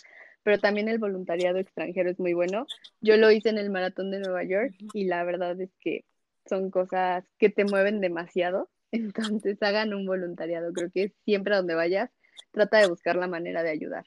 [0.43, 2.67] pero también el voluntariado extranjero es muy bueno.
[2.99, 6.03] Yo lo hice en el maratón de Nueva York y la verdad es que
[6.47, 8.69] son cosas que te mueven demasiado.
[8.91, 10.71] Entonces hagan un voluntariado.
[10.73, 12.09] Creo que siempre a donde vayas,
[12.51, 14.05] trata de buscar la manera de ayudar.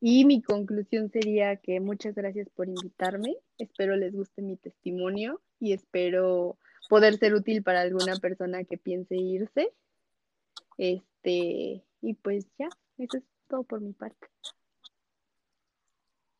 [0.00, 3.36] Y mi conclusión sería que muchas gracias por invitarme.
[3.58, 6.56] Espero les guste mi testimonio y espero
[6.88, 9.72] poder ser útil para alguna persona que piense irse.
[10.76, 14.28] Este, y pues ya, eso es todo por mi parte.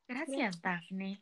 [0.06, 1.20] Gracias, Daphne.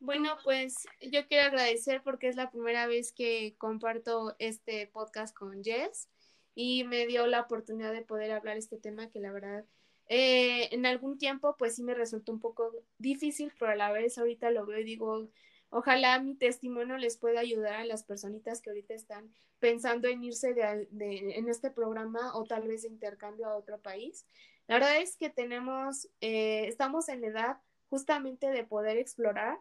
[0.00, 5.64] Bueno, pues yo quiero agradecer porque es la primera vez que comparto este podcast con
[5.64, 6.08] Jess
[6.54, 9.64] y me dio la oportunidad de poder hablar este tema que la verdad
[10.08, 14.18] eh, en algún tiempo pues sí me resultó un poco difícil, pero a la vez
[14.18, 15.28] ahorita lo veo y digo,
[15.70, 20.54] ojalá mi testimonio les pueda ayudar a las personitas que ahorita están pensando en irse
[20.54, 24.24] de, en este programa o tal vez de intercambio a otro país.
[24.68, 27.58] La verdad es que tenemos, eh, estamos en la edad
[27.88, 29.58] justamente de poder explorar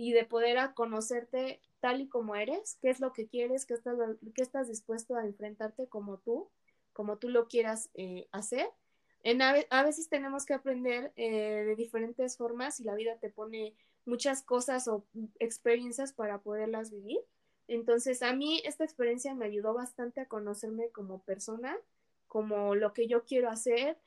[0.00, 3.74] y de poder a conocerte tal y como eres, qué es lo que quieres, qué
[3.74, 3.98] estás,
[4.34, 6.48] qué estás dispuesto a enfrentarte como tú,
[6.94, 8.66] como tú lo quieras eh, hacer.
[9.22, 13.74] En, a, veces tenemos que aprender eh, de diferentes formas y la vida te pone
[14.06, 15.04] muchas cosas o
[15.38, 17.20] experiencias para poderlas vivir.
[17.68, 21.76] Entonces, a mí esta experiencia me ayudó bastante a conocerme como persona,
[22.26, 23.98] como lo que yo quiero hacer,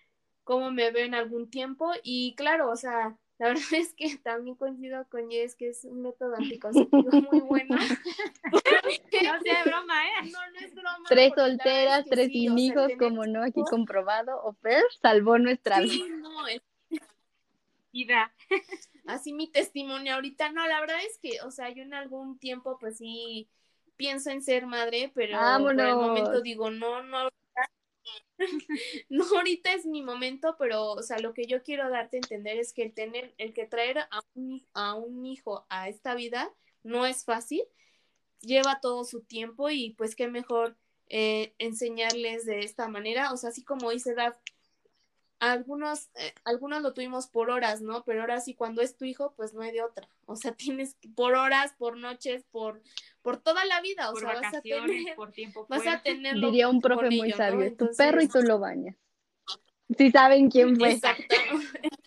[0.43, 4.55] cómo me veo en algún tiempo y claro, o sea, La verdad es que también
[4.55, 7.75] coincido con Jess que es un método anticonceptivo muy bueno.
[8.51, 10.31] no sea broma, ¿eh?
[10.31, 11.05] No, no es broma.
[11.09, 14.41] Tres solteras, tres sin hijos, como no, aquí comprobado.
[14.43, 16.05] Oper salvó nuestra vida.
[16.17, 16.61] no, es...
[17.91, 18.33] Vida.
[19.05, 22.77] Así mi testimonio ahorita, no, la verdad es que, o sea, yo en algún tiempo,
[22.79, 23.49] pues sí,
[23.97, 27.29] pienso en ser madre, pero por el momento digo, no, no,
[29.09, 32.57] no ahorita es mi momento, pero, o sea, lo que yo quiero darte a entender
[32.57, 36.53] es que el tener, el que traer a un, a un hijo a esta vida
[36.83, 37.63] no es fácil,
[38.41, 40.77] lleva todo su tiempo y pues qué mejor
[41.07, 44.35] eh, enseñarles de esta manera, o sea, así como dice Daf,
[45.39, 48.03] algunos, eh, algunos lo tuvimos por horas, ¿no?
[48.05, 50.07] Pero ahora sí, cuando es tu hijo, pues no hay de otra.
[50.25, 52.81] O sea, tienes por horas, por noches, por,
[53.23, 54.11] por toda la vida.
[54.11, 57.75] O sea, vas a tener, por tiempo vas a tener Diría un profe muy sabio,
[57.75, 58.95] tu perro y tú lo bañas.
[59.97, 60.91] Si saben quién fue.
[60.91, 61.35] Exacto.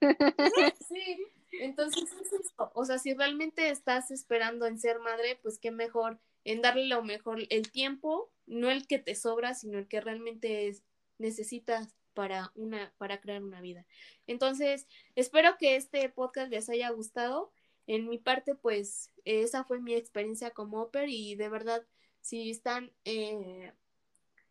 [0.88, 1.26] sí,
[1.60, 2.72] entonces es eso.
[2.74, 7.04] O sea, si realmente estás esperando en ser madre, pues qué mejor en darle lo
[7.04, 10.82] mejor el tiempo, no el que te sobra, sino el que realmente es,
[11.18, 13.86] necesitas para una para crear una vida.
[14.26, 17.52] Entonces, espero que este podcast les haya gustado.
[17.86, 21.84] En mi parte, pues esa fue mi experiencia como Oper y de verdad,
[22.20, 23.72] si están eh,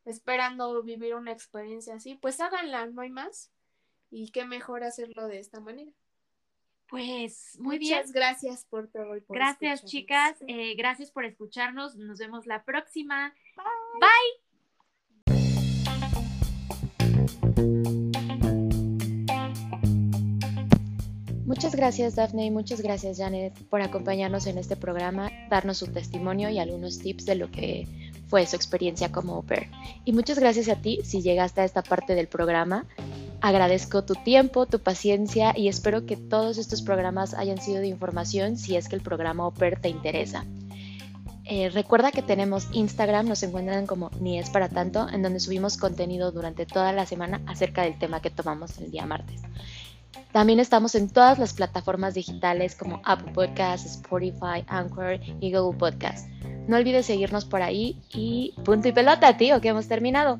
[0.05, 3.51] esperando vivir una experiencia así, pues háganla, no hay más.
[4.09, 5.91] Y qué mejor hacerlo de esta manera.
[6.87, 7.95] Pues muy bien.
[7.95, 9.15] Muchas gracias por todo.
[9.15, 10.37] Y por gracias, chicas.
[10.47, 11.95] Eh, gracias por escucharnos.
[11.95, 13.33] Nos vemos la próxima.
[13.55, 14.40] Bye.
[21.51, 26.49] Muchas gracias Daphne y muchas gracias Janet por acompañarnos en este programa, darnos su testimonio
[26.49, 27.89] y algunos tips de lo que
[28.29, 29.67] fue su experiencia como au pair.
[30.05, 32.85] Y muchas gracias a ti si llegaste a esta parte del programa.
[33.41, 38.57] Agradezco tu tiempo, tu paciencia y espero que todos estos programas hayan sido de información
[38.57, 40.45] si es que el programa au te interesa.
[41.43, 45.75] Eh, recuerda que tenemos Instagram, nos encuentran como Ni es para tanto, en donde subimos
[45.75, 49.41] contenido durante toda la semana acerca del tema que tomamos el día martes.
[50.31, 56.29] También estamos en todas las plataformas digitales como Apple Podcasts, Spotify, Anchor y Google Podcasts.
[56.67, 60.39] No olvides seguirnos por ahí y punto y pelota, tío, que hemos terminado.